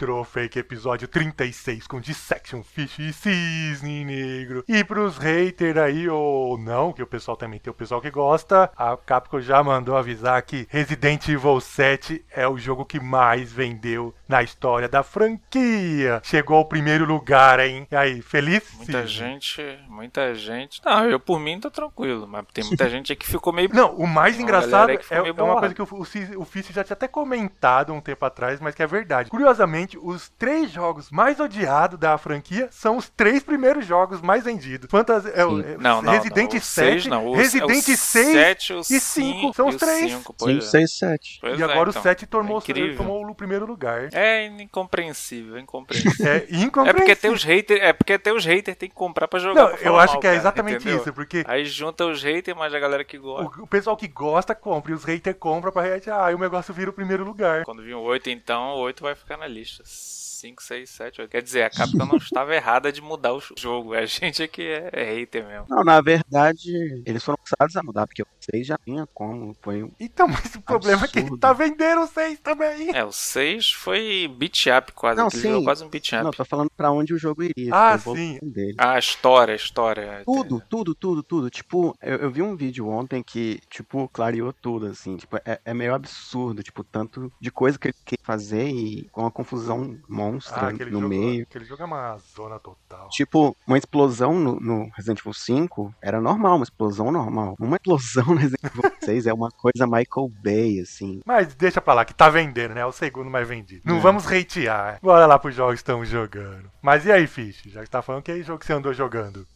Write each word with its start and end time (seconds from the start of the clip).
Retrofake 0.00 0.58
episódio 0.58 1.06
36 1.06 1.86
com 1.86 2.00
Dissection 2.00 2.62
Fish 2.62 2.98
e 2.98 3.12
Cisne 3.12 4.02
Negro. 4.02 4.64
E 4.66 4.82
pros 4.82 5.18
haters 5.18 5.76
aí, 5.76 6.08
ou 6.08 6.56
não, 6.56 6.90
que 6.90 7.02
o 7.02 7.06
pessoal 7.06 7.36
também 7.36 7.60
tem 7.60 7.70
o 7.70 7.74
pessoal 7.74 8.00
que 8.00 8.10
gosta, 8.10 8.72
a 8.74 8.96
Capcom 8.96 9.42
já 9.42 9.62
mandou 9.62 9.98
avisar 9.98 10.40
que 10.40 10.66
Resident 10.70 11.28
Evil 11.28 11.60
7 11.60 12.24
é 12.30 12.48
o 12.48 12.56
jogo 12.56 12.86
que 12.86 12.98
mais 12.98 13.52
vendeu 13.52 14.14
na 14.26 14.42
história 14.42 14.88
da 14.88 15.02
franquia. 15.02 16.22
Chegou 16.24 16.56
ao 16.56 16.64
primeiro 16.64 17.04
lugar, 17.04 17.60
hein? 17.60 17.86
E 17.90 17.94
aí, 17.94 18.22
feliz? 18.22 18.62
Muita 18.78 19.06
gente, 19.06 19.62
muita 19.86 20.34
gente. 20.34 20.80
Não, 20.82 21.10
eu 21.10 21.20
por 21.20 21.38
mim 21.38 21.60
tô 21.60 21.70
tranquilo, 21.70 22.26
mas 22.26 22.46
tem 22.54 22.64
muita 22.64 22.88
gente 22.88 23.14
que 23.14 23.26
ficou 23.26 23.52
meio. 23.52 23.68
Não, 23.74 23.94
o 23.96 24.06
mais 24.06 24.36
Uma 24.36 24.44
engraçado 24.44 24.92
é, 24.92 24.94
é 25.10 25.22
meio 25.22 25.44
uma 25.44 25.58
coisa 25.58 25.74
que 25.74 25.82
o, 25.82 25.88
o, 25.90 26.42
o 26.42 26.48
já 26.72 26.82
tinha 26.82 26.94
até 26.94 27.06
comentado 27.06 27.92
um 27.92 28.00
tempo 28.00 28.24
atrás, 28.24 28.60
mas 28.60 28.74
que 28.74 28.82
é 28.82 28.86
verdade. 28.86 29.28
Curiosamente, 29.28 29.89
os 29.98 30.28
três 30.38 30.70
jogos 30.70 31.10
mais 31.10 31.40
odiados 31.40 31.98
da 31.98 32.16
franquia 32.18 32.68
são 32.70 32.96
os 32.96 33.08
três 33.08 33.42
primeiros 33.42 33.86
jogos 33.86 34.20
mais 34.20 34.44
vendidos. 34.44 34.88
Fantas 34.90 35.26
é, 35.26 35.44
o- 35.44 35.60
é, 35.60 35.76
Não, 35.78 36.02
não, 36.02 36.12
Resident 36.12 36.52
não, 36.52 36.58
o 36.58 36.62
7, 36.62 36.64
seis 36.64 37.06
não, 37.06 37.26
o- 37.28 37.34
Resident 37.34 37.70
é 37.70 37.72
o 37.72 37.82
6 37.82 37.98
sete, 38.00 38.72
o 38.74 38.80
e 38.80 38.84
5 38.84 39.00
cinco 39.00 39.54
são 39.54 39.68
os 39.68 39.76
três. 39.76 40.12
cinco, 40.12 40.34
pois 40.38 40.64
5, 40.64 40.66
é. 40.66 40.70
6, 40.80 40.98
7. 40.98 41.38
Pois 41.40 41.58
E 41.58 41.62
é, 41.62 41.64
agora 41.64 41.90
então. 41.90 42.00
o 42.00 42.02
7 42.02 42.26
tomou, 42.26 42.62
É 42.66 42.94
tomou 42.96 43.26
o 43.26 43.34
primeiro 43.34 43.66
lugar. 43.66 44.08
É 44.12 44.46
incompreensível, 44.46 45.56
é 45.56 45.60
incompreensível. 45.60 46.26
É 46.26 46.36
É 46.36 46.44
incompreensível. 46.56 46.94
porque 46.94 47.16
tem 47.16 47.30
os 47.30 47.42
haters, 47.44 47.80
é 47.82 47.92
porque 47.92 48.18
tem 48.18 48.32
os 48.34 48.44
haters 48.44 48.76
tem 48.76 48.88
que 48.88 48.94
comprar 48.94 49.28
pra 49.28 49.38
jogar. 49.38 49.70
Não, 49.70 49.76
pra 49.76 49.86
eu 49.86 49.98
acho 49.98 50.14
mal, 50.14 50.20
que 50.20 50.26
é 50.26 50.30
cara, 50.30 50.40
exatamente 50.40 50.76
entendeu? 50.76 50.98
isso, 51.00 51.12
porque 51.12 51.44
Aí 51.46 51.64
junta 51.64 52.04
os 52.06 52.22
haters, 52.22 52.56
mas 52.56 52.72
a 52.74 52.78
galera 52.78 53.04
que 53.04 53.18
gosta. 53.18 53.60
o, 53.60 53.64
o 53.64 53.66
pessoal 53.66 53.96
que 53.96 54.08
gosta 54.08 54.54
compra 54.54 54.92
e 54.92 54.94
os 54.94 55.04
haters 55.04 55.36
compram 55.38 55.72
pra 55.72 55.82
reagir. 55.82 56.10
Ah, 56.12 56.30
e 56.30 56.34
o 56.34 56.38
negócio 56.38 56.72
vira 56.72 56.90
o 56.90 56.92
primeiro 56.92 57.24
lugar. 57.24 57.64
Quando 57.64 57.82
vir 57.82 57.94
o 57.94 58.00
8, 58.00 58.30
então, 58.30 58.70
o 58.74 58.78
8 58.80 59.02
vai 59.02 59.14
ficar 59.14 59.36
na 59.36 59.46
lista. 59.46 59.79
delicious. 59.80 60.19
5, 60.40 60.62
6, 60.62 60.90
7, 60.90 61.20
8. 61.22 61.30
Quer 61.30 61.42
dizer, 61.42 61.62
a 61.64 61.70
Capcom 61.70 62.06
não 62.06 62.16
estava 62.16 62.54
errada 62.54 62.90
de 62.90 63.02
mudar 63.02 63.34
o 63.34 63.42
jogo. 63.58 63.94
A 63.94 64.06
gente 64.06 64.42
é 64.42 64.48
que 64.48 64.62
é, 64.62 64.88
é 64.92 65.04
hater 65.14 65.46
mesmo. 65.46 65.66
Não, 65.68 65.84
na 65.84 66.00
verdade, 66.00 66.72
eles 67.04 67.22
foram 67.22 67.38
forçados 67.44 67.76
a 67.76 67.82
mudar, 67.82 68.06
porque 68.06 68.22
o 68.22 68.26
6 68.52 68.66
já 68.66 68.78
vinha 68.84 69.06
como. 69.12 69.54
Foi 69.60 69.82
um. 69.82 69.90
Então, 70.00 70.26
mas 70.28 70.54
o 70.54 70.62
problema 70.62 71.04
é 71.04 71.08
que 71.08 71.18
ele 71.18 71.26
Absurdo. 71.26 71.40
tá 71.40 71.52
vendendo 71.52 72.00
o 72.02 72.06
6 72.06 72.40
também. 72.40 72.90
É, 72.94 73.04
o 73.04 73.12
6 73.12 73.72
foi 73.72 74.28
beat 74.38 74.66
up 74.66 74.92
quase. 74.92 75.18
Não, 75.18 75.26
Aquele 75.26 75.42
sim. 75.42 75.50
jogo 75.50 75.64
quase 75.64 75.84
um 75.84 75.88
beat 75.88 76.12
up. 76.12 76.24
Não, 76.24 76.30
tô 76.30 76.44
falando 76.44 76.70
pra 76.76 76.90
onde 76.90 77.12
o 77.12 77.18
jogo 77.18 77.42
iria. 77.42 77.74
Ah, 77.74 77.92
a 77.92 77.98
sim. 77.98 78.38
Dele. 78.42 78.74
Ah, 78.78 78.92
a 78.92 78.98
história, 78.98 79.52
a 79.52 79.56
história. 79.56 80.22
Tudo, 80.24 80.62
tudo, 80.68 80.94
tudo, 80.94 81.22
tudo. 81.22 81.50
Tipo, 81.50 81.94
eu, 82.00 82.16
eu 82.16 82.30
vi 82.30 82.40
um 82.40 82.56
vídeo 82.56 82.88
ontem 82.88 83.22
que, 83.22 83.60
tipo, 83.68 84.08
clareou 84.08 84.52
tudo, 84.52 84.86
assim. 84.86 85.16
Tipo, 85.16 85.36
é, 85.44 85.60
é 85.64 85.74
meio 85.74 85.94
absurdo, 85.94 86.62
tipo, 86.62 86.82
tanto 86.82 87.30
de 87.40 87.50
coisa 87.50 87.78
que 87.78 87.88
ele 87.88 87.94
quer 88.04 88.18
fazer 88.22 88.68
e 88.68 89.08
com 89.10 89.22
uma 89.22 89.30
confusão 89.30 89.98
monstra 90.32 90.60
Ah, 90.66 90.68
aquele 90.68 90.90
no 90.90 91.00
jogo, 91.00 91.08
meio. 91.08 91.42
aquele 91.42 91.64
jogo 91.64 91.82
é 91.82 91.86
uma 91.86 92.16
zona 92.34 92.58
total. 92.58 93.08
Tipo, 93.10 93.56
uma 93.66 93.78
explosão 93.78 94.34
no, 94.38 94.58
no 94.60 94.88
Resident 94.96 95.20
Evil 95.20 95.32
5 95.34 95.94
era 96.02 96.20
normal, 96.20 96.56
uma 96.56 96.64
explosão 96.64 97.10
normal. 97.12 97.56
Uma 97.58 97.76
explosão 97.76 98.24
no 98.34 98.36
Resident 98.36 98.64
Evil 98.64 98.92
6 99.00 99.26
é 99.26 99.32
uma 99.32 99.50
coisa 99.50 99.86
Michael 99.86 100.30
Bay, 100.42 100.80
assim. 100.80 101.20
Mas 101.26 101.54
deixa 101.54 101.80
pra 101.80 101.94
lá, 101.94 102.04
que 102.04 102.14
tá 102.14 102.28
vendendo, 102.28 102.74
né? 102.74 102.80
É 102.80 102.86
o 102.86 102.92
segundo 102.92 103.30
mais 103.30 103.46
vendido. 103.48 103.82
Não 103.84 103.96
É. 103.96 104.00
vamos 104.00 104.26
hatear. 104.26 104.98
Bora 105.02 105.26
lá 105.26 105.38
pros 105.38 105.54
jogos 105.54 105.74
que 105.74 105.80
estamos 105.80 106.08
jogando. 106.08 106.70
Mas 106.82 107.04
e 107.06 107.12
aí, 107.12 107.26
Fish? 107.26 107.62
Já 107.66 107.82
que 107.82 107.90
tá 107.90 108.02
falando 108.02 108.22
que 108.22 108.30
é 108.32 108.42
jogo 108.42 108.58
que 108.58 108.66
você 108.66 108.72
andou 108.72 108.92
jogando? 108.94 109.46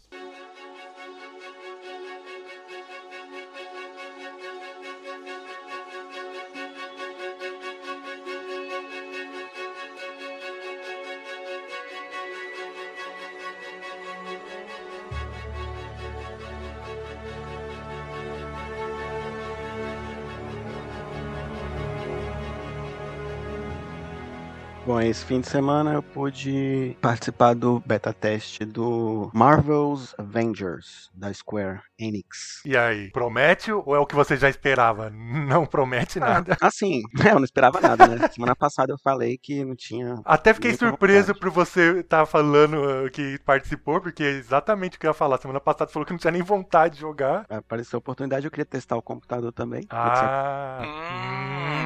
Esse 25.09 25.25
fim 25.25 25.41
de 25.41 25.49
semana 25.49 25.93
eu 25.95 26.03
pude 26.03 26.97
participar 27.01 27.55
do 27.55 27.81
beta 27.85 28.13
teste 28.13 28.65
do 28.65 29.31
Marvel's 29.35 30.15
Avengers, 30.19 31.11
da 31.15 31.33
Square 31.33 31.81
Enix. 31.99 32.61
E 32.65 32.77
aí, 32.77 33.11
promete 33.11 33.73
ou 33.73 33.95
é 33.95 33.99
o 33.99 34.07
que 34.07 34.15
você 34.15 34.37
já 34.37 34.49
esperava? 34.49 35.11
Não 35.11 35.67
promete 35.67 36.19
nada. 36.19 36.57
Assim, 36.61 37.03
eu 37.27 37.35
não 37.37 37.45
esperava 37.45 37.81
nada, 37.81 38.07
né? 38.07 38.29
Semana 38.29 38.55
passada 38.57 38.93
eu 38.93 38.99
falei 38.99 39.39
que 39.39 39.65
não 39.65 39.75
tinha. 39.77 40.17
Até 40.25 40.53
fiquei 40.55 40.75
surpreso 40.75 41.29
vontade. 41.29 41.41
por 41.41 41.51
você 41.51 42.01
estar 42.01 42.27
falando 42.27 42.77
uh, 43.07 43.11
que 43.11 43.39
participou, 43.45 44.01
porque 44.01 44.23
é 44.23 44.31
exatamente 44.31 44.97
o 44.97 45.01
que 45.01 45.07
eu 45.07 45.11
ia 45.11 45.15
falar. 45.15 45.39
Semana 45.39 45.61
passada 45.61 45.91
falou 45.91 46.07
que 46.07 46.13
não 46.13 46.19
tinha 46.19 46.31
nem 46.31 46.43
vontade 46.43 46.95
de 46.95 47.01
jogar. 47.01 47.45
Apareceu 47.49 47.97
a 47.97 47.99
oportunidade, 47.99 48.47
eu 48.47 48.51
queria 48.51 48.65
testar 48.65 48.97
o 48.97 49.03
computador 49.03 49.53
também. 49.53 49.85
Ah, 49.91 50.81
Hum. 50.85 51.84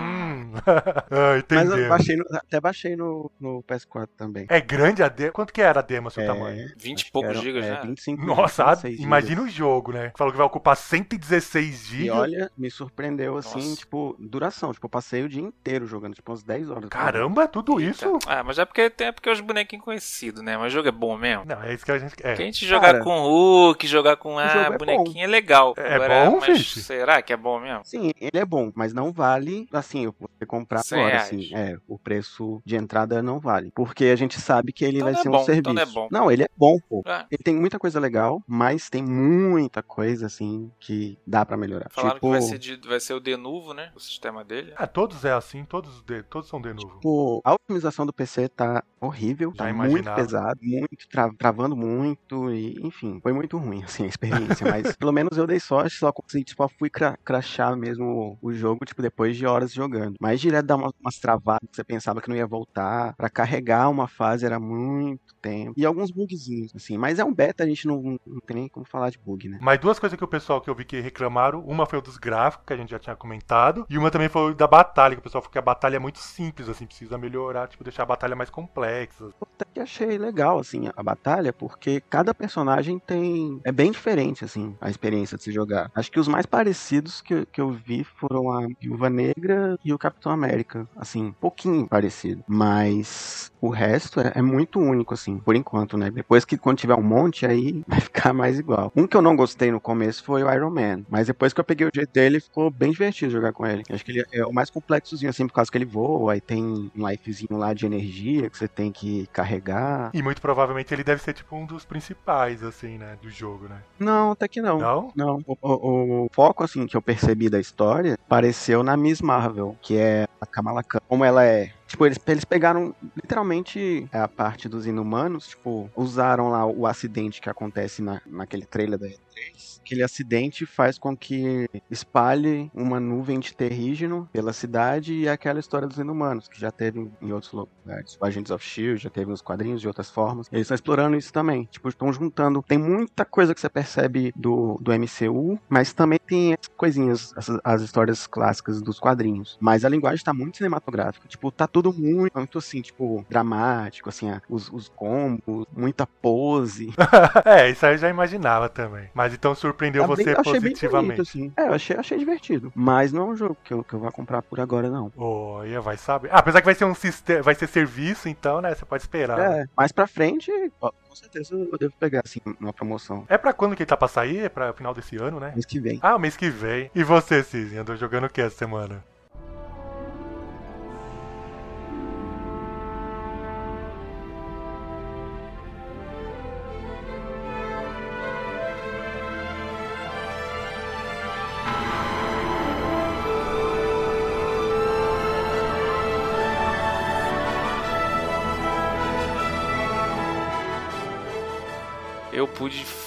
ah 1.10 1.34
Mas 1.50 1.68
entendeu. 1.68 1.78
eu 1.78 1.88
baixei 1.88 2.16
no- 2.16 2.24
até 2.32 2.60
baixei 2.60 2.96
no, 2.96 3.30
no 3.40 3.62
PS4 3.62 4.08
também. 4.16 4.46
É 4.48 4.60
grande 4.60 5.02
a 5.02 5.08
demo? 5.08 5.32
Quanto 5.32 5.52
que 5.52 5.60
era 5.62 5.80
a 5.80 5.82
demo, 5.82 6.10
seu 6.10 6.22
É, 6.22 6.26
tamanho? 6.26 6.68
20 6.76 6.98
acho 7.00 7.08
e 7.08 7.12
poucos 7.12 7.38
gigas, 7.38 7.64
é, 7.64 7.70
né? 7.72 7.80
25 7.82 8.24
Nossa, 8.24 8.64
26 8.74 9.00
imagina 9.00 9.40
gigas. 9.42 9.54
o 9.54 9.56
jogo, 9.56 9.92
né? 9.92 10.12
Falou 10.16 10.32
que 10.32 10.36
vai 10.38 10.46
ocupar 10.46 10.76
116 10.76 11.86
GB. 11.86 12.04
E 12.06 12.10
olha, 12.10 12.50
me 12.56 12.70
surpreendeu 12.70 13.36
assim, 13.36 13.70
Nossa. 13.70 13.76
tipo, 13.76 14.16
duração. 14.18 14.72
Tipo, 14.72 14.86
eu 14.86 14.90
passei 14.90 15.22
o 15.24 15.28
dia 15.28 15.42
inteiro 15.42 15.86
jogando, 15.86 16.14
tipo, 16.14 16.30
umas 16.30 16.42
10 16.42 16.70
horas. 16.70 16.88
Caramba, 16.88 17.48
tudo 17.48 17.80
isso? 17.80 18.18
Ah, 18.26 18.42
mas 18.42 18.58
é 18.58 18.64
porque 18.64 18.88
tem 18.90 19.08
é 19.08 19.12
porque 19.12 19.30
os 19.30 19.40
bonequinhos 19.40 19.84
conhecidos, 19.84 20.42
né? 20.42 20.56
Mas 20.56 20.72
o 20.72 20.76
jogo 20.76 20.88
é 20.88 20.92
bom 20.92 21.16
mesmo. 21.16 21.44
Não, 21.46 21.62
é 21.62 21.74
isso 21.74 21.84
que 21.84 21.92
a 21.92 21.98
gente 21.98 22.14
quer. 22.16 22.36
Que 22.36 22.42
a 22.42 22.44
gente 22.44 22.66
jogar 22.66 22.92
Cara, 22.92 23.04
com 23.04 23.20
Hulk, 23.20 23.86
jogar 23.86 24.16
com 24.16 24.38
ah, 24.38 24.70
é 24.72 24.78
bonequinho 24.78 25.24
é 25.24 25.26
legal. 25.26 25.74
É 25.76 25.98
bom, 26.08 26.38
mas 26.40 26.66
será 26.68 27.22
que 27.22 27.32
é 27.32 27.36
bom 27.36 27.58
mesmo? 27.60 27.84
Sim, 27.84 28.12
ele 28.20 28.38
é 28.38 28.44
bom, 28.44 28.70
mas 28.74 28.92
não 28.92 29.12
vale, 29.12 29.66
assim, 29.72 30.04
eu 30.04 30.14
vou 30.40 30.46
comprar 30.46 30.82
100 30.82 30.98
agora, 30.98 31.14
reais. 31.16 31.28
assim. 31.28 31.54
É, 31.54 31.76
o 31.86 31.98
preço 31.98 32.62
de 32.64 32.76
entrada 32.76 33.22
não 33.22 33.38
vale. 33.40 33.70
Porque 33.74 34.06
a 34.06 34.16
gente 34.16 34.40
sabe 34.40 34.72
que 34.72 34.84
ele 34.84 34.96
Então 34.98 35.06
vai 35.10 35.14
é 35.14 35.22
ser 35.22 35.28
bom, 35.30 35.36
um 35.40 35.44
serviço. 35.44 35.60
então 35.60 35.74
não 35.74 35.82
é 35.82 35.86
bom. 35.86 36.08
Não, 36.10 36.30
ele 36.30 36.42
é 36.44 36.48
bom, 36.56 36.76
pô. 36.88 37.02
Ah, 37.06 37.26
Ele 37.30 37.42
tem 37.42 37.54
muita 37.56 37.78
coisa 37.78 37.98
legal, 38.00 38.40
mas 38.46 38.88
tem 38.88 39.02
muita 39.02 39.82
coisa, 39.82 40.26
assim, 40.26 40.70
que 40.80 41.18
dá 41.26 41.44
pra 41.44 41.56
melhorar. 41.56 41.88
falaram 41.90 42.14
tipo, 42.16 42.26
que 42.26 42.32
vai 42.32 42.42
ser, 42.42 42.58
de, 42.58 42.76
vai 42.88 43.00
ser 43.00 43.14
o 43.14 43.20
de 43.20 43.36
novo, 43.36 43.72
né? 43.74 43.90
O 43.94 44.00
sistema 44.00 44.44
dele. 44.44 44.72
Ah, 44.76 44.86
todos 44.86 45.24
é 45.24 45.32
assim, 45.32 45.64
todos, 45.64 46.02
de, 46.04 46.22
todos 46.24 46.48
são 46.48 46.60
de 46.60 46.72
novo. 46.72 46.96
tipo, 46.96 47.40
a 47.44 47.54
otimização 47.54 48.04
do 48.06 48.12
PC 48.12 48.48
tá 48.48 48.82
horrível, 49.00 49.50
Já 49.54 49.64
tá 49.66 49.72
muito 49.72 49.86
imaginava. 49.88 50.16
pesado, 50.20 50.58
muito 50.62 51.08
tra- 51.10 51.30
travando 51.38 51.76
muito, 51.76 52.50
e 52.52 52.78
enfim, 52.86 53.18
foi 53.22 53.32
muito 53.32 53.56
ruim, 53.58 53.82
assim, 54.02 54.04
a 54.04 54.08
experiência. 54.08 54.66
mas 54.68 54.94
pelo 54.98 55.12
menos 55.12 55.36
eu 55.38 55.46
dei 55.46 55.60
sorte, 55.60 55.96
só 55.96 56.12
consegui, 56.12 56.44
tipo, 56.44 56.68
fui 56.78 56.90
cra 56.90 57.16
crachar 57.24 57.76
mesmo 57.76 58.38
o, 58.42 58.48
o 58.48 58.52
jogo, 58.52 58.84
tipo, 58.84 59.00
depois 59.02 59.36
de 59.36 59.46
horas 59.46 59.72
jogando. 59.72 60.14
Mas 60.20 60.27
direto 60.36 60.66
dá 60.66 60.76
uma- 60.76 60.92
umas 61.00 61.16
travadas 61.18 61.68
que 61.70 61.76
você 61.76 61.84
pensava 61.84 62.20
que 62.20 62.28
não 62.28 62.36
ia 62.36 62.46
voltar. 62.46 63.14
Pra 63.16 63.30
carregar 63.30 63.88
uma 63.88 64.08
fase 64.08 64.44
era 64.44 64.58
muito 64.58 65.20
tempo. 65.40 65.72
E 65.76 65.86
alguns 65.86 66.10
bugzinhos, 66.10 66.72
assim. 66.74 66.96
Mas 66.98 67.18
é 67.18 67.24
um 67.24 67.32
beta, 67.34 67.64
a 67.64 67.66
gente 67.66 67.86
não, 67.86 68.02
não 68.26 68.40
tem 68.46 68.56
nem 68.56 68.68
como 68.68 68.84
falar 68.86 69.10
de 69.10 69.18
bug, 69.18 69.48
né? 69.48 69.58
Mas 69.60 69.78
duas 69.78 69.98
coisas 69.98 70.16
que 70.18 70.24
o 70.24 70.28
pessoal 70.28 70.60
que 70.60 70.68
eu 70.68 70.74
vi 70.74 70.84
que 70.84 71.00
reclamaram, 71.00 71.60
uma 71.64 71.86
foi 71.86 71.98
o 71.98 72.02
dos 72.02 72.16
gráficos, 72.16 72.66
que 72.66 72.72
a 72.72 72.76
gente 72.76 72.90
já 72.90 72.98
tinha 72.98 73.16
comentado, 73.16 73.86
e 73.88 73.96
uma 73.96 74.10
também 74.10 74.28
foi 74.28 74.50
o 74.50 74.54
da 74.54 74.66
batalha, 74.66 75.14
que 75.14 75.20
o 75.20 75.22
pessoal 75.22 75.42
falou 75.42 75.52
que 75.52 75.58
a 75.58 75.62
batalha 75.62 75.96
é 75.96 76.00
muito 76.00 76.18
simples, 76.18 76.68
assim, 76.68 76.86
precisa 76.86 77.16
melhorar, 77.16 77.68
tipo, 77.68 77.84
deixar 77.84 78.02
a 78.02 78.06
batalha 78.06 78.34
mais 78.36 78.50
complexa. 78.50 79.28
até 79.40 79.64
que 79.72 79.80
achei 79.80 80.18
legal, 80.18 80.58
assim, 80.58 80.88
a 80.96 81.02
batalha, 81.02 81.52
porque 81.52 82.00
cada 82.08 82.34
personagem 82.34 82.98
tem. 82.98 83.60
É 83.64 83.72
bem 83.72 83.90
diferente, 83.90 84.44
assim, 84.44 84.76
a 84.80 84.88
experiência 84.90 85.36
de 85.36 85.42
se 85.44 85.52
jogar. 85.52 85.90
Acho 85.94 86.10
que 86.10 86.20
os 86.20 86.28
mais 86.28 86.46
parecidos 86.46 87.20
que, 87.20 87.44
que 87.46 87.60
eu 87.60 87.70
vi 87.70 88.04
foram 88.04 88.50
a 88.52 88.66
Viúva 88.80 89.08
Negra 89.10 89.76
e 89.84 89.92
o 89.92 89.98
Capitão 89.98 90.17
América. 90.28 90.86
Assim, 90.96 91.26
um 91.26 91.32
pouquinho 91.32 91.86
parecido. 91.88 92.42
Mas 92.48 93.50
o 93.60 93.68
resto 93.70 94.20
é, 94.20 94.32
é 94.36 94.42
muito 94.42 94.78
único, 94.80 95.14
assim, 95.14 95.38
por 95.38 95.54
enquanto, 95.56 95.96
né? 95.96 96.10
Depois 96.10 96.44
que 96.44 96.56
quando 96.56 96.78
tiver 96.78 96.94
um 96.94 97.02
monte, 97.02 97.44
aí 97.46 97.82
vai 97.88 98.00
ficar 98.00 98.32
mais 98.32 98.58
igual. 98.58 98.92
Um 98.96 99.06
que 99.06 99.16
eu 99.16 99.22
não 99.22 99.36
gostei 99.36 99.70
no 99.70 99.80
começo 99.80 100.24
foi 100.24 100.42
o 100.42 100.52
Iron 100.52 100.70
Man. 100.70 101.04
Mas 101.08 101.26
depois 101.26 101.52
que 101.52 101.60
eu 101.60 101.64
peguei 101.64 101.86
o 101.86 101.90
jeito 101.94 102.12
dele, 102.12 102.40
ficou 102.40 102.70
bem 102.70 102.90
divertido 102.92 103.30
jogar 103.32 103.52
com 103.52 103.66
ele. 103.66 103.82
Acho 103.90 104.04
que 104.04 104.12
ele 104.12 104.24
é 104.32 104.44
o 104.44 104.52
mais 104.52 104.70
complexozinho, 104.70 105.30
assim, 105.30 105.46
por 105.46 105.52
causa 105.54 105.70
que 105.70 105.78
ele 105.78 105.84
voa, 105.84 106.32
aí 106.32 106.40
tem 106.40 106.62
um 106.64 107.08
lifezinho 107.08 107.58
lá 107.58 107.72
de 107.72 107.86
energia 107.86 108.48
que 108.50 108.56
você 108.58 108.68
tem 108.68 108.90
que 108.92 109.26
carregar. 109.32 110.10
E 110.14 110.22
muito 110.22 110.40
provavelmente 110.40 110.92
ele 110.94 111.04
deve 111.04 111.22
ser, 111.22 111.32
tipo, 111.32 111.54
um 111.56 111.66
dos 111.66 111.84
principais, 111.84 112.62
assim, 112.62 112.98
né, 112.98 113.16
do 113.22 113.30
jogo, 113.30 113.68
né? 113.68 113.82
Não, 113.98 114.32
até 114.32 114.48
que 114.48 114.60
não. 114.60 114.78
Não? 114.78 115.12
Não, 115.14 115.38
o, 115.46 115.56
o- 115.62 116.24
o 116.24 116.28
foco 116.32 116.62
assim 116.64 116.86
que 116.86 116.96
eu 116.96 117.02
percebi 117.02 117.48
da 117.48 117.58
história 117.60 118.16
pareceu 118.28 118.82
na 118.82 118.96
Miss 118.96 119.20
Marvel, 119.20 119.76
que 119.82 119.96
é 119.96 120.07
Yeah. 120.08 120.37
A 120.40 120.46
Kamala 120.46 120.82
Khan, 120.82 121.00
como 121.08 121.24
ela 121.24 121.44
é 121.44 121.72
Tipo, 121.88 122.04
eles, 122.04 122.18
eles 122.26 122.44
pegaram 122.44 122.94
literalmente 123.16 124.06
a 124.12 124.28
parte 124.28 124.68
dos 124.68 124.86
inumanos, 124.86 125.48
tipo, 125.48 125.90
usaram 125.96 126.50
lá 126.50 126.66
o 126.66 126.86
acidente 126.86 127.40
que 127.40 127.48
acontece 127.48 128.02
na, 128.02 128.20
naquele 128.26 128.66
trailer 128.66 128.98
da 128.98 129.06
E3. 129.06 129.80
Aquele 129.80 130.02
acidente 130.02 130.66
faz 130.66 130.98
com 130.98 131.16
que 131.16 131.66
espalhe 131.90 132.70
uma 132.74 133.00
nuvem 133.00 133.40
de 133.40 133.54
terrígeno 133.54 134.28
pela 134.30 134.52
cidade 134.52 135.14
e 135.14 135.26
é 135.26 135.30
aquela 135.30 135.58
história 135.58 135.88
dos 135.88 135.96
inumanos, 135.96 136.46
que 136.46 136.60
já 136.60 136.70
teve 136.70 137.10
em 137.22 137.32
outros 137.32 137.52
lugares. 137.52 138.18
O 138.20 138.26
Agents 138.26 138.50
of 138.50 138.62
Shield 138.62 139.02
já 139.02 139.08
teve 139.08 139.30
nos 139.30 139.40
quadrinhos 139.40 139.80
de 139.80 139.88
outras 139.88 140.10
formas. 140.10 140.46
Eles 140.52 140.66
estão 140.66 140.74
explorando 140.74 141.16
isso 141.16 141.32
também. 141.32 141.64
Tipo, 141.70 141.88
estão 141.88 142.12
juntando. 142.12 142.62
Tem 142.68 142.76
muita 142.76 143.24
coisa 143.24 143.54
que 143.54 143.60
você 143.62 143.68
percebe 143.70 144.30
do, 144.36 144.78
do 144.82 144.92
MCU, 144.92 145.58
mas 145.70 145.94
também 145.94 146.18
tem 146.18 146.52
as 146.52 146.68
coisinhas, 146.76 147.32
as, 147.34 147.48
as 147.64 147.80
histórias 147.80 148.26
clássicas 148.26 148.82
dos 148.82 149.00
quadrinhos. 149.00 149.56
Mas 149.58 149.86
a 149.86 149.88
linguagem 149.88 150.22
tá 150.28 150.34
muito 150.34 150.58
cinematográfica. 150.58 151.26
Tipo, 151.26 151.50
tá 151.50 151.66
tudo 151.66 151.92
muito, 151.92 152.36
muito 152.36 152.58
assim, 152.58 152.82
tipo, 152.82 153.24
dramático, 153.30 154.08
assim, 154.10 154.30
os, 154.48 154.70
os 154.70 154.88
combos, 154.90 155.66
muita 155.74 156.06
pose. 156.06 156.92
é, 157.44 157.70
isso 157.70 157.86
aí 157.86 157.94
eu 157.94 157.98
já 157.98 158.08
imaginava 158.10 158.68
também. 158.68 159.08
Mas 159.14 159.32
então 159.32 159.54
surpreendeu 159.54 160.04
É 160.04 160.06
você 160.06 160.24
bem- 160.34 160.42
positivamente. 160.42 161.06
bonito, 161.16 161.22
assim. 161.22 161.52
É, 161.56 161.68
eu 161.68 161.72
achei, 161.72 161.96
achei 161.96 162.18
divertido. 162.18 162.70
Mas 162.74 163.12
não 163.12 163.22
é 163.22 163.24
um 163.32 163.36
jogo 163.36 163.56
que 163.64 163.72
eu, 163.72 163.82
que 163.82 163.94
eu 163.94 163.98
vou 164.00 164.12
comprar 164.12 164.42
por 164.42 164.60
agora, 164.60 164.90
não. 164.90 165.10
Olha, 165.16 165.80
vai 165.80 165.96
saber. 165.96 166.28
Ah, 166.30 166.38
apesar 166.38 166.60
que 166.60 166.66
vai 166.66 166.74
ser 166.74 166.84
um 166.84 166.94
sistema, 166.94 167.42
vai 167.42 167.54
ser 167.54 167.66
serviço, 167.68 168.28
então, 168.28 168.60
né? 168.60 168.74
Você 168.74 168.84
pode 168.84 169.02
esperar. 169.02 169.38
É, 169.40 169.66
mais 169.76 169.92
pra 169.92 170.06
frente, 170.06 170.50
com 170.80 171.14
certeza 171.14 171.54
eu 171.54 171.78
devo 171.78 171.94
pegar, 171.98 172.22
assim, 172.24 172.40
numa 172.60 172.72
promoção. 172.72 173.24
é 173.28 173.38
pra 173.38 173.52
quando 173.52 173.74
que 173.74 173.82
ele 173.82 173.88
tá 173.88 173.96
pra 173.96 174.08
sair? 174.08 174.40
É 174.44 174.48
pra 174.48 174.72
final 174.72 174.92
desse 174.92 175.16
ano, 175.16 175.40
né? 175.40 175.52
Mês 175.54 175.64
que 175.64 175.80
vem. 175.80 175.98
Ah, 176.02 176.18
mês 176.18 176.36
que 176.36 176.50
vem. 176.50 176.90
E 176.94 177.02
você, 177.02 177.42
Cisne, 177.42 177.78
andou 177.78 177.96
jogando 177.96 178.24
o 178.24 178.28
que 178.30 178.40
essa 178.40 178.56
semana? 178.56 179.02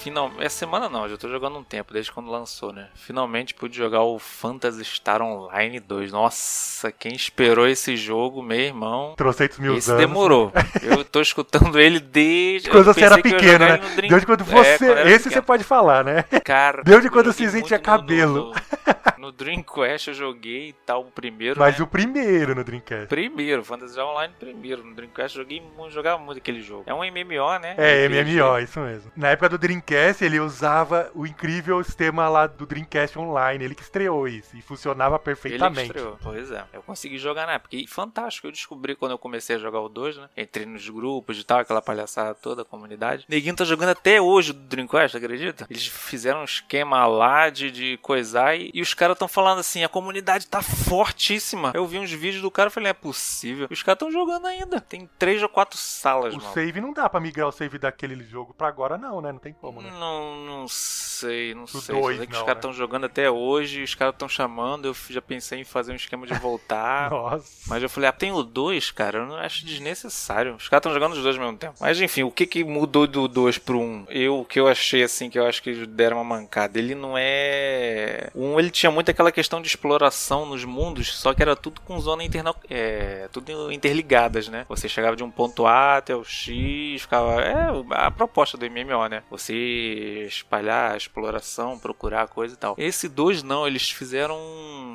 Final. 0.01 0.31
Essa 0.39 0.57
semana 0.59 0.89
não, 0.89 1.07
já 1.07 1.17
tô 1.17 1.27
jogando 1.29 1.57
um 1.57 1.63
tempo, 1.63 1.93
desde 1.93 2.11
quando 2.11 2.29
lançou, 2.29 2.71
né? 2.73 2.89
Finalmente 2.95 3.53
pude 3.53 3.75
jogar 3.77 4.01
o 4.01 4.17
Phantasy 4.19 4.83
Star 4.83 5.21
Online 5.21 5.79
2. 5.79 6.11
Nossa, 6.11 6.91
quem 6.91 7.13
esperou 7.13 7.67
esse 7.67 7.95
jogo, 7.95 8.41
meu 8.41 8.59
irmão. 8.59 9.13
Trocentos 9.15 9.59
mil 9.59 9.75
Esse 9.77 9.89
anos. 9.91 10.01
demorou. 10.01 10.51
Eu 10.81 11.03
tô 11.05 11.21
escutando 11.21 11.79
ele 11.79 11.99
desde. 11.99 12.69
Quando 12.69 12.85
você 12.85 13.03
era 13.03 13.21
pequeno, 13.21 13.59
né? 13.65 13.79
Desde 14.07 14.25
quando 14.25 14.41
É, 14.41 14.45
você. 14.45 14.77
quando 14.77 14.89
eu 14.89 14.97
era 14.97 15.09
esse 15.09 15.23
você 15.23 15.29
pequeno. 15.29 15.43
pode 15.45 15.63
falar, 15.63 16.03
né? 16.03 16.23
Cara, 16.43 16.81
Desde 16.83 17.09
quando 17.09 17.27
o 17.27 17.31
joguei 17.31 17.47
tinha 17.49 17.61
muito 17.61 17.71
no- 17.73 17.79
cabelo. 17.81 18.33
No, 18.53 18.53
no 19.21 19.31
Dream 19.31 19.61
Quest 19.61 20.07
eu 20.07 20.13
joguei 20.15 20.69
e 20.69 20.73
tal, 20.73 21.01
o 21.01 21.11
primeiro. 21.11 21.59
Mas 21.59 21.77
né? 21.77 21.83
o 21.83 21.87
primeiro 21.87 22.55
no 22.55 22.63
Dreamcast. 22.63 23.07
Primeiro, 23.07 23.63
Fantasy 23.63 23.99
Online 23.99 24.33
primeiro. 24.39 24.83
No 24.83 24.95
Dreamcast 24.95 25.37
eu 25.37 25.43
joguei 25.43 25.61
jogava 25.91 26.17
muito 26.17 26.39
aquele 26.39 26.61
jogo. 26.61 26.83
É 26.87 26.93
um 26.93 26.99
MMO, 26.99 27.59
né? 27.59 27.75
É, 27.77 28.07
RPG. 28.07 28.41
MMO, 28.41 28.59
isso 28.59 28.79
mesmo. 28.79 29.11
Na 29.15 29.29
época 29.29 29.49
do 29.49 29.57
Dreamcast, 29.57 30.23
ele 30.23 30.39
usava 30.39 31.11
o 31.13 31.27
incrível 31.27 31.83
sistema 31.83 32.27
lá 32.29 32.47
do 32.47 32.65
Dreamcast 32.65 33.17
Online. 33.19 33.63
Ele 33.63 33.75
que 33.75 33.83
estreou 33.83 34.27
isso. 34.27 34.55
E 34.57 34.61
funcionava 34.61 35.15
Ele 35.15 35.19
que 35.19 35.25
perfeitamente. 35.25 35.87
estreou. 35.87 36.17
Pois 36.21 36.49
é. 36.49 36.63
Eu 36.73 36.81
consegui 36.81 37.17
jogar 37.17 37.45
na 37.45 37.53
época. 37.53 37.75
E 37.75 37.85
fantástico. 37.87 38.47
Eu 38.47 38.51
descobri 38.51 38.95
quando 38.95 39.11
eu 39.11 39.17
comecei 39.17 39.55
a 39.55 39.59
jogar 39.59 39.81
o 39.81 39.89
2, 39.89 40.17
né? 40.17 40.29
Entrei 40.35 40.65
nos 40.65 40.89
grupos 40.89 41.39
e 41.39 41.43
tal, 41.43 41.59
aquela 41.59 41.81
palhaçada 41.81 42.33
toda, 42.33 42.63
a 42.63 42.65
comunidade. 42.65 43.25
Neguinho 43.27 43.55
tá 43.55 43.65
jogando 43.65 43.89
até 43.89 44.21
hoje 44.21 44.53
do 44.53 44.59
Dreamcast, 44.59 45.17
acredita? 45.17 45.67
Eles 45.69 45.85
fizeram 45.85 46.41
um 46.41 46.45
esquema 46.45 47.05
lá 47.05 47.49
de, 47.49 47.69
de 47.69 47.97
coisar 48.01 48.55
e, 48.55 48.71
e 48.73 48.81
os 48.81 48.93
caras 48.93 49.10
tão 49.15 49.27
falando 49.27 49.59
assim: 49.59 49.83
a 49.83 49.89
comunidade 49.89 50.47
tá 50.47 50.61
fortíssima. 50.61 51.71
Eu 51.73 51.85
vi 51.85 51.99
uns 51.99 52.11
vídeos 52.11 52.41
do 52.41 52.51
cara 52.51 52.69
e 52.69 52.71
falei: 52.71 52.89
é 52.89 52.93
possível. 52.93 53.67
Os 53.69 53.83
caras 53.83 53.99
tão 53.99 54.11
jogando 54.11 54.45
ainda. 54.47 54.79
Tem 54.81 55.09
três 55.17 55.41
ou 55.41 55.49
quatro 55.49 55.77
salas, 55.77 56.33
O 56.33 56.37
mano. 56.37 56.53
save 56.53 56.81
não 56.81 56.93
dá 56.93 57.09
pra 57.09 57.19
migrar 57.19 57.47
o 57.47 57.51
save 57.51 57.77
daquele 57.77 58.21
jogo 58.23 58.53
pra 58.53 58.67
agora, 58.67 58.97
não, 58.97 59.21
né? 59.21 59.31
Não 59.31 59.39
tem 59.39 59.53
como, 59.53 59.81
né? 59.81 59.91
Não, 59.91 60.35
não 60.45 60.67
sei, 60.67 61.53
não 61.53 61.65
Pro 61.65 61.81
sei. 61.81 61.99
Dois, 61.99 62.17
sei 62.17 62.27
que 62.27 62.33
não, 62.33 62.39
os 62.39 62.45
caras 62.45 62.55
né? 62.55 62.59
estão 62.59 62.73
jogando 62.73 63.05
até 63.05 63.29
hoje, 63.29 63.83
os 63.83 63.95
caras 63.95 64.13
estão 64.13 64.29
chamando. 64.29 64.87
Eu 64.87 64.95
já 65.09 65.21
pensei 65.21 65.59
em 65.59 65.63
fazer 65.63 65.91
um 65.91 65.95
esquema 65.95 66.25
de 66.27 66.33
voltar. 66.35 67.09
Nossa. 67.11 67.63
Mas 67.67 67.81
eu 67.83 67.89
falei, 67.89 68.09
ah, 68.09 68.13
tem 68.13 68.31
o 68.31 68.43
2, 68.43 68.91
cara, 68.91 69.19
eu 69.19 69.25
não 69.25 69.35
acho 69.35 69.65
desnecessário. 69.65 70.55
Os 70.55 70.67
caras 70.67 70.81
estão 70.81 70.93
jogando 70.93 71.13
os 71.13 71.23
dois 71.23 71.35
ao 71.35 71.43
mesmo 71.43 71.57
tempo. 71.57 71.75
Mas 71.79 71.99
enfim, 71.99 72.23
o 72.23 72.31
que 72.31 72.45
que 72.45 72.63
mudou 72.63 73.07
do 73.07 73.27
2 73.27 73.57
pro 73.57 73.79
1? 73.79 73.81
Um? 73.81 74.05
Eu, 74.09 74.39
o 74.39 74.45
que 74.45 74.59
eu 74.59 74.67
achei 74.67 75.03
assim, 75.03 75.29
que 75.29 75.39
eu 75.39 75.45
acho 75.45 75.61
que 75.63 75.85
deram 75.85 76.17
uma 76.17 76.23
mancada. 76.23 76.77
Ele 76.77 76.93
não 76.95 77.13
é. 77.17 78.29
O 78.33 78.43
1 78.43 78.53
um, 78.53 78.59
ele 78.59 78.69
tinha 78.69 78.91
muito 78.91 79.00
aquela 79.09 79.31
questão 79.31 79.59
de 79.61 79.67
exploração 79.67 80.45
nos 80.45 80.63
mundos, 80.63 81.15
só 81.17 81.33
que 81.33 81.41
era 81.41 81.55
tudo 81.55 81.81
com 81.81 81.99
zona 81.99 82.23
interna... 82.23 82.53
é, 82.69 83.27
tudo 83.31 83.71
interligadas, 83.71 84.47
né? 84.47 84.65
Você 84.69 84.87
chegava 84.87 85.15
de 85.15 85.23
um 85.23 85.31
ponto 85.31 85.65
A 85.65 85.97
até 85.97 86.15
o 86.15 86.23
X, 86.23 87.01
ficava. 87.01 87.41
É 87.41 87.55
a 87.91 88.11
proposta 88.11 88.57
do 88.57 88.69
MMO, 88.69 89.07
né? 89.07 89.23
Você 89.29 90.25
espalhar 90.27 90.91
a 90.91 90.97
exploração, 90.97 91.79
procurar 91.79 92.27
coisa 92.27 92.53
e 92.53 92.57
tal. 92.57 92.75
Esse 92.77 93.09
2 93.09 93.43
não, 93.43 93.67
eles 93.67 93.89
fizeram 93.89 94.39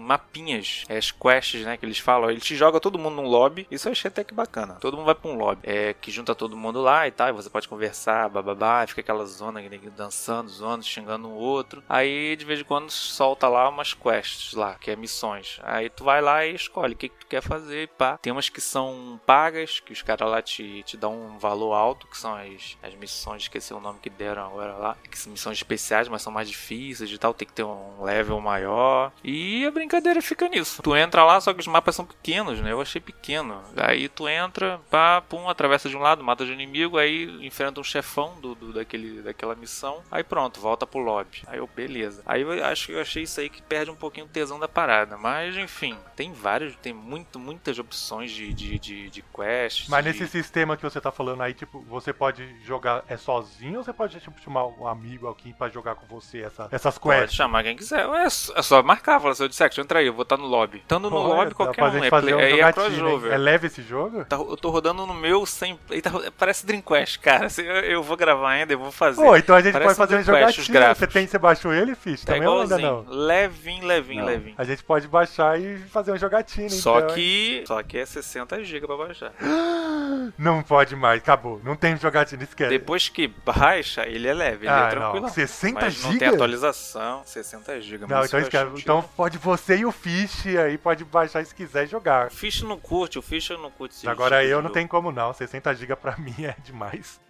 mapinhas, 0.04 0.84
é, 0.88 0.96
as 0.96 1.10
quests, 1.10 1.64
né? 1.64 1.76
Que 1.76 1.84
eles 1.84 1.98
falam. 1.98 2.30
Ele 2.30 2.40
te 2.40 2.54
joga 2.54 2.78
todo 2.80 2.98
mundo 2.98 3.16
num 3.16 3.26
lobby. 3.26 3.66
Isso 3.70 3.88
eu 3.88 3.92
achei 3.92 4.08
até 4.08 4.22
que 4.22 4.34
bacana. 4.34 4.74
Todo 4.74 4.96
mundo 4.96 5.06
vai 5.06 5.14
pra 5.14 5.30
um 5.30 5.36
lobby. 5.36 5.60
É, 5.64 5.94
que 5.94 6.10
junta 6.10 6.34
todo 6.34 6.56
mundo 6.56 6.80
lá 6.80 7.08
e 7.08 7.10
tal. 7.10 7.28
E 7.28 7.32
você 7.32 7.50
pode 7.50 7.68
conversar, 7.68 8.28
bababá. 8.28 8.86
Fica 8.86 9.00
aquela 9.00 9.26
zona 9.26 9.60
dançando, 9.96 10.48
zoando, 10.48 10.84
xingando 10.84 11.28
um 11.28 11.32
outro. 11.32 11.82
Aí 11.88 12.36
de 12.36 12.44
vez 12.44 12.60
em 12.60 12.64
quando 12.64 12.90
solta 12.90 13.48
lá 13.48 13.68
umas 13.68 13.94
quests 13.96 14.52
lá, 14.54 14.74
que 14.76 14.90
é 14.90 14.96
missões. 14.96 15.58
Aí 15.62 15.88
tu 15.90 16.04
vai 16.04 16.20
lá 16.20 16.44
e 16.46 16.54
escolhe 16.54 16.94
o 16.94 16.96
que, 16.96 17.08
que 17.08 17.16
tu 17.18 17.26
quer 17.26 17.42
fazer 17.42 17.82
e 17.84 17.86
pá. 17.86 18.18
Tem 18.18 18.32
umas 18.32 18.48
que 18.48 18.60
são 18.60 19.20
pagas, 19.26 19.80
que 19.80 19.92
os 19.92 20.02
caras 20.02 20.28
lá 20.30 20.40
te, 20.42 20.82
te 20.84 20.96
dão 20.96 21.14
um 21.14 21.38
valor 21.38 21.72
alto, 21.74 22.06
que 22.06 22.16
são 22.16 22.34
as, 22.34 22.76
as 22.82 22.94
missões, 22.94 23.42
esqueci 23.42 23.72
o 23.74 23.80
nome 23.80 23.98
que 24.00 24.10
deram 24.10 24.46
agora 24.46 24.74
lá. 24.74 24.96
Que 25.10 25.18
são 25.18 25.32
missões 25.32 25.56
especiais, 25.58 26.08
mas 26.08 26.22
são 26.22 26.32
mais 26.32 26.48
difíceis 26.48 27.10
e 27.10 27.18
tal. 27.18 27.34
Tem 27.34 27.46
que 27.48 27.54
ter 27.54 27.64
um 27.64 28.02
level 28.02 28.40
maior. 28.40 29.12
E 29.24 29.66
a 29.66 29.70
brincadeira 29.70 30.20
fica 30.22 30.48
nisso. 30.48 30.82
Tu 30.82 30.94
entra 30.96 31.24
lá, 31.24 31.40
só 31.40 31.52
que 31.52 31.60
os 31.60 31.66
mapas 31.66 31.94
são 31.96 32.04
pequenos, 32.04 32.60
né? 32.60 32.72
Eu 32.72 32.80
achei 32.80 33.00
pequeno. 33.00 33.62
Aí 33.76 34.08
tu 34.08 34.28
entra, 34.28 34.80
pá, 34.90 35.20
pum, 35.20 35.48
atravessa 35.48 35.88
de 35.88 35.96
um 35.96 36.00
lado, 36.00 36.22
mata 36.22 36.44
de 36.44 36.50
um 36.50 36.54
inimigo, 36.54 36.98
aí 36.98 37.24
enfrenta 37.46 37.80
um 37.80 37.84
chefão 37.84 38.38
do, 38.40 38.54
do- 38.54 38.72
daquele, 38.72 39.22
daquela 39.22 39.54
missão. 39.54 40.02
Aí 40.10 40.22
pronto, 40.22 40.60
volta 40.60 40.86
pro 40.86 41.00
lobby. 41.00 41.42
Aí 41.46 41.58
eu, 41.58 41.66
beleza. 41.66 42.22
Aí 42.26 42.42
eu 42.42 42.64
acho 42.64 42.86
que 42.86 42.92
eu 42.92 43.00
achei 43.00 43.22
isso 43.22 43.40
aí 43.40 43.48
que 43.48 43.62
perde 43.62 43.85
um 43.90 43.96
pouquinho 43.96 44.26
o 44.26 44.28
tesão 44.28 44.58
da 44.58 44.68
parada. 44.68 45.16
Mas 45.16 45.56
enfim, 45.56 45.96
tem 46.14 46.32
vários, 46.32 46.74
tem 46.76 46.92
muito, 46.92 47.38
muitas 47.38 47.78
opções 47.78 48.30
de, 48.30 48.52
de, 48.52 48.78
de, 48.78 49.10
de 49.10 49.22
quests. 49.22 49.88
Mas 49.88 50.04
de- 50.04 50.10
nesse 50.10 50.26
sistema 50.28 50.76
que 50.76 50.82
você 50.82 51.00
tá 51.00 51.10
falando 51.10 51.42
aí, 51.42 51.54
tipo, 51.54 51.80
você 51.82 52.12
pode 52.12 52.46
jogar 52.64 53.04
é 53.08 53.16
sozinho 53.16 53.78
ou 53.78 53.84
você 53.84 53.92
pode 53.92 54.18
tipo, 54.20 54.40
chamar 54.40 54.66
um 54.66 54.86
amigo 54.86 55.28
aqui 55.28 55.52
pra 55.52 55.68
jogar 55.68 55.94
com 55.94 56.06
você 56.06 56.40
essa, 56.42 56.68
essas 56.70 56.98
Pode 56.98 57.18
quests? 57.20 57.36
chamar 57.36 57.62
quem 57.62 57.76
quiser. 57.76 58.06
É 58.08 58.30
só, 58.30 58.54
é 58.56 58.62
só 58.62 58.82
marcar, 58.82 59.20
falar 59.20 59.32
assim, 59.32 59.42
eu 59.44 59.48
disse, 59.48 59.62
"Ah, 59.64 59.70
entra 59.78 59.98
aí, 60.00 60.06
eu 60.06 60.12
vou 60.14 60.22
estar 60.22 60.36
no 60.36 60.46
lobby. 60.46 60.78
Estando 60.78 61.10
no 61.10 61.18
lobby, 61.18 61.54
qualquer 61.54 61.82
um. 61.82 61.86
É, 62.04 62.10
fazer 62.10 62.30
play, 62.32 62.34
um 62.34 62.40
é 62.40 62.50
hein? 62.66 62.72
crossover. 62.72 63.32
É 63.32 63.36
leve 63.36 63.66
esse 63.66 63.82
jogo? 63.82 64.24
Tá- 64.24 64.36
Eu 64.36 64.56
tô 64.56 64.70
rodando 64.70 65.06
no 65.06 65.14
meu 65.14 65.44
sem. 65.46 65.78
Eita, 65.90 66.10
parece 66.38 66.64
Dreamcast, 66.66 67.18
cara. 67.18 67.48
Se 67.48 67.64
Eu, 67.64 67.74
eu 67.76 68.02
vou 68.02 68.16
gravar 68.16 68.50
ainda, 68.50 68.72
eu 68.72 68.78
vou 68.78 68.90
fazer. 68.92 69.22
Pô, 69.22 69.36
então 69.36 69.54
a 69.56 69.60
gente 69.60 69.72
Parece 69.72 69.96
pode 69.96 69.96
fazer 69.98 70.20
um 70.20 70.22
jogatina. 70.24 70.94
Você, 70.94 71.06
tem, 71.06 71.26
você 71.26 71.38
baixou 71.38 71.72
ele, 71.72 71.94
Fish? 71.94 72.24
tá 72.24 72.32
Também 72.34 72.48
ou 72.48 72.62
ainda 72.62 72.78
igualzinho. 72.78 73.04
não? 73.08 73.26
Levinho, 73.26 73.75
levinho, 73.84 74.20
Não. 74.20 74.26
levinho. 74.28 74.54
A 74.58 74.64
gente 74.64 74.82
pode 74.82 75.08
baixar 75.08 75.60
e 75.60 75.78
fazer 75.78 76.12
um 76.12 76.16
jogatina, 76.16 76.68
Só 76.70 76.98
então, 76.98 77.08
hein? 77.10 77.14
que. 77.14 77.64
Só 77.66 77.82
que 77.82 77.98
é 77.98 78.06
60 78.06 78.62
GB 78.64 78.86
pra 78.86 78.96
baixar. 78.96 79.32
Não 80.38 80.62
pode 80.62 80.96
mais, 80.96 81.20
acabou. 81.20 81.60
Não 81.62 81.76
tem 81.76 81.96
jogatina, 81.96 82.42
esquece. 82.42 82.70
Depois 82.70 83.08
que 83.08 83.28
baixa, 83.28 84.06
ele 84.06 84.26
é 84.26 84.34
leve, 84.34 84.66
ele 84.66 84.72
ah, 84.74 84.86
é 84.86 84.90
tranquilo. 84.90 85.26
não. 85.26 85.28
60 85.32 85.80
Mas 85.80 86.02
não 86.02 86.10
tem 86.10 86.18
GB? 86.20 86.34
atualização, 86.34 87.22
60 87.24 87.80
GB. 87.80 88.06
Não, 88.06 88.24
então, 88.24 88.40
esquece. 88.40 88.70
então 88.76 89.02
pode 89.16 89.38
você 89.38 89.76
e 89.78 89.84
o 89.86 89.92
Fish 89.92 90.46
aí, 90.56 90.76
pode 90.78 91.04
baixar 91.04 91.44
se 91.44 91.54
quiser 91.54 91.86
jogar. 91.86 92.28
O 92.28 92.30
Fish 92.30 92.62
não 92.62 92.78
curte, 92.78 93.18
o 93.18 93.22
Fish 93.22 93.50
não 93.50 93.70
curte 93.70 93.94
esse 93.96 94.08
Agora 94.08 94.44
eu 94.44 94.60
não 94.62 94.70
tenho 94.70 94.88
como 94.88 95.12
não. 95.12 95.32
60 95.32 95.74
GB 95.74 95.96
pra 95.96 96.16
mim 96.18 96.34
é 96.44 96.54
demais. 96.64 97.20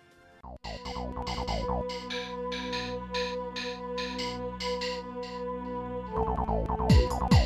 え 7.32 7.45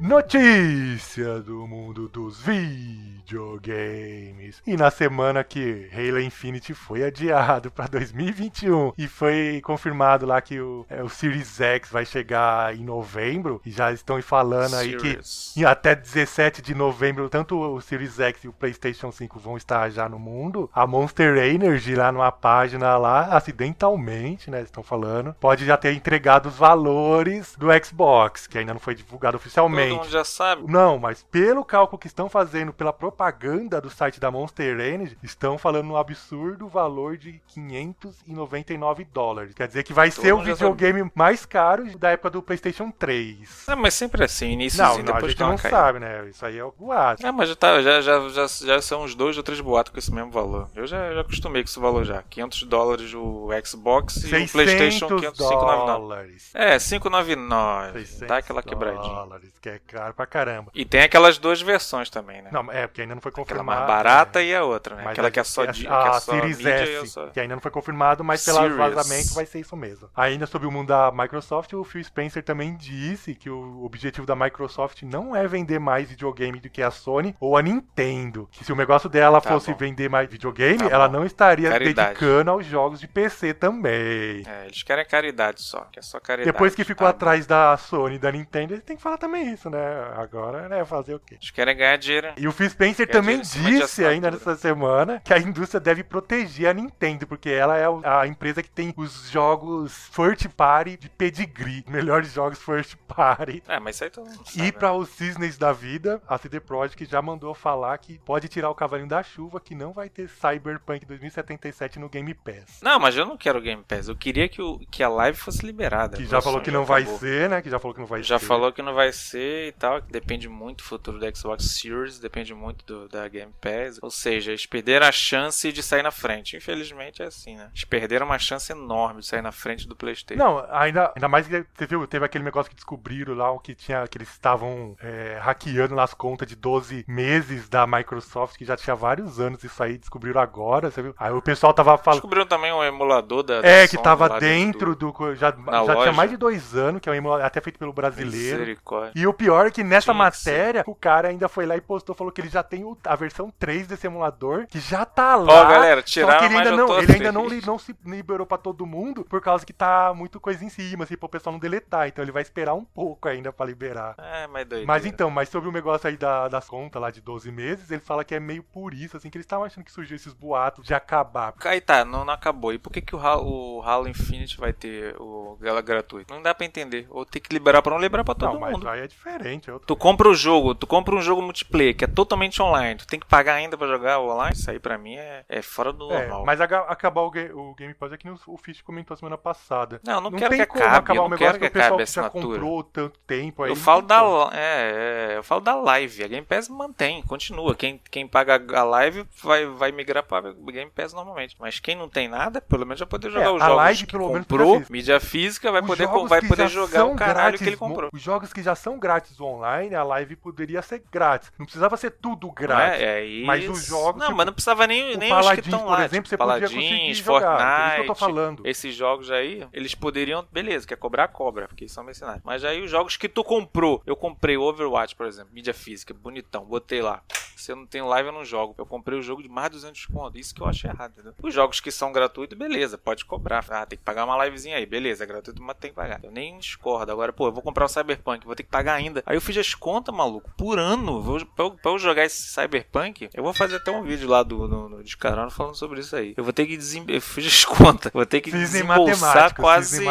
Notícia 0.00 1.40
do 1.40 1.66
mundo 1.66 2.08
dos 2.08 2.40
videogames. 2.40 4.62
E 4.64 4.76
na 4.76 4.92
semana 4.92 5.42
que 5.42 5.90
Halo 5.92 6.20
Infinite 6.20 6.72
foi 6.72 7.02
adiado 7.02 7.68
para 7.68 7.88
2021 7.88 8.92
e 8.96 9.08
foi 9.08 9.60
confirmado 9.64 10.24
lá 10.24 10.40
que 10.40 10.60
o, 10.60 10.86
é, 10.88 11.02
o 11.02 11.08
Series 11.08 11.60
X 11.60 11.90
vai 11.90 12.06
chegar 12.06 12.76
em 12.76 12.84
novembro 12.84 13.60
e 13.66 13.72
já 13.72 13.92
estão 13.92 14.22
falando 14.22 14.76
aí 14.76 14.96
que 14.96 15.08
Serious. 15.08 15.52
e 15.56 15.66
até 15.66 15.96
17 15.96 16.62
de 16.62 16.76
novembro, 16.76 17.28
tanto 17.28 17.58
o 17.58 17.80
Series 17.80 18.20
X 18.20 18.44
e 18.44 18.48
o 18.48 18.52
PlayStation 18.52 19.10
5 19.10 19.36
vão 19.40 19.56
estar 19.56 19.90
já 19.90 20.08
no 20.08 20.18
mundo. 20.18 20.70
A 20.72 20.86
Monster 20.86 21.36
Energy, 21.38 21.96
lá 21.96 22.12
numa 22.12 22.30
página 22.30 22.96
lá, 22.96 23.36
acidentalmente, 23.36 24.48
né? 24.48 24.62
Estão 24.62 24.84
falando, 24.84 25.34
pode 25.40 25.66
já 25.66 25.76
ter 25.76 25.92
entregado 25.92 26.46
os 26.46 26.56
valores 26.56 27.56
do 27.58 27.66
Xbox, 27.84 28.46
que 28.46 28.58
ainda 28.58 28.72
não 28.72 28.80
foi 28.80 28.94
divulgado 28.94 29.40
Todo 29.88 29.98
mundo 29.98 30.10
já 30.10 30.24
sabe. 30.24 30.62
Não, 30.70 30.98
mas 30.98 31.22
pelo 31.22 31.64
cálculo 31.64 31.98
que 31.98 32.06
estão 32.06 32.28
fazendo, 32.28 32.72
pela 32.72 32.92
propaganda 32.92 33.80
do 33.80 33.90
site 33.90 34.20
da 34.20 34.30
Monster 34.30 34.78
Energy, 34.80 35.16
estão 35.22 35.56
falando 35.58 35.90
um 35.90 35.96
absurdo 35.96 36.68
valor 36.68 37.16
de 37.16 37.40
599 37.48 39.04
dólares. 39.12 39.54
Quer 39.54 39.66
dizer 39.68 39.82
que 39.82 39.92
vai 39.92 40.10
Todo 40.10 40.22
ser 40.22 40.32
o 40.32 40.42
videogame 40.42 41.10
mais 41.14 41.44
caro 41.46 41.84
da 41.98 42.10
época 42.10 42.30
do 42.30 42.42
PlayStation 42.42 42.90
3. 42.90 43.68
É, 43.68 43.74
mas 43.74 43.94
sempre 43.94 44.24
assim, 44.24 44.50
início 44.52 44.82
Não, 44.82 44.94
não, 44.94 45.00
a 45.00 45.02
depois 45.02 45.32
gente 45.32 45.38
dá 45.38 45.44
uma 45.46 45.50
não 45.52 45.58
caída. 45.58 45.76
sabe, 45.76 45.98
né? 45.98 46.28
Isso 46.28 46.44
aí 46.44 46.58
é 46.58 46.64
o 46.64 46.72
boato. 46.72 47.26
É, 47.26 47.32
mas 47.32 47.48
já, 47.48 47.56
tá, 47.56 47.80
já, 47.82 48.00
já, 48.00 48.28
já, 48.28 48.46
já 48.46 48.82
são 48.82 49.02
uns 49.04 49.14
dois 49.14 49.36
ou 49.36 49.42
três 49.42 49.60
boatos 49.60 49.92
com 49.92 49.98
esse 49.98 50.12
mesmo 50.12 50.30
valor. 50.30 50.68
Eu 50.74 50.86
já, 50.86 51.12
já 51.14 51.20
acostumei 51.20 51.62
com 51.62 51.68
esse 51.68 51.78
valor 51.80 52.04
já. 52.04 52.22
500 52.22 52.62
dólares 52.64 53.14
o 53.14 53.48
Xbox 53.64 54.16
e 54.16 54.26
o 54.26 54.28
600 54.30 54.52
PlayStation 54.52 55.06
599. 55.08 55.86
dólares. 55.86 56.50
É, 56.54 56.78
599. 56.78 57.92
600 58.00 58.28
Dá 58.28 58.36
aquela 58.38 58.62
quebradinha. 58.62 59.14
dólares, 59.14 59.50
que 59.60 59.68
é 59.68 59.77
caro 59.80 60.14
pra 60.14 60.26
caramba. 60.26 60.70
E 60.74 60.84
tem 60.84 61.02
aquelas 61.02 61.38
duas 61.38 61.60
versões 61.60 62.10
também, 62.10 62.42
né? 62.42 62.50
Não, 62.52 62.70
é, 62.70 62.86
porque 62.86 63.02
ainda 63.02 63.14
não 63.14 63.22
foi 63.22 63.30
Aquela 63.30 63.46
confirmado. 63.46 63.80
mais 63.80 63.86
barata 63.88 64.38
né? 64.40 64.44
e 64.46 64.54
a 64.54 64.64
outra, 64.64 64.94
né? 64.96 65.02
Mas 65.04 65.12
Aquela 65.12 65.28
a- 65.28 65.30
que 65.30 65.40
é 65.40 65.44
só, 65.44 65.62
a, 65.62 65.66
di- 65.66 65.82
que 65.82 65.86
a 65.88 66.06
é 66.08 66.12
só 66.20 66.32
Series 66.32 66.64
S, 66.64 67.06
só... 67.08 67.26
que 67.28 67.40
ainda 67.40 67.54
não 67.54 67.62
foi 67.62 67.70
confirmado, 67.70 68.22
mas 68.24 68.44
pelo 68.44 68.76
vazamento 68.76 69.34
vai 69.34 69.46
ser 69.46 69.60
isso 69.60 69.76
mesmo. 69.76 70.08
Ainda 70.16 70.46
sobre 70.46 70.66
o 70.66 70.70
mundo 70.70 70.88
da 70.88 71.10
Microsoft, 71.12 71.72
o 71.74 71.84
Phil 71.84 72.02
Spencer 72.04 72.42
também 72.42 72.76
disse 72.76 73.34
que 73.34 73.50
o 73.50 73.84
objetivo 73.84 74.26
da 74.26 74.34
Microsoft 74.36 75.02
não 75.02 75.34
é 75.34 75.46
vender 75.46 75.78
mais 75.78 76.08
videogame 76.08 76.60
do 76.60 76.68
que 76.70 76.82
a 76.82 76.90
Sony 76.90 77.34
ou 77.40 77.56
a 77.56 77.62
Nintendo. 77.62 78.48
Que 78.50 78.64
se 78.64 78.72
o 78.72 78.76
negócio 78.76 79.08
dela 79.08 79.40
Tá 79.40 79.50
fosse 79.50 79.70
bom. 79.72 79.76
vender 79.78 80.08
mais 80.08 80.28
videogame, 80.30 80.78
Tá 80.78 80.86
ela 80.90 81.08
bom. 81.08 81.18
não 81.18 81.26
estaria 81.26 81.70
Caridade. 81.70 82.08
dedicando 82.10 82.50
aos 82.50 82.66
jogos 82.66 83.00
de 83.00 83.08
PC 83.08 83.54
também. 83.54 84.42
É, 84.46 84.64
eles 84.66 84.82
querem 84.82 85.04
caridade 85.04 85.62
só, 85.62 85.80
que 85.92 85.98
é 85.98 86.02
só 86.02 86.18
caridade. 86.20 86.52
Depois 86.52 86.74
que 86.74 86.84
ficou 86.84 87.06
tá? 87.06 87.10
atrás 87.10 87.46
da 87.46 87.76
Sony 87.76 88.16
e 88.16 88.18
da 88.18 88.30
Nintendo, 88.32 88.74
eles 88.74 88.84
têm 88.84 88.96
que 88.96 89.02
falar 89.02 89.18
também 89.18 89.52
isso, 89.52 89.67
né? 89.70 90.12
Agora, 90.16 90.68
né? 90.68 90.84
Fazer 90.84 91.14
o 91.14 91.20
quê? 91.20 91.34
Eles 91.34 91.50
querem 91.50 91.76
ganhar 91.76 91.96
dinheiro. 91.96 92.28
E 92.36 92.46
o 92.48 92.52
Phil 92.52 92.68
Spencer 92.70 93.06
Quer 93.06 93.12
também 93.12 93.40
disse 93.40 94.04
ainda 94.04 94.30
nessa 94.30 94.56
semana 94.56 95.20
que 95.24 95.32
a 95.34 95.38
indústria 95.38 95.80
deve 95.80 96.02
proteger 96.04 96.68
a 96.68 96.72
Nintendo, 96.74 97.26
porque 97.26 97.50
ela 97.50 97.76
é 97.76 97.88
o- 97.88 98.00
a 98.04 98.26
empresa 98.26 98.62
que 98.62 98.70
tem 98.70 98.92
os 98.96 99.30
jogos 99.30 100.08
first 100.12 100.46
party 100.56 100.96
de 100.96 101.08
pedigree, 101.08 101.84
melhores 101.88 102.32
jogos 102.32 102.58
first 102.58 102.96
party. 103.06 103.62
É, 103.68 103.78
mas 103.78 103.96
isso 103.96 104.04
aí 104.04 104.10
todo 104.10 104.26
mundo 104.26 104.36
sabe. 104.46 104.58
E 104.58 104.62
né? 104.62 104.72
para 104.72 104.92
os 104.92 105.08
cisnes 105.10 105.58
da 105.58 105.72
vida, 105.72 106.20
a 106.28 106.38
CD 106.38 106.60
Projekt 106.60 107.04
já 107.04 107.20
mandou 107.22 107.54
falar 107.54 107.96
que 107.98 108.18
pode 108.18 108.48
tirar 108.48 108.70
o 108.70 108.74
cavalinho 108.74 109.08
da 109.08 109.22
chuva, 109.22 109.60
que 109.60 109.74
não 109.74 109.92
vai 109.92 110.08
ter 110.08 110.28
Cyberpunk 110.28 111.04
2077 111.06 111.98
no 111.98 112.08
Game 112.08 112.32
Pass. 112.34 112.80
Não, 112.82 112.98
mas 112.98 113.16
eu 113.16 113.24
não 113.26 113.36
quero 113.36 113.60
Game 113.60 113.82
Pass. 113.86 114.08
Eu 114.08 114.16
queria 114.16 114.48
que, 114.48 114.60
o, 114.62 114.78
que 114.90 115.02
a 115.02 115.08
live 115.08 115.36
fosse 115.38 115.64
liberada. 115.64 116.16
Que 116.16 116.24
já 116.24 116.40
falou 116.40 116.60
que 116.60 116.70
já 116.70 116.76
não 116.76 116.84
vai 116.84 117.02
acabou. 117.02 117.18
ser, 117.18 117.48
né? 117.50 117.62
Que 117.62 117.70
já 117.70 117.78
falou 117.78 117.94
que 117.94 118.00
não 118.00 118.06
vai 118.06 118.22
Já 118.22 118.38
ser. 118.38 118.46
falou 118.46 118.72
que 118.72 118.82
não 118.82 118.94
vai 118.94 119.12
ser 119.12 119.57
e 119.66 119.72
tal, 119.72 120.00
que 120.02 120.12
depende 120.12 120.48
muito 120.48 120.78
do 120.78 120.84
futuro 120.84 121.18
do 121.18 121.36
Xbox 121.36 121.64
Series, 121.64 122.18
depende 122.18 122.54
muito 122.54 122.84
do- 122.86 123.08
da 123.08 123.26
Game 123.28 123.52
Pass. 123.60 123.98
Ou 124.02 124.10
seja, 124.10 124.50
eles 124.52 124.66
perderam 124.66 125.06
a 125.06 125.12
chance 125.12 125.70
de 125.72 125.82
sair 125.82 126.02
na 126.02 126.10
frente. 126.10 126.56
Infelizmente 126.56 127.22
é 127.22 127.26
assim, 127.26 127.56
né? 127.56 127.68
Eles 127.72 127.84
perderam 127.84 128.26
uma 128.26 128.38
chance 128.38 128.70
enorme 128.72 129.20
de 129.20 129.26
sair 129.26 129.42
na 129.42 129.52
frente 129.52 129.88
do 129.88 129.96
PlayStation. 129.96 130.42
Não, 130.42 130.64
ainda, 130.70 131.12
ainda 131.16 131.28
mais 131.28 131.46
que 131.46 131.86
viu, 131.86 132.06
teve 132.06 132.24
aquele 132.24 132.44
negócio 132.44 132.68
que 132.70 132.76
descobriram 132.76 133.34
lá, 133.34 133.50
o 133.50 133.58
que 133.58 133.74
tinha, 133.74 134.06
que 134.06 134.18
eles 134.18 134.28
estavam 134.30 134.96
é, 135.00 135.38
hackeando 135.40 135.94
nas 135.94 136.14
contas 136.14 136.46
de 136.46 136.54
12 136.56 137.04
meses 137.08 137.68
da 137.68 137.86
Microsoft, 137.86 138.56
que 138.56 138.64
já 138.64 138.76
tinha 138.76 138.94
vários 138.94 139.40
anos 139.40 139.62
isso 139.64 139.82
aí, 139.82 139.98
descobriram 139.98 140.40
agora, 140.40 140.90
você 140.90 141.02
viu? 141.02 141.14
Aí 141.18 141.32
o 141.32 141.42
pessoal 141.42 141.72
tava 141.72 141.96
falando. 141.98 142.20
Descobriram 142.20 142.46
também 142.46 142.72
um 142.72 142.82
emulador 142.84 143.42
da. 143.42 143.56
É, 143.58 143.82
da 143.82 143.88
que 143.88 143.98
tava 143.98 144.38
dentro 144.40 144.94
do. 144.94 145.12
co- 145.12 145.34
Já, 145.34 145.50
já 145.50 145.96
tinha 145.96 146.12
mais 146.12 146.30
de 146.30 146.36
dois 146.36 146.74
anos, 146.74 147.00
que 147.00 147.08
é 147.08 147.12
um 147.12 147.14
emulador 147.14 147.44
até 147.44 147.60
feito 147.60 147.78
pelo 147.78 147.92
do... 147.92 147.94
brasileiro. 147.94 148.58
Misericórdia. 148.58 149.12
E 149.14 149.26
o 149.26 149.32
pior 149.32 149.47
é 149.56 149.70
que 149.70 149.82
nessa 149.84 150.12
ser. 150.12 150.18
matéria, 150.18 150.84
o 150.86 150.94
cara 150.94 151.28
ainda 151.28 151.48
foi 151.48 151.66
lá 151.66 151.76
e 151.76 151.80
postou, 151.80 152.14
falou 152.14 152.32
que 152.32 152.40
ele 152.40 152.48
já 152.48 152.62
tem 152.62 152.84
a 153.04 153.16
versão 153.16 153.52
3 153.58 153.86
desse 153.86 154.06
emulador, 154.06 154.66
que 154.66 154.78
já 154.80 155.04
tá 155.04 155.36
lá. 155.36 155.52
Ó, 155.52 155.68
galera, 155.68 156.00
só 156.00 156.04
que 156.04 156.10
tiraram, 156.10 156.44
ele 156.46 156.54
mas 156.54 156.66
ainda 156.66 156.76
não, 156.76 156.98
ele 156.98 157.12
ainda 157.12 157.32
não, 157.32 157.48
não 157.66 157.78
se 157.78 157.94
liberou 158.04 158.46
pra 158.46 158.58
todo 158.58 158.86
mundo, 158.86 159.24
por 159.24 159.40
causa 159.40 159.64
que 159.64 159.72
tá 159.72 160.12
muito 160.14 160.40
coisa 160.40 160.64
em 160.64 160.68
cima, 160.68 161.04
assim, 161.04 161.16
pro 161.16 161.28
pessoal 161.28 161.52
não 161.52 161.60
deletar. 161.60 162.08
Então 162.08 162.22
ele 162.24 162.32
vai 162.32 162.42
esperar 162.42 162.74
um 162.74 162.84
pouco 162.84 163.28
ainda 163.28 163.52
pra 163.52 163.66
liberar. 163.66 164.14
É, 164.18 164.46
mas 164.46 164.66
doido. 164.66 164.86
Mas 164.86 165.06
então, 165.06 165.30
mas 165.30 165.48
sobre 165.48 165.68
o 165.68 165.72
negócio 165.72 166.08
aí 166.08 166.16
da- 166.16 166.48
das 166.48 166.68
contas 166.68 167.00
lá 167.00 167.10
de 167.10 167.20
12 167.20 167.50
meses, 167.50 167.90
ele 167.90 168.00
fala 168.00 168.24
que 168.24 168.34
é 168.34 168.40
meio 168.40 168.62
por 168.62 168.92
isso, 168.94 169.16
assim, 169.16 169.30
que 169.30 169.36
eles 169.36 169.44
estavam 169.44 169.64
achando 169.64 169.84
que 169.84 169.92
surgiu 169.92 170.16
esses 170.16 170.32
boatos 170.32 170.84
de 170.84 170.94
acabar. 170.94 171.54
Aí 171.64 171.80
tá, 171.80 172.04
não, 172.04 172.24
não 172.24 172.32
acabou. 172.32 172.72
E 172.72 172.78
por 172.78 172.90
que, 172.90 173.00
que 173.00 173.14
o, 173.14 173.18
Halo, 173.18 173.78
o 173.78 173.82
Halo 173.82 174.08
Infinite 174.08 174.58
vai 174.58 174.72
ter 174.72 175.14
o 175.20 175.56
gala 175.60 175.80
gratuito? 175.80 176.32
Não 176.32 176.42
dá 176.42 176.54
pra 176.54 176.66
entender. 176.66 177.06
Ou 177.10 177.24
tem 177.24 177.40
que 177.40 177.52
liberar 177.52 177.82
pra 177.82 177.92
não 177.92 178.00
liberar 178.00 178.24
pra 178.24 178.34
todo 178.34 178.52
não, 178.54 178.60
mas 178.60 178.72
mundo. 178.72 178.88
aí 178.88 179.00
é 179.00 179.06
diferente. 179.06 179.37
É 179.46 179.72
outro... 179.72 179.86
Tu 179.86 179.96
compra 179.96 180.28
o 180.28 180.34
jogo, 180.34 180.74
tu 180.74 180.86
compra 180.86 181.14
um 181.14 181.20
jogo 181.22 181.42
multiplayer 181.42 181.96
que 181.96 182.04
é 182.04 182.08
totalmente 182.08 182.60
online, 182.62 182.96
tu 182.98 183.06
tem 183.06 183.18
que 183.20 183.26
pagar 183.26 183.54
ainda 183.54 183.76
pra 183.76 183.86
jogar 183.86 184.18
o 184.18 184.30
online, 184.30 184.54
isso 184.54 184.70
aí 184.70 184.78
pra 184.78 184.96
mim 184.98 185.16
é, 185.16 185.44
é 185.48 185.62
fora 185.62 185.92
do 185.92 186.10
É, 186.12 186.20
normal. 186.20 186.44
mas 186.46 186.60
acabar 186.60 187.22
o, 187.22 187.26
o 187.28 187.74
Game 187.74 187.94
Pass 187.94 188.12
é 188.12 188.16
que 188.16 188.28
o- 188.28 188.38
o 188.46 188.56
Fish 188.56 188.82
comentou 188.82 189.16
semana 189.16 189.38
passada. 189.38 190.00
Não, 190.04 190.14
eu 190.14 190.20
não, 190.20 190.30
Não 190.30 190.38
quero 190.38 190.54
que 190.54 190.60
acabe, 190.62 190.84
acabar 190.96 191.18
eu 191.18 191.22
não 191.22 191.28
negócio 191.30 191.38
quero 191.38 191.58
que 191.58 191.60
que 191.60 191.66
o 191.66 191.72
pessoal 191.72 191.86
acabe 191.98 192.02
a 192.02 192.06
que 192.06 192.12
já 192.12 192.20
assinatura. 192.22 192.54
comprou 192.60 192.82
tanto 192.84 193.18
tempo 193.26 193.62
aí. 193.62 193.70
Eu 193.70 193.76
falo 193.76 194.02
da 194.02 194.20
como. 194.20 194.50
é, 194.54 195.32
é, 195.32 195.36
eu 195.36 195.42
falo 195.42 195.60
da 195.60 195.74
live, 195.74 196.22
a 196.24 196.28
Game 196.28 196.46
Pass 196.46 196.68
mantém, 196.68 197.22
continua. 197.22 197.74
Quem, 197.74 198.00
quem 198.10 198.26
paga 198.26 198.62
a 198.78 198.84
live 198.84 199.24
vai, 199.42 199.66
vai 199.66 199.92
migrar 199.92 200.22
para 200.24 200.52
Game 200.52 200.90
Pass 200.90 201.12
normalmente. 201.12 201.56
Mas 201.58 201.78
quem 201.80 201.94
não 201.96 202.08
tem 202.08 202.28
nada, 202.28 202.60
pelo 202.60 202.84
menos 202.86 202.98
vai 203.00 203.08
poder 203.08 203.30
jogar 203.30 203.46
É, 203.46 203.50
os 203.50 203.62
a 203.62 203.66
jogos 203.66 203.76
live, 203.76 204.06
que 204.06 204.12
pelo 204.12 204.28
menos, 204.32 204.46
comprou, 204.46 204.82
mídia 204.90 205.20
física, 205.20 205.70
vai 205.72 205.80
Os 205.80 205.86
poder, 205.86 206.06
vai 206.28 206.42
poder 206.42 206.68
jogar 206.68 207.04
o 207.04 207.14
caralho 207.14 207.34
grátis, 207.38 207.62
que 207.62 207.68
ele 207.68 207.76
comprou. 207.76 208.10
Os 208.12 208.20
jogos 208.22 208.52
que 208.52 208.62
já 208.62 208.74
são 208.74 208.98
grátis 208.98 209.27
online, 209.40 209.94
a 209.94 210.02
live 210.02 210.36
poderia 210.36 210.80
ser 210.82 211.02
grátis. 211.10 211.52
Não 211.58 211.64
precisava 211.66 211.96
ser 211.96 212.10
tudo 212.12 212.50
grátis. 212.50 213.00
é, 213.00 213.42
é. 213.42 213.44
Mas 213.44 213.68
os 213.68 213.84
jogos, 213.86 214.18
Não, 214.20 214.26
tipo, 214.28 214.36
mas 214.36 214.46
não 214.46 214.52
precisava 214.52 214.86
nem, 214.86 215.16
nem 215.16 215.32
os 215.32 215.38
que 215.38 215.42
Paladins, 215.42 215.64
estão 215.66 215.80
por 215.80 215.90
lá. 215.90 216.04
exemplo, 216.04 216.10
tipo, 216.24 216.28
você 216.28 216.36
podia 216.36 216.60
conseguir 216.60 216.88
Paladins, 216.88 217.16
jogar, 217.18 217.40
Fortnite. 217.40 217.68
por 217.68 217.86
isso 217.88 217.94
que 217.94 218.00
eu 218.00 218.06
tô 218.06 218.14
falando. 218.14 218.66
Esses 218.66 218.94
jogos 218.94 219.30
aí, 219.30 219.66
eles 219.72 219.94
poderiam. 219.94 220.46
Beleza, 220.52 220.86
quer 220.86 220.96
cobrar, 220.96 221.28
cobra, 221.28 221.68
porque 221.68 221.88
são 221.88 222.04
mercenários. 222.04 222.42
Mas 222.44 222.64
aí 222.64 222.82
os 222.82 222.90
jogos 222.90 223.16
que 223.16 223.28
tu 223.28 223.42
comprou. 223.44 224.02
Eu 224.06 224.16
comprei 224.16 224.56
Overwatch, 224.56 225.14
por 225.14 225.26
exemplo, 225.26 225.52
mídia 225.52 225.74
física, 225.74 226.12
bonitão, 226.14 226.64
botei 226.64 227.02
lá. 227.02 227.22
Se 227.56 227.72
eu 227.72 227.76
não 227.76 227.86
tenho 227.86 228.06
live, 228.06 228.28
eu 228.28 228.32
não 228.32 228.44
jogo. 228.44 228.74
Eu 228.78 228.86
comprei 228.86 229.18
o 229.18 229.22
jogo 229.22 229.42
de 229.42 229.48
mais 229.48 229.68
de 229.68 229.76
200 229.76 230.06
conto. 230.06 230.38
Isso 230.38 230.54
que 230.54 230.60
eu 230.62 230.66
acho 230.66 230.86
errado, 230.86 231.10
entendeu? 231.12 231.34
Os 231.42 231.52
jogos 231.52 231.80
que 231.80 231.90
são 231.90 232.12
gratuitos, 232.12 232.56
beleza, 232.56 232.96
pode 232.96 233.24
cobrar. 233.24 233.64
Ah, 233.68 233.84
tem 233.84 233.98
que 233.98 234.04
pagar 234.04 234.24
uma 234.24 234.44
livezinha 234.44 234.76
aí, 234.76 234.86
beleza, 234.86 235.24
é 235.24 235.26
gratuito, 235.26 235.60
mas 235.60 235.76
tem 235.76 235.90
que 235.90 235.96
pagar. 235.96 236.20
Eu 236.22 236.30
nem 236.30 236.56
discordo. 236.58 237.10
Agora, 237.10 237.32
pô, 237.32 237.48
eu 237.48 237.52
vou 237.52 237.60
comprar 237.62 237.84
o 237.84 237.88
Cyberpunk, 237.88 238.46
vou 238.46 238.54
ter 238.54 238.62
que 238.62 238.68
pagar 238.70 238.94
ainda. 238.94 239.07
Aí 239.26 239.36
eu 239.36 239.40
fiz 239.40 239.56
as 239.56 239.74
contas, 239.74 240.14
maluco, 240.14 240.50
por 240.56 240.78
ano. 240.78 241.20
Vou, 241.22 241.44
pra, 241.46 241.64
eu, 241.64 241.70
pra 241.72 241.90
eu 241.92 241.98
jogar 241.98 242.24
esse 242.24 242.42
Cyberpunk, 242.42 243.28
eu 243.34 243.42
vou 243.42 243.52
fazer 243.52 243.76
até 243.76 243.90
um 243.90 244.02
vídeo 244.02 244.28
lá 244.28 244.42
do, 244.42 244.66
no 244.68 245.02
Descarano 245.02 245.50
falando 245.50 245.74
sobre 245.76 246.00
isso 246.00 246.14
aí. 246.16 246.34
Eu 246.36 246.44
vou 246.44 246.52
ter 246.52 246.66
que 246.66 246.76
desem... 246.76 247.04
Eu 247.08 247.20
fiz 247.20 247.46
as 247.46 247.64
contas. 247.76 248.12
Vou 248.12 248.26
ter 248.26 248.40
que 248.40 248.50
Cisne 248.50 248.64
desembolsar 248.66 249.54
quase. 249.54 250.04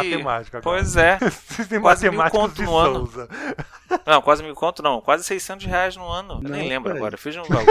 Pois 0.61 0.95
é. 0.97 1.17
Quase 1.81 2.09
mil 2.09 2.23
conto 2.29 2.61
no 2.61 2.75
ano. 2.75 3.05
Souza. 3.07 3.29
Não, 4.05 4.21
quase 4.21 4.43
mil 4.43 4.53
conto 4.53 4.83
não. 4.83 4.99
Quase 4.99 5.23
600 5.23 5.65
reais 5.65 5.95
no 5.95 6.05
ano. 6.07 6.39
Eu 6.43 6.49
Não, 6.49 6.57
nem 6.57 6.67
lembro 6.67 6.93
agora. 6.93 7.15
Eu 7.15 7.17
fiz 7.17 7.35
um 7.37 7.43
valor. 7.43 7.65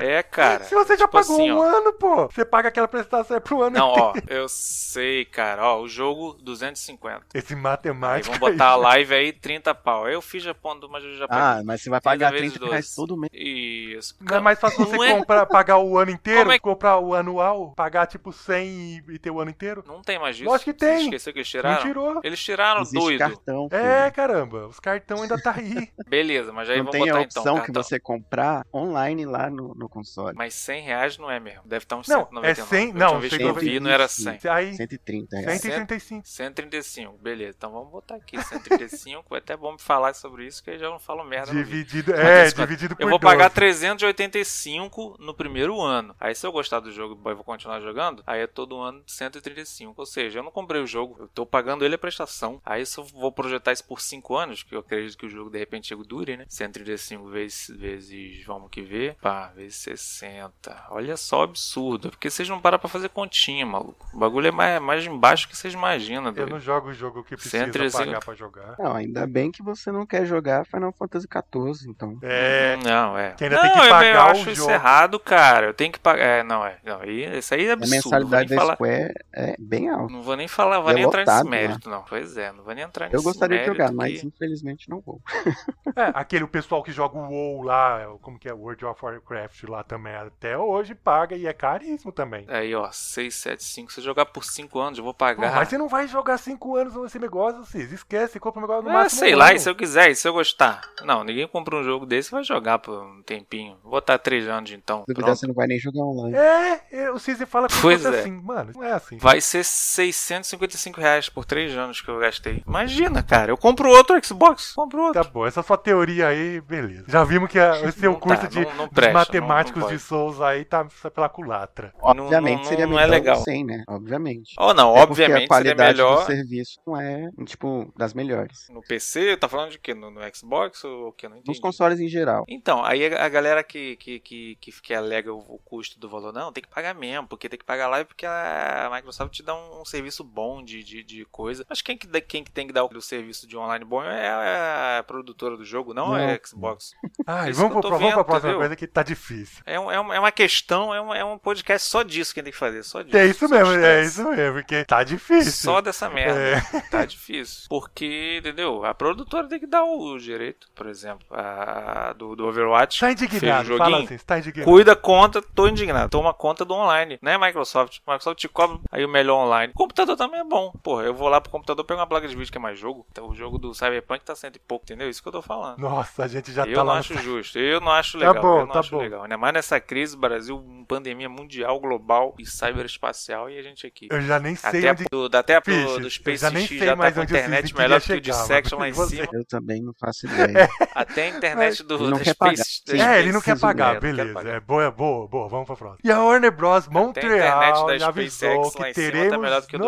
é, 0.00 0.22
cara. 0.22 0.62
Se 0.64 0.74
você 0.74 0.96
já 0.96 1.04
Tipo 1.06 1.18
pagou 1.18 1.34
assim, 1.36 1.50
um 1.50 1.58
ó. 1.58 1.62
ano, 1.62 1.92
pô, 1.94 2.26
você 2.28 2.44
paga 2.44 2.68
aquela 2.68 2.86
prestação 2.86 3.36
é 3.36 3.40
pro 3.40 3.60
ano 3.62 3.76
Não, 3.76 3.90
inteiro. 3.90 4.26
ó, 4.30 4.32
eu 4.32 4.48
sei, 4.48 5.24
cara. 5.24 5.64
Ó, 5.64 5.80
o 5.82 5.88
jogo 5.88 6.34
250. 6.40 7.22
Esse 7.34 7.54
Aí 7.54 7.60
matemático. 7.60 8.36
vamos 8.38 8.52
botar 8.52 8.68
a 8.70 8.76
live 8.76 9.14
aí 9.14 9.32
30 9.32 9.74
pau. 9.74 10.04
Aí 10.04 10.14
eu 10.14 10.22
fiz 10.22 10.41
mas 10.90 11.04
eu 11.04 11.16
já 11.16 11.28
paguei. 11.28 11.42
Ah, 11.42 11.62
mas 11.64 11.82
você 11.82 11.90
vai 11.90 12.00
30 12.00 12.10
pagar 12.10 12.30
vezes 12.32 12.52
30 12.52 12.66
reais 12.66 12.84
12. 12.86 12.96
todo 12.96 13.16
mês. 13.16 13.30
Isso. 13.34 14.16
Não 14.20 14.36
é 14.36 14.40
mais 14.40 14.58
fácil 14.58 14.84
você 14.84 14.96
Não 14.96 15.04
é- 15.04 15.18
comprar, 15.18 15.46
pagar 15.46 15.78
o 15.78 15.98
ano 15.98 16.10
inteiro, 16.10 16.40
Como 16.40 16.52
é 16.52 16.58
que- 16.58 16.62
comprar 16.62 16.98
o 16.98 17.14
anual, 17.14 17.72
pagar 17.74 18.06
tipo 18.06 18.32
100 18.32 18.68
e, 18.68 19.04
e 19.14 19.18
ter 19.18 19.30
o 19.30 19.40
ano 19.40 19.50
inteiro? 19.50 19.84
Não 19.86 20.02
tem 20.02 20.18
mais 20.18 20.36
isso. 20.36 20.44
Lógico 20.44 20.72
que 20.72 20.78
Você 20.78 20.86
tem. 20.92 21.04
esqueceu 21.04 21.32
que 21.32 21.38
eles 21.40 21.52
Não 21.54 21.60
tiraram? 21.60 21.82
tirou. 21.82 22.20
Eles 22.24 22.42
tiraram, 22.42 22.80
Existe 22.82 22.98
doido. 23.00 23.18
cartão. 23.18 23.68
É, 23.70 24.02
filho. 24.02 24.12
caramba, 24.14 24.66
os 24.66 24.80
cartão 24.80 25.22
ainda 25.22 25.40
tá 25.40 25.54
aí. 25.56 25.88
Beleza, 26.08 26.52
mas 26.52 26.68
aí 26.70 26.78
não 26.78 26.84
vamos 26.86 27.00
tem 27.00 27.10
a 27.10 27.14
botar 27.14 27.24
opção 27.24 27.42
então. 27.54 27.64
que 27.66 27.72
você 27.72 27.98
comprar 28.00 28.66
online 28.72 29.24
lá 29.26 29.50
no, 29.50 29.74
no 29.74 29.88
console. 29.88 30.36
Mas 30.36 30.54
100 30.54 30.82
reais 30.82 31.18
não 31.18 31.30
é 31.30 31.38
mesmo. 31.40 31.62
Deve 31.64 31.84
estar 31.84 31.96
uns 31.96 32.08
Não, 32.08 32.24
199. 32.26 32.50
é 32.50 32.54
100 32.64 32.78
A 32.78 32.86
última 32.86 33.04
não, 33.06 33.20
vez 33.20 33.32
que 33.36 33.42
eu 33.42 33.46
125. 33.48 33.72
vi 33.74 33.80
não 33.80 33.90
era 33.90 34.08
100. 34.08 34.38
Aí, 34.50 34.74
130 34.74 35.36
reais. 35.38 35.60
135. 35.60 36.26
135, 36.26 37.18
beleza. 37.18 37.54
Então 37.56 37.70
vamos 37.72 37.90
botar 37.90 38.16
aqui 38.16 38.40
135. 38.42 39.34
é 39.34 39.38
até 39.38 39.56
bom 39.56 39.72
me 39.72 39.78
falar 39.80 40.14
sobre 40.14 40.31
isso, 40.40 40.62
que 40.62 40.70
eu 40.70 40.78
já 40.78 40.90
não 40.90 40.98
falo 40.98 41.24
merda. 41.24 41.52
Dividido, 41.52 42.12
é, 42.14 42.46
isso, 42.46 42.56
dividido 42.56 42.96
por 42.96 43.02
Eu 43.02 43.08
vou 43.08 43.18
pagar 43.20 43.48
12. 43.48 43.54
385 43.54 45.16
no 45.18 45.34
primeiro 45.34 45.80
ano. 45.80 46.14
Aí 46.20 46.34
se 46.34 46.46
eu 46.46 46.52
gostar 46.52 46.80
do 46.80 46.92
jogo 46.92 47.18
e 47.30 47.34
vou 47.34 47.44
continuar 47.44 47.80
jogando, 47.80 48.22
aí 48.26 48.40
é 48.42 48.46
todo 48.46 48.80
ano 48.80 49.02
135. 49.06 49.94
Ou 49.96 50.06
seja, 50.06 50.38
eu 50.38 50.42
não 50.42 50.50
comprei 50.50 50.80
o 50.80 50.86
jogo, 50.86 51.16
eu 51.20 51.28
tô 51.28 51.44
pagando 51.46 51.84
ele 51.84 51.94
a 51.94 51.98
prestação. 51.98 52.60
Aí 52.64 52.84
se 52.84 52.98
eu 52.98 53.04
vou 53.04 53.32
projetar 53.32 53.72
isso 53.72 53.84
por 53.84 54.00
5 54.00 54.36
anos, 54.36 54.62
que 54.62 54.74
eu 54.74 54.80
acredito 54.80 55.16
que 55.16 55.26
o 55.26 55.30
jogo 55.30 55.50
de 55.50 55.58
repente 55.58 55.88
chega 55.88 56.02
dure, 56.04 56.36
né? 56.36 56.46
135 56.48 57.28
vezes, 57.28 57.68
vezes 57.76 58.44
vamos 58.44 58.70
que 58.70 58.82
ver, 58.82 59.16
pá, 59.20 59.48
vezes 59.54 59.76
60. 59.76 60.86
Olha 60.90 61.16
só 61.16 61.42
absurdo. 61.42 62.10
Porque 62.10 62.30
vocês 62.30 62.48
não 62.48 62.60
param 62.60 62.78
pra 62.78 62.88
fazer 62.88 63.08
continha, 63.08 63.64
maluco. 63.64 64.06
O 64.12 64.18
bagulho 64.18 64.48
é 64.48 64.50
mais, 64.50 64.80
mais 64.82 65.06
embaixo 65.06 65.48
que 65.48 65.56
vocês 65.56 65.74
imaginam, 65.74 66.26
Eu 66.26 66.32
doido. 66.32 66.50
não 66.50 66.60
jogo 66.60 66.88
o 66.88 66.94
jogo 66.94 67.22
que 67.22 67.36
precisa 67.36 67.64
135. 67.64 68.04
pagar 68.06 68.24
pra 68.24 68.34
jogar. 68.34 68.76
Não, 68.78 68.94
ainda 68.94 69.26
bem 69.26 69.50
que 69.50 69.62
você 69.62 69.92
não 69.92 70.06
quer 70.06 70.21
jogar 70.26 70.64
Final 70.66 70.92
Fantasy 70.92 71.26
XIV, 71.26 71.90
então. 71.90 72.18
É, 72.22 72.76
Não, 72.84 73.16
é. 73.18 73.32
Que 73.32 73.44
ainda 73.44 73.56
não, 73.56 73.62
tem 73.62 73.72
que 73.72 73.78
eu- 73.78 73.84
eu, 73.84 73.90
pagar 73.90 74.26
o 74.26 74.30
acho 74.30 74.50
isso 74.50 74.54
jogo. 74.62 74.70
errado, 74.70 75.20
cara. 75.20 75.66
Eu 75.66 75.74
tenho 75.74 75.92
que 75.92 75.98
pagar. 75.98 76.22
É, 76.24 76.42
não, 76.42 76.64
é. 76.66 76.76
Não, 76.84 77.00
aí, 77.00 77.38
isso 77.38 77.54
aí 77.54 77.66
é 77.66 77.70
A 77.70 77.72
absurdo. 77.74 77.94
mensalidade 77.94 78.48
vou 78.48 78.56
da 78.56 78.62
falar... 78.62 78.74
Square 78.74 79.14
é 79.32 79.56
bem 79.58 79.88
alta. 79.90 80.12
Não 80.12 80.22
vou 80.22 80.36
nem 80.36 80.48
falar, 80.48 80.80
vou 80.80 80.90
É 80.90 80.94
nem 80.94 81.04
entrar 81.04 81.20
nesse 81.20 81.32
lotado, 81.32 81.48
mérito, 81.50 81.90
não. 81.90 82.02
Pois 82.08 82.36
é, 82.36 82.52
não 82.52 82.62
vou 82.64 82.74
nem 82.74 82.84
entrar 82.84 83.06
nesse 83.06 83.16
Eu 83.16 83.22
gostaria 83.22 83.58
de 83.60 83.66
jogar, 83.66 83.88
que- 83.90 83.94
mas 83.94 84.22
infelizmente 84.24 84.88
não 84.88 85.00
vou. 85.00 85.20
é, 85.96 86.10
aquele 86.14 86.46
pessoal 86.46 86.82
que 86.82 86.92
joga 86.92 87.16
o 87.18 87.28
WoW 87.28 87.62
lá, 87.62 88.06
como 88.20 88.38
que 88.38 88.48
é, 88.48 88.52
World 88.52 88.84
of 88.84 89.04
Warcraft 89.04 89.64
lá 89.64 89.82
também, 89.82 90.14
até 90.14 90.56
hoje 90.56 90.94
paga 90.94 91.36
e 91.36 91.46
é 91.46 91.52
caríssimo 91.52 92.12
também. 92.12 92.44
Aí, 92.48 92.74
ó, 92.74 92.90
675. 92.92 93.92
Se 93.92 94.00
eu 94.00 94.04
jogar 94.04 94.26
por 94.26 94.44
5 94.44 94.78
anos, 94.78 94.98
eu 94.98 95.04
vou 95.04 95.12
Pô, 95.14 95.18
pagar. 95.18 95.54
mas 95.54 95.68
você 95.68 95.78
não 95.78 95.88
vai 95.88 96.06
jogar 96.08 96.38
5 96.38 96.76
anos 96.76 96.94
nesse 96.94 97.18
negócio, 97.18 97.64
Cis. 97.64 97.92
Esquece, 97.92 98.38
compra 98.40 98.58
um 98.60 98.62
negócio 98.62 98.82
no 98.84 98.90
Ah, 98.90 98.92
máximo 99.02 99.20
sei 99.20 99.34
um 99.34 99.38
lá, 99.38 99.52
e 99.52 99.58
se 99.58 99.68
eu 99.68 99.74
quiser, 99.74 100.10
e 100.12 100.16
se 100.16 100.28
eu 100.28 100.32
gostar? 100.32 100.82
Não, 101.04 101.24
ninguém 101.24 101.46
compra 101.48 101.76
um 101.76 101.82
jogo 101.84 102.06
desse 102.06 102.28
e 102.30 102.32
vai 102.32 102.44
jogar 102.44 102.78
por 102.78 103.02
um 103.02 103.22
tempinho. 103.22 103.76
Vou 103.82 103.92
botar 103.92 104.18
3 104.18 104.46
anos 104.48 104.70
então. 104.72 105.00
Se 105.06 105.12
duvidar, 105.14 105.36
você 105.36 105.46
não 105.46 105.54
vai 105.54 105.66
nem 105.66 105.78
jogar 105.78 106.02
online. 106.02 106.36
É, 106.36 106.80
é, 106.92 107.10
o 107.10 107.18
Cis 107.18 107.38
fala 107.48 107.68
se 107.68 107.80
Pois 107.80 108.04
é. 108.04 108.20
assim. 108.20 108.30
Mano, 108.30 108.72
não 108.74 108.84
é 108.84 108.92
assim. 108.92 109.16
Vai 109.18 109.40
ser 109.40 109.64
655 109.64 111.00
reais 111.00 111.28
por 111.28 111.44
3 111.44 111.76
anos 111.76 112.00
que 112.00 112.08
eu 112.08 112.18
gastei. 112.18 112.62
Imagina, 112.66 113.22
cara. 113.22 113.50
Eu 113.50 113.56
compro 113.56 113.88
outro 113.90 114.18
Xbox. 114.24 114.72
Compro 114.72 115.02
outro. 115.02 115.22
Tá 115.22 115.28
bom, 115.28 115.46
essa 115.46 115.62
sua 115.62 115.76
teoria 115.76 116.28
aí, 116.28 116.60
beleza. 116.60 117.04
Já 117.08 117.24
vimos 117.24 117.50
que 117.50 117.58
a- 117.58 117.72
o 117.86 117.92
seu 117.92 118.14
curso 118.16 118.42
tá, 118.42 118.48
de, 118.48 118.64
não- 118.64 118.74
não 118.76 118.84
de 118.88 118.94
presta, 118.94 119.12
matemáticos 119.18 119.80
não- 119.82 119.88
não 119.88 119.96
de. 119.96 120.02
Souls 120.02 120.40
aí 120.40 120.64
tá 120.64 120.86
só 121.00 121.10
pela 121.10 121.28
culatra. 121.28 121.92
Não- 122.14 122.24
Obviamente 122.24 122.58
não- 122.58 122.64
seria 122.64 122.86
não 122.86 122.98
é 122.98 123.02
melhor 123.02 123.10
legal. 123.12 123.36
sem, 123.42 123.64
né? 123.64 123.84
Obviamente. 123.88 124.54
Oh, 124.58 124.74
não, 124.74 124.96
É 124.96 125.00
obviamente 125.02 125.44
a 125.44 125.48
qualidade 125.48 125.96
seria 125.98 126.04
melhor. 126.04 126.20
do 126.20 126.26
serviço 126.26 126.80
não 126.86 127.00
é, 127.00 127.30
tipo, 127.46 127.92
das 127.96 128.14
melhores. 128.14 128.66
No 128.70 128.80
PC, 128.82 129.36
tá 129.36 129.48
falando 129.48 129.70
de 129.70 129.78
quê? 129.78 129.94
No, 130.02 130.10
no 130.10 130.20
Xbox 130.34 130.82
ou 130.84 131.08
o 131.08 131.12
que? 131.12 131.28
Não 131.28 131.36
entendi. 131.36 131.48
Nos 131.50 131.60
consoles 131.60 132.00
em 132.00 132.08
geral. 132.08 132.44
Então, 132.48 132.84
aí 132.84 133.06
a 133.14 133.22
a 133.24 133.28
galera 133.28 133.62
que, 133.62 133.96
que, 133.96 134.18
que, 134.18 134.56
que, 134.60 134.72
que 134.82 134.94
alega 134.94 135.32
o, 135.32 135.38
o 135.38 135.58
custo 135.58 135.98
do 136.00 136.08
valor, 136.08 136.32
não, 136.32 136.52
tem 136.52 136.62
que 136.62 136.68
pagar 136.68 136.92
mesmo, 136.94 137.28
porque 137.28 137.48
tem 137.48 137.58
que 137.58 137.64
pagar 137.64 137.86
lá 137.88 138.04
porque 138.04 138.26
a 138.26 138.90
Microsoft 138.92 139.32
te 139.32 139.42
dá 139.42 139.54
um, 139.54 139.80
um 139.82 139.84
serviço 139.84 140.24
bom 140.24 140.62
de, 140.62 140.82
de, 140.82 141.02
de 141.04 141.24
coisa. 141.26 141.64
Mas 141.68 141.80
quem 141.80 141.96
que, 141.96 142.08
quem 142.22 142.42
que 142.42 142.50
tem 142.50 142.66
que 142.66 142.72
dar 142.72 142.84
o, 142.84 143.00
serviço 143.00 143.46
de 143.46 143.56
online 143.56 143.84
bom 143.84 144.02
é 144.02 144.98
a 144.98 145.04
produtora 145.06 145.56
do 145.56 145.64
jogo, 145.64 145.94
não, 145.94 146.16
é 146.16 146.24
a 146.24 146.28
Não. 146.28 146.40
Xbox. 146.44 146.92
Ah, 147.24 147.48
Isso 147.48 147.60
vamos, 147.60 147.74
pro, 147.74 147.82
tô 147.82 147.90
vamos 147.90 148.08
pra 148.08 148.16
vendo, 148.16 148.24
próxima 148.24 148.54
coisa 148.54 148.74
que 148.74 148.86
tá 148.86 149.02
difícil. 149.02 149.62
É, 149.64 149.78
um- 149.78 149.90
é, 149.90 150.00
uma, 150.00 150.16
é 150.16 150.18
uma 150.18 150.32
questão, 150.32 150.92
é 150.92 151.00
um, 151.00 151.14
é 151.14 151.24
um 151.24 151.38
podcast 151.38 151.88
só 151.88 152.02
disso 152.02 152.34
que 152.34 152.42
tem 152.42 152.50
que 152.52 152.58
fazer, 152.58 152.82
só 152.82 153.00
disso. 153.00 153.16
É 153.16 153.26
isso 153.26 153.48
mesmo, 153.48 153.72
é 153.74 154.02
isso 154.02 154.28
mesmo, 154.28 154.54
porque 154.58 154.84
tá 154.84 155.04
difícil. 155.04 155.52
Só 155.52 155.80
dessa 155.80 156.08
merda. 156.10 156.40
É. 156.40 156.80
Tá 156.90 157.04
difícil. 157.04 157.66
Porque, 157.68 158.38
entendeu? 158.40 158.84
A 158.84 158.92
produtora 158.92 159.46
tem 159.48 159.60
que 159.60 159.66
dar 159.68 159.84
o 159.84 159.91
direito, 160.18 160.68
por 160.74 160.86
exemplo, 160.86 161.26
a, 161.30 162.12
do, 162.16 162.34
do 162.36 162.46
Overwatch. 162.46 163.00
Tá 163.00 163.06
fez 163.06 163.20
o 163.20 163.24
indignado, 163.24 163.64
joguinho. 163.68 163.90
fala 163.90 164.04
assim, 164.04 164.18
tá 164.18 164.38
indignado. 164.38 164.70
Cuida 164.70 164.96
conta, 164.96 165.42
tô 165.42 165.68
indignado. 165.68 166.10
Toma 166.10 166.32
conta 166.34 166.64
do 166.64 166.74
online, 166.74 167.18
né, 167.22 167.38
Microsoft? 167.38 167.98
Microsoft 168.06 168.38
te 168.38 168.48
cobra 168.48 168.78
aí 168.90 169.04
o 169.04 169.08
melhor 169.08 169.44
online. 169.46 169.72
O 169.74 169.78
computador 169.78 170.16
também 170.16 170.40
é 170.40 170.44
bom. 170.44 170.72
Porra, 170.82 171.04
eu 171.04 171.14
vou 171.14 171.28
lá 171.28 171.40
pro 171.40 171.50
computador 171.50 171.84
pegar 171.84 172.00
uma 172.00 172.06
placa 172.06 172.26
de 172.28 172.36
vídeo 172.36 172.50
que 172.50 172.58
é 172.58 172.60
mais 172.60 172.78
jogo. 172.78 173.06
Então, 173.10 173.28
o 173.28 173.34
jogo 173.34 173.58
do 173.58 173.74
Cyberpunk 173.74 174.24
tá 174.24 174.34
cento 174.34 174.56
e 174.56 174.60
pouco, 174.60 174.84
entendeu? 174.84 175.08
Isso 175.08 175.22
que 175.22 175.28
eu 175.28 175.32
tô 175.32 175.42
falando. 175.42 175.78
Nossa, 175.78 176.24
a 176.24 176.28
gente 176.28 176.52
já 176.52 176.64
eu 176.66 176.74
tá 176.74 176.80
não 176.80 176.86
lá 176.88 176.94
no 176.94 177.00
acho 177.00 177.18
justo, 177.22 177.58
eu 177.58 177.80
não 177.80 177.92
acho 177.92 178.18
legal. 178.18 178.34
bom, 178.40 178.60
eu 178.60 178.66
não 178.66 178.72
tá 178.72 178.80
acho 178.80 178.90
bom. 178.90 178.98
legal. 178.98 179.22
Ainda 179.22 179.38
mais 179.38 179.54
nessa 179.54 179.80
crise, 179.80 180.16
Brasil, 180.16 180.62
pandemia 180.88 181.28
mundial, 181.28 181.78
global 181.80 182.34
e 182.38 182.46
cyberespacial 182.46 183.50
e 183.50 183.58
a 183.58 183.62
gente 183.62 183.86
aqui. 183.86 184.08
Eu 184.10 184.20
já 184.20 184.38
nem 184.38 184.54
sei 184.56 184.80
Até, 184.80 184.92
onde. 184.92 185.04
do, 185.10 185.36
até 185.36 185.60
pro, 185.60 185.72
Fiche, 185.72 186.00
do 186.00 186.06
eu 186.06 186.10
Space 186.10 186.42
já 186.42 186.50
nem 186.50 186.66
X 186.66 186.78
sei 186.78 186.86
já 186.86 186.96
mais 186.96 187.14
tá 187.14 187.20
com 187.20 187.22
onde 187.24 187.32
o 187.32 187.36
internet 187.36 187.74
melhor 187.76 188.00
que 188.00 188.12
o 188.12 188.20
de 188.20 188.32
Section 188.34 188.78
lá 188.78 188.88
em 188.88 188.94
cima. 188.94 189.28
Eu 189.32 189.44
também 189.44 189.81
não 189.82 189.94
faço 189.98 190.26
ideia. 190.26 190.68
Até 190.94 191.24
a 191.24 191.28
internet 191.28 191.82
do 191.82 191.94
Ele 191.96 192.10
não 192.10 192.18
quer 192.18 192.34
pagar. 192.34 192.64
Sim. 192.64 193.00
É, 193.00 193.18
ele 193.20 193.32
não 193.32 193.40
quer 193.40 193.58
pagar, 193.58 193.94
quer 193.94 194.00
beleza. 194.00 194.34
pagar. 194.34 194.54
É 194.54 194.60
boa, 194.60 194.90
boa, 194.90 195.28
boa, 195.28 195.48
vamos 195.48 195.66
pra 195.66 195.76
próxima. 195.76 196.00
E 196.04 196.10
a 196.10 196.22
Warner 196.22 196.52
Bros. 196.52 196.88
Montreal 196.88 197.98
já 197.98 198.08
avisou 198.08 198.64
SpaceX 198.64 198.72
que 198.74 198.78
tá 198.78 198.92
teremos 198.92 199.66
que 199.66 199.76
o. 199.76 199.78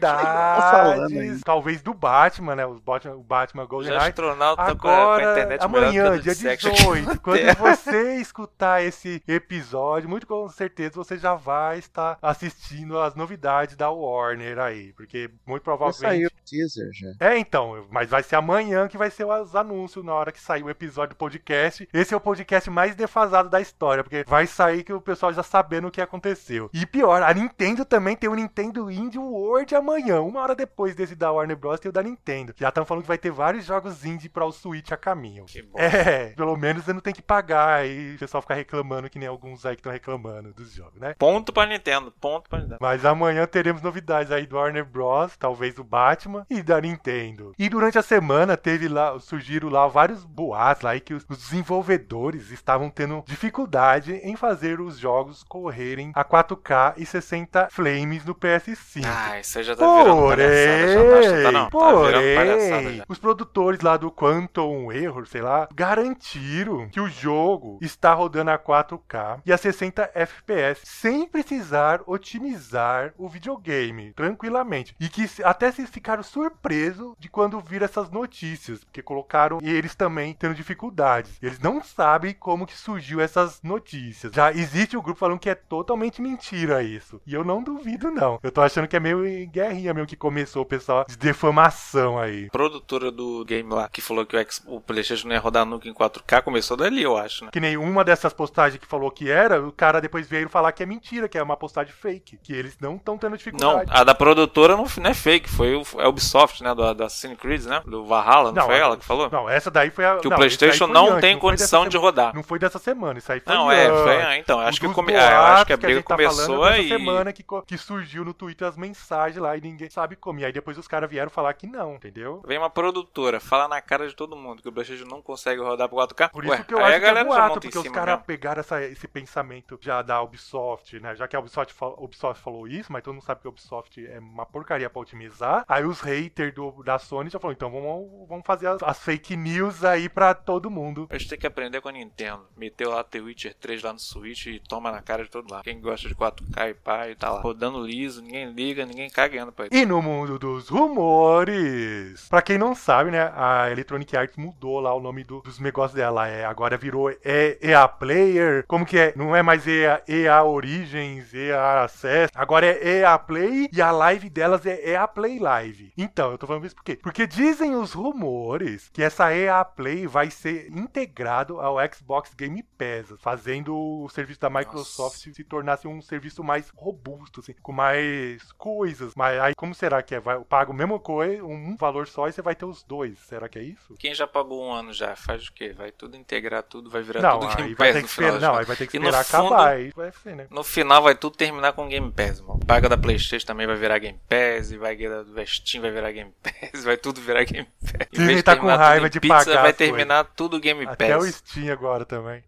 Tá 0.00 0.68
falando 0.70 1.00
novidades, 1.02 1.40
talvez 1.42 1.82
do 1.82 1.94
Batman, 1.94 2.56
né? 2.56 2.66
Os 2.66 2.80
Batman, 2.80 3.14
o 3.14 3.22
Batman 3.22 3.62
Os 3.64 3.68
GoldenEye. 3.68 3.98
astronautas 3.98 4.66
com 4.66 4.72
a, 4.72 4.76
com 4.76 4.88
a 4.88 4.92
Agora, 4.92 5.58
que 5.58 5.64
amanhã, 5.64 6.18
dia 6.18 6.32
Insection. 6.32 6.70
18, 6.74 7.20
quando 7.20 7.54
você 7.58 8.16
escutar 8.16 8.82
esse 8.82 9.22
episódio, 9.26 10.08
muito 10.08 10.26
com 10.26 10.48
certeza 10.48 10.94
você 10.94 11.16
já 11.16 11.34
vai 11.34 11.78
estar 11.78 12.18
assistindo 12.20 12.98
as 12.98 13.14
novidades 13.14 13.76
da 13.76 13.90
Warner 13.90 14.58
aí, 14.58 14.92
porque 14.94 15.30
muito 15.46 15.62
provavelmente 15.62 16.00
saiu 16.00 16.28
o 16.28 16.44
teaser 16.44 16.90
já. 16.92 17.28
é, 17.28 17.38
então, 17.38 17.86
mas 17.90 18.08
vai 18.10 18.22
ser 18.22 18.36
amanhã 18.36 18.88
que 18.88 18.98
vai 18.98 19.10
ser 19.10 19.24
os 19.42 19.54
anúncios 19.56 20.04
na 20.04 20.12
hora 20.14 20.32
que 20.32 20.40
sair 20.40 20.62
o 20.62 20.70
episódio 20.70 21.14
do 21.14 21.18
podcast. 21.18 21.88
Esse 21.92 22.14
é 22.14 22.16
o 22.16 22.20
podcast 22.20 22.70
mais 22.70 22.94
defasado 22.94 23.48
da 23.48 23.60
história, 23.60 24.02
porque 24.02 24.24
vai 24.26 24.46
sair 24.46 24.82
que 24.82 24.92
o 24.92 25.00
pessoal 25.00 25.32
já 25.32 25.42
sabendo 25.42 25.88
o 25.88 25.90
que 25.90 26.00
aconteceu. 26.00 26.70
E 26.72 26.86
pior, 26.86 27.22
a 27.22 27.32
Nintendo 27.32 27.84
também 27.84 28.16
tem 28.16 28.28
o 28.28 28.34
Nintendo 28.34 28.90
Indie 28.90 29.18
World 29.18 29.74
amanhã, 29.74 30.20
uma 30.20 30.40
hora 30.40 30.54
depois 30.54 30.94
desse 30.94 31.14
da 31.14 31.32
Warner 31.32 31.56
Bros. 31.56 31.80
tem 31.80 31.88
o 31.88 31.92
da 31.92 32.02
Nintendo. 32.02 32.54
Já 32.56 32.68
estão 32.68 32.84
falando 32.84 33.02
que 33.02 33.08
vai 33.08 33.18
ter 33.18 33.30
vários 33.30 33.64
jogos 33.64 34.04
indie 34.04 34.28
para 34.28 34.44
o 34.44 34.52
Switch 34.52 34.92
a 34.92 34.96
caminho. 34.96 35.44
Que 35.46 35.62
bom. 35.62 35.78
É, 35.78 36.30
pelo 36.30 36.56
menos 36.56 36.84
você 36.84 36.92
não 36.92 37.00
tem 37.00 37.14
que 37.14 37.22
pagar 37.22 37.80
aí 37.80 38.14
o 38.14 38.18
pessoal 38.18 38.40
ficar 38.42 38.54
reclamando 38.54 39.08
que 39.08 39.18
nem 39.18 39.28
alguns 39.28 39.64
aí 39.66 39.74
que 39.74 39.80
estão 39.80 39.92
reclamando 39.92 40.52
dos 40.52 40.72
jogos, 40.72 41.00
né? 41.00 41.14
Ponto 41.18 41.52
pra 41.52 41.66
Nintendo, 41.66 42.12
ponto 42.20 42.48
pra 42.48 42.58
Nintendo. 42.58 42.78
Mas 42.80 43.04
amanhã 43.04 43.46
teremos 43.46 43.82
novidades 43.82 44.32
aí 44.32 44.46
do 44.46 44.56
Warner 44.56 44.84
Bros, 44.84 45.36
talvez 45.36 45.74
do 45.74 45.84
Batman 45.84 46.46
e 46.50 46.62
da 46.62 46.80
Nintendo. 46.80 47.54
E 47.58 47.68
durante 47.68 47.98
a 47.98 48.02
semana 48.02 48.56
teve 48.56 48.88
lá, 48.88 49.18
surgiram 49.24 49.68
lá 49.68 49.86
vários 49.86 50.24
boatos 50.24 50.82
lá 50.82 50.96
e 50.96 51.00
que 51.00 51.14
os, 51.14 51.24
desenvolvedores 51.24 52.50
estavam 52.50 52.90
tendo 52.90 53.22
dificuldade 53.26 54.14
em 54.22 54.36
fazer 54.36 54.80
os 54.80 54.98
jogos 54.98 55.42
correrem 55.42 56.12
a 56.14 56.24
4K 56.24 56.94
e 56.96 57.06
60 57.06 57.68
frames 57.70 58.24
no 58.24 58.34
PS5. 58.34 59.04
Ah, 59.04 59.40
isso 59.40 59.62
já 59.62 59.74
tá 59.74 59.96
virando 59.96 60.28
palhaçada, 60.28 60.92
já 60.92 61.10
tá, 61.10 61.22
já 61.22 61.42
tá, 61.42 61.52
não, 61.52 61.70
tá 61.70 61.92
virando 61.92 62.34
palhaçada 62.34 62.82
Porém, 62.82 62.96
já. 62.96 63.04
os 63.08 63.18
produtores 63.18 63.80
lá 63.80 63.96
do 63.96 64.10
Quantum 64.10 64.92
Error, 64.92 65.26
sei 65.26 65.42
lá, 65.42 65.68
garantiram 65.74 66.88
que 66.88 67.00
o 67.00 67.08
jogo 67.08 67.78
está 67.80 68.14
rodando 68.14 68.50
a 68.50 68.58
4K 68.58 69.40
e 69.44 69.52
a 69.52 69.56
60 69.56 70.10
FPS 70.14 70.80
sem 70.84 71.26
precisar 71.26 72.02
otimizar 72.06 73.12
o 73.16 73.28
videogame 73.28 74.12
tranquilamente. 74.12 74.94
E 75.00 75.08
que 75.08 75.28
até 75.42 75.70
se 75.70 75.86
ficaram 75.86 76.22
surpresos 76.22 77.14
de 77.18 77.28
quando 77.28 77.60
viram 77.60 77.84
essas 77.84 78.10
notícias, 78.10 78.84
porque 78.84 79.02
colocaram 79.18 79.58
e 79.62 79.70
eles 79.70 79.94
também 79.94 80.34
tendo 80.34 80.54
dificuldades. 80.54 81.38
Eles 81.40 81.58
não 81.60 81.82
sabem 81.82 82.34
como 82.34 82.66
que 82.66 82.76
surgiu 82.76 83.20
essas 83.20 83.60
notícias. 83.62 84.32
Já 84.34 84.50
existe 84.52 84.96
o 84.96 85.02
grupo 85.02 85.20
falando 85.20 85.38
que 85.38 85.48
é 85.48 85.54
totalmente 85.54 86.20
mentira 86.20 86.82
isso. 86.82 87.20
E 87.26 87.32
eu 87.32 87.44
não 87.44 87.62
duvido 87.62 88.10
não. 88.10 88.38
Eu 88.42 88.50
tô 88.50 88.60
achando 88.60 88.88
que 88.88 88.96
é 88.96 89.00
meio 89.00 89.22
guerrinha 89.50 89.94
mesmo 89.94 90.06
que 90.08 90.16
começou 90.16 90.62
o 90.62 90.66
pessoal 90.66 91.04
de 91.08 91.16
defamação 91.16 92.18
aí. 92.18 92.48
Produtora 92.50 93.10
do 93.12 93.44
game 93.44 93.72
lá, 93.72 93.88
que 93.88 94.00
falou 94.00 94.26
que 94.26 94.36
o, 94.36 94.38
X- 94.40 94.62
o 94.66 94.80
PlayStation 94.80 95.28
não 95.28 95.34
ia 95.34 95.40
rodar 95.40 95.64
nunca 95.64 95.88
em 95.88 95.94
4K, 95.94 96.42
começou 96.42 96.76
dali, 96.76 97.02
eu 97.02 97.16
acho, 97.16 97.44
né? 97.44 97.50
Que 97.52 97.60
nem 97.60 97.76
uma 97.76 98.04
dessas 98.04 98.32
postagens 98.32 98.80
que 98.80 98.86
falou 98.86 99.10
que 99.10 99.30
era, 99.30 99.64
o 99.64 99.70
cara 99.72 100.00
depois 100.00 100.26
veio 100.28 100.48
falar 100.48 100.72
que 100.72 100.82
é 100.82 100.86
mentira, 100.86 101.28
que 101.28 101.38
é 101.38 101.42
uma 101.42 101.56
postagem 101.56 101.92
fake, 101.92 102.38
que 102.42 102.52
eles 102.52 102.76
não 102.80 102.96
estão 102.96 103.16
tendo 103.16 103.30
Não, 103.30 103.36
dificuldade. 103.36 103.90
a 103.92 104.02
da 104.04 104.14
produtora 104.14 104.76
não, 104.76 104.86
não 104.98 105.10
é 105.10 105.14
fake, 105.14 105.48
foi 105.48 105.74
o 105.76 105.82
é 105.98 106.04
a 106.04 106.08
Ubisoft, 106.08 106.62
né? 106.62 106.74
Do, 106.74 106.94
da 106.94 107.06
Assassin's 107.06 107.38
Creed, 107.38 107.64
né? 107.64 107.82
Do 107.86 108.04
Valhalla, 108.04 108.50
não, 108.52 108.66
foi 108.66 108.74
a- 108.74 108.78
ela 108.78 108.96
que 109.04 109.08
falou? 109.08 109.28
Não, 109.30 109.48
essa 109.48 109.70
daí 109.70 109.90
foi 109.90 110.04
a. 110.04 110.16
que 110.18 110.26
o 110.26 110.30
não, 110.30 110.36
PlayStation 110.36 110.74
isso 110.74 110.84
aí 110.84 110.90
foi 110.90 110.94
não 110.94 111.08
antes, 111.10 111.20
tem 111.20 111.32
foi 111.34 111.40
condição 111.40 111.88
de 111.88 111.96
rodar. 111.96 112.34
Não 112.34 112.42
foi 112.42 112.58
dessa 112.58 112.78
semana, 112.78 113.18
isso 113.18 113.30
aí 113.32 113.40
foi 113.40 113.54
Não, 113.54 113.70
é, 113.70 113.86
antes. 113.86 114.02
foi, 114.02 114.38
então, 114.38 114.60
acho 114.60 114.80
que, 114.80 114.88
come, 114.88 115.12
é, 115.12 115.16
eu 115.16 115.40
acho 115.42 115.66
que 115.66 115.72
a 115.72 115.76
briga 115.76 115.94
gente 115.94 116.04
tá 116.06 116.16
falando 116.16 116.34
começou 116.34 116.64
dessa 116.66 116.78
e. 116.82 116.88
semana 116.88 117.32
que, 117.32 117.44
que 117.66 117.78
surgiu 117.78 118.24
no 118.24 118.34
Twitter 118.34 118.66
as 118.66 118.76
mensagens 118.76 119.40
lá 119.40 119.56
e 119.56 119.60
ninguém 119.60 119.88
sabe 119.90 120.16
como. 120.16 120.40
E 120.40 120.44
aí 120.44 120.52
depois 120.52 120.76
os 120.78 120.88
caras 120.88 121.08
vieram 121.10 121.30
falar 121.30 121.52
que 121.54 121.66
não, 121.66 121.94
entendeu? 121.94 122.42
Vem 122.46 122.58
uma 122.58 122.70
produtora, 122.70 123.40
fala 123.40 123.68
na 123.68 123.80
cara 123.80 124.06
de 124.08 124.14
todo 124.14 124.36
mundo 124.36 124.62
que 124.62 124.68
o 124.68 124.72
PlayStation 124.72 125.04
não 125.04 125.20
consegue 125.22 125.60
rodar 125.60 125.88
pro 125.88 125.98
4K. 125.98 126.30
Por 126.30 126.44
Ué, 126.44 126.56
isso 126.56 126.64
que 126.64 126.74
eu 126.74 126.78
aí 126.78 126.94
acho 126.94 126.96
a 126.96 127.00
que 127.12 127.18
é 127.18 127.24
boato, 127.24 127.60
porque 127.60 127.78
os 127.78 127.88
caras 127.88 128.14
mesmo. 128.14 128.24
pegaram 128.24 128.60
essa- 128.60 128.82
esse 128.82 129.06
pensamento 129.08 129.78
já 129.80 130.02
da 130.02 130.20
Ubisoft, 130.22 130.98
né? 131.00 131.14
Já 131.14 131.28
que 131.28 131.36
a 131.36 131.40
Ubisoft, 131.40 131.74
Ubisoft 131.98 132.42
falou 132.42 132.66
isso, 132.66 132.92
mas 132.92 133.02
todo 133.02 133.14
mundo 133.14 133.24
sabe 133.24 133.40
que 133.40 133.46
a 133.46 133.50
Ubisoft 133.50 134.06
é 134.06 134.18
uma 134.18 134.46
porcaria 134.46 134.88
pra 134.90 135.00
otimizar. 135.02 135.64
Aí 135.68 135.84
os 135.84 136.00
haters 136.00 136.54
do, 136.54 136.82
da 136.84 136.98
Sony 136.98 137.30
já 137.30 137.38
falaram, 137.38 137.54
então 137.56 137.70
vamos, 137.70 138.28
vamos 138.28 138.46
fazer 138.46 138.66
as, 138.68 138.82
as 138.82 138.93
fake 138.94 139.36
news 139.36 139.84
aí 139.84 140.08
pra 140.08 140.32
todo 140.34 140.70
mundo. 140.70 141.06
A 141.10 141.18
gente 141.18 141.28
tem 141.30 141.38
que 141.38 141.46
aprender 141.46 141.80
com 141.80 141.88
a 141.88 141.92
Nintendo. 141.92 142.42
Meteu 142.56 142.90
lá 142.90 143.02
The 143.04 143.20
Witcher 143.20 143.54
3 143.54 143.82
lá 143.82 143.92
no 143.92 143.98
Switch 143.98 144.46
e 144.46 144.60
toma 144.60 144.90
na 144.90 145.02
cara 145.02 145.24
de 145.24 145.30
todo 145.30 145.50
lado. 145.50 145.64
Quem 145.64 145.80
gosta 145.80 146.08
de 146.08 146.14
4K 146.14 146.68
e 146.70 147.10
e 147.10 147.14
tá 147.16 147.30
lá. 147.30 147.40
Rodando 147.40 147.84
liso, 147.84 148.22
ninguém 148.22 148.52
liga, 148.52 148.86
ninguém 148.86 149.10
cagando 149.10 149.52
pra 149.52 149.66
isso. 149.66 149.74
E 149.74 149.84
no 149.84 150.00
mundo 150.00 150.38
dos 150.38 150.68
rumores, 150.68 152.26
pra 152.28 152.42
quem 152.42 152.58
não 152.58 152.74
sabe, 152.74 153.10
né, 153.10 153.32
a 153.34 153.70
Electronic 153.70 154.16
Arts 154.16 154.36
mudou 154.36 154.80
lá 154.80 154.94
o 154.94 155.00
nome 155.00 155.24
do- 155.24 155.40
dos 155.40 155.58
negócios 155.58 155.94
dela. 155.96 156.28
É, 156.28 156.44
agora 156.44 156.76
virou 156.76 157.10
E- 157.10 157.58
EA 157.60 157.86
Player. 157.88 158.64
Como 158.66 158.86
que 158.86 158.98
é? 158.98 159.12
Não 159.16 159.34
é 159.34 159.42
mais 159.42 159.66
EA, 159.66 160.02
EA 160.08 160.42
Origins, 160.44 161.32
EA 161.34 161.82
Access. 161.84 162.30
Agora 162.34 162.66
é 162.66 163.00
EA 163.00 163.18
Play 163.18 163.68
e 163.72 163.80
a 163.82 163.90
live 163.90 164.30
delas 164.30 164.64
é 164.66 164.90
EA 164.90 165.06
Play 165.08 165.38
Live. 165.38 165.92
Então, 165.96 166.30
eu 166.32 166.38
tô 166.38 166.46
falando 166.46 166.64
isso 166.66 166.74
por 166.76 166.84
quê? 166.84 166.98
Porque 167.02 167.26
dizem 167.26 167.74
os 167.74 167.92
rumores 167.92 168.83
que 168.92 169.02
essa 169.02 169.34
EA 169.34 169.64
Play 169.64 170.06
vai 170.06 170.30
ser 170.30 170.68
integrado 170.70 171.60
ao 171.60 171.76
Xbox 171.92 172.32
Game 172.34 172.62
Pass, 172.62 173.14
fazendo 173.20 173.74
o 173.76 174.08
serviço 174.08 174.40
da 174.40 174.50
Microsoft 174.50 175.16
se, 175.18 175.34
se 175.34 175.44
tornasse 175.44 175.86
um 175.88 176.00
serviço 176.00 176.42
mais 176.44 176.70
robusto, 176.74 177.40
assim, 177.40 177.54
com 177.62 177.72
mais 177.72 178.52
coisas. 178.52 179.14
Mas 179.16 179.40
aí, 179.40 179.54
como 179.54 179.74
será 179.74 180.02
que 180.02 180.14
é? 180.14 180.20
Vai, 180.20 180.36
eu 180.36 180.44
pago 180.44 180.72
a 180.72 180.76
mesma 180.76 180.98
coisa, 180.98 181.44
um 181.44 181.76
valor 181.76 182.06
só, 182.06 182.28
e 182.28 182.32
você 182.32 182.42
vai 182.42 182.54
ter 182.54 182.64
os 182.64 182.82
dois. 182.82 183.18
Será 183.20 183.48
que 183.48 183.58
é 183.58 183.62
isso? 183.62 183.94
Quem 183.98 184.14
já 184.14 184.26
pagou 184.26 184.64
um 184.64 184.72
ano 184.72 184.92
já, 184.92 185.14
faz 185.16 185.46
o 185.48 185.52
quê? 185.52 185.72
Vai 185.76 185.90
tudo 185.92 186.16
integrar 186.16 186.62
tudo, 186.62 186.88
vai 186.90 187.02
virar 187.02 187.20
Não, 187.22 187.40
tudo 187.40 187.56
Game 187.56 187.74
Pass 187.74 187.94
no 188.02 188.08
final. 188.08 188.30
esperar, 188.30 188.40
não, 188.40 188.58
aí 188.58 188.64
vai 188.64 188.76
ter 188.76 188.86
que 188.86 188.96
esperar 188.96 189.24
fundo- 189.24 189.46
acabar. 189.54 189.76
Vai 189.94 190.12
ser, 190.12 190.36
né? 190.36 190.46
No 190.50 190.62
final 190.64 191.02
vai 191.02 191.14
tudo 191.14 191.36
terminar 191.36 191.72
com 191.72 191.88
Game 191.88 192.10
Pass, 192.12 192.40
mano. 192.40 192.60
Paga 192.66 192.88
da 192.88 192.96
Playstation 192.96 193.46
também 193.46 193.66
vai 193.66 193.76
virar 193.76 193.98
Game 193.98 194.18
Pass, 194.28 194.70
e 194.70 194.76
vai 194.76 194.96
da 194.96 195.22
do 195.22 195.46
Steam 195.46 195.82
vai 195.82 195.90
virar 195.90 196.12
Game 196.12 196.32
Pass, 196.42 196.84
vai 196.84 196.96
tudo 196.96 197.20
virar 197.20 197.44
Game 197.44 197.68
Pass. 197.80 198.08
Em 198.12 198.26
vez 198.26 198.42
tá 198.42 198.56
com 198.56 198.66
tudo 198.76 198.86
raiva 198.86 199.06
em 199.06 199.10
de 199.10 199.20
pizza, 199.20 199.44
pagar 199.44 199.62
vai 199.62 199.72
terminar 199.72 200.24
tudo 200.24 200.60
Game 200.60 200.86
Até 200.86 201.16
o 201.16 201.20
Pass. 201.20 201.34
Steam 201.36 201.72
agora 201.72 202.04
também. 202.04 202.42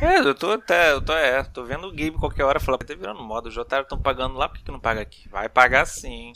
É, 0.00 0.18
eu 0.20 0.34
tô 0.34 0.52
até, 0.52 0.92
eu 0.92 1.00
tô, 1.00 1.12
é, 1.12 1.42
tô 1.44 1.64
vendo 1.64 1.86
o 1.88 1.92
game 1.92 2.16
qualquer 2.18 2.44
hora 2.44 2.60
falar, 2.60 2.78
tá 2.78 2.94
virando 2.94 3.22
moda, 3.22 3.48
os 3.48 3.56
otários 3.56 3.86
estão 3.86 3.98
pagando 3.98 4.36
lá, 4.36 4.48
por 4.48 4.58
que, 4.58 4.64
que 4.64 4.70
não 4.70 4.80
paga 4.80 5.00
aqui? 5.00 5.28
Vai 5.28 5.48
pagar 5.48 5.86
sim. 5.86 6.32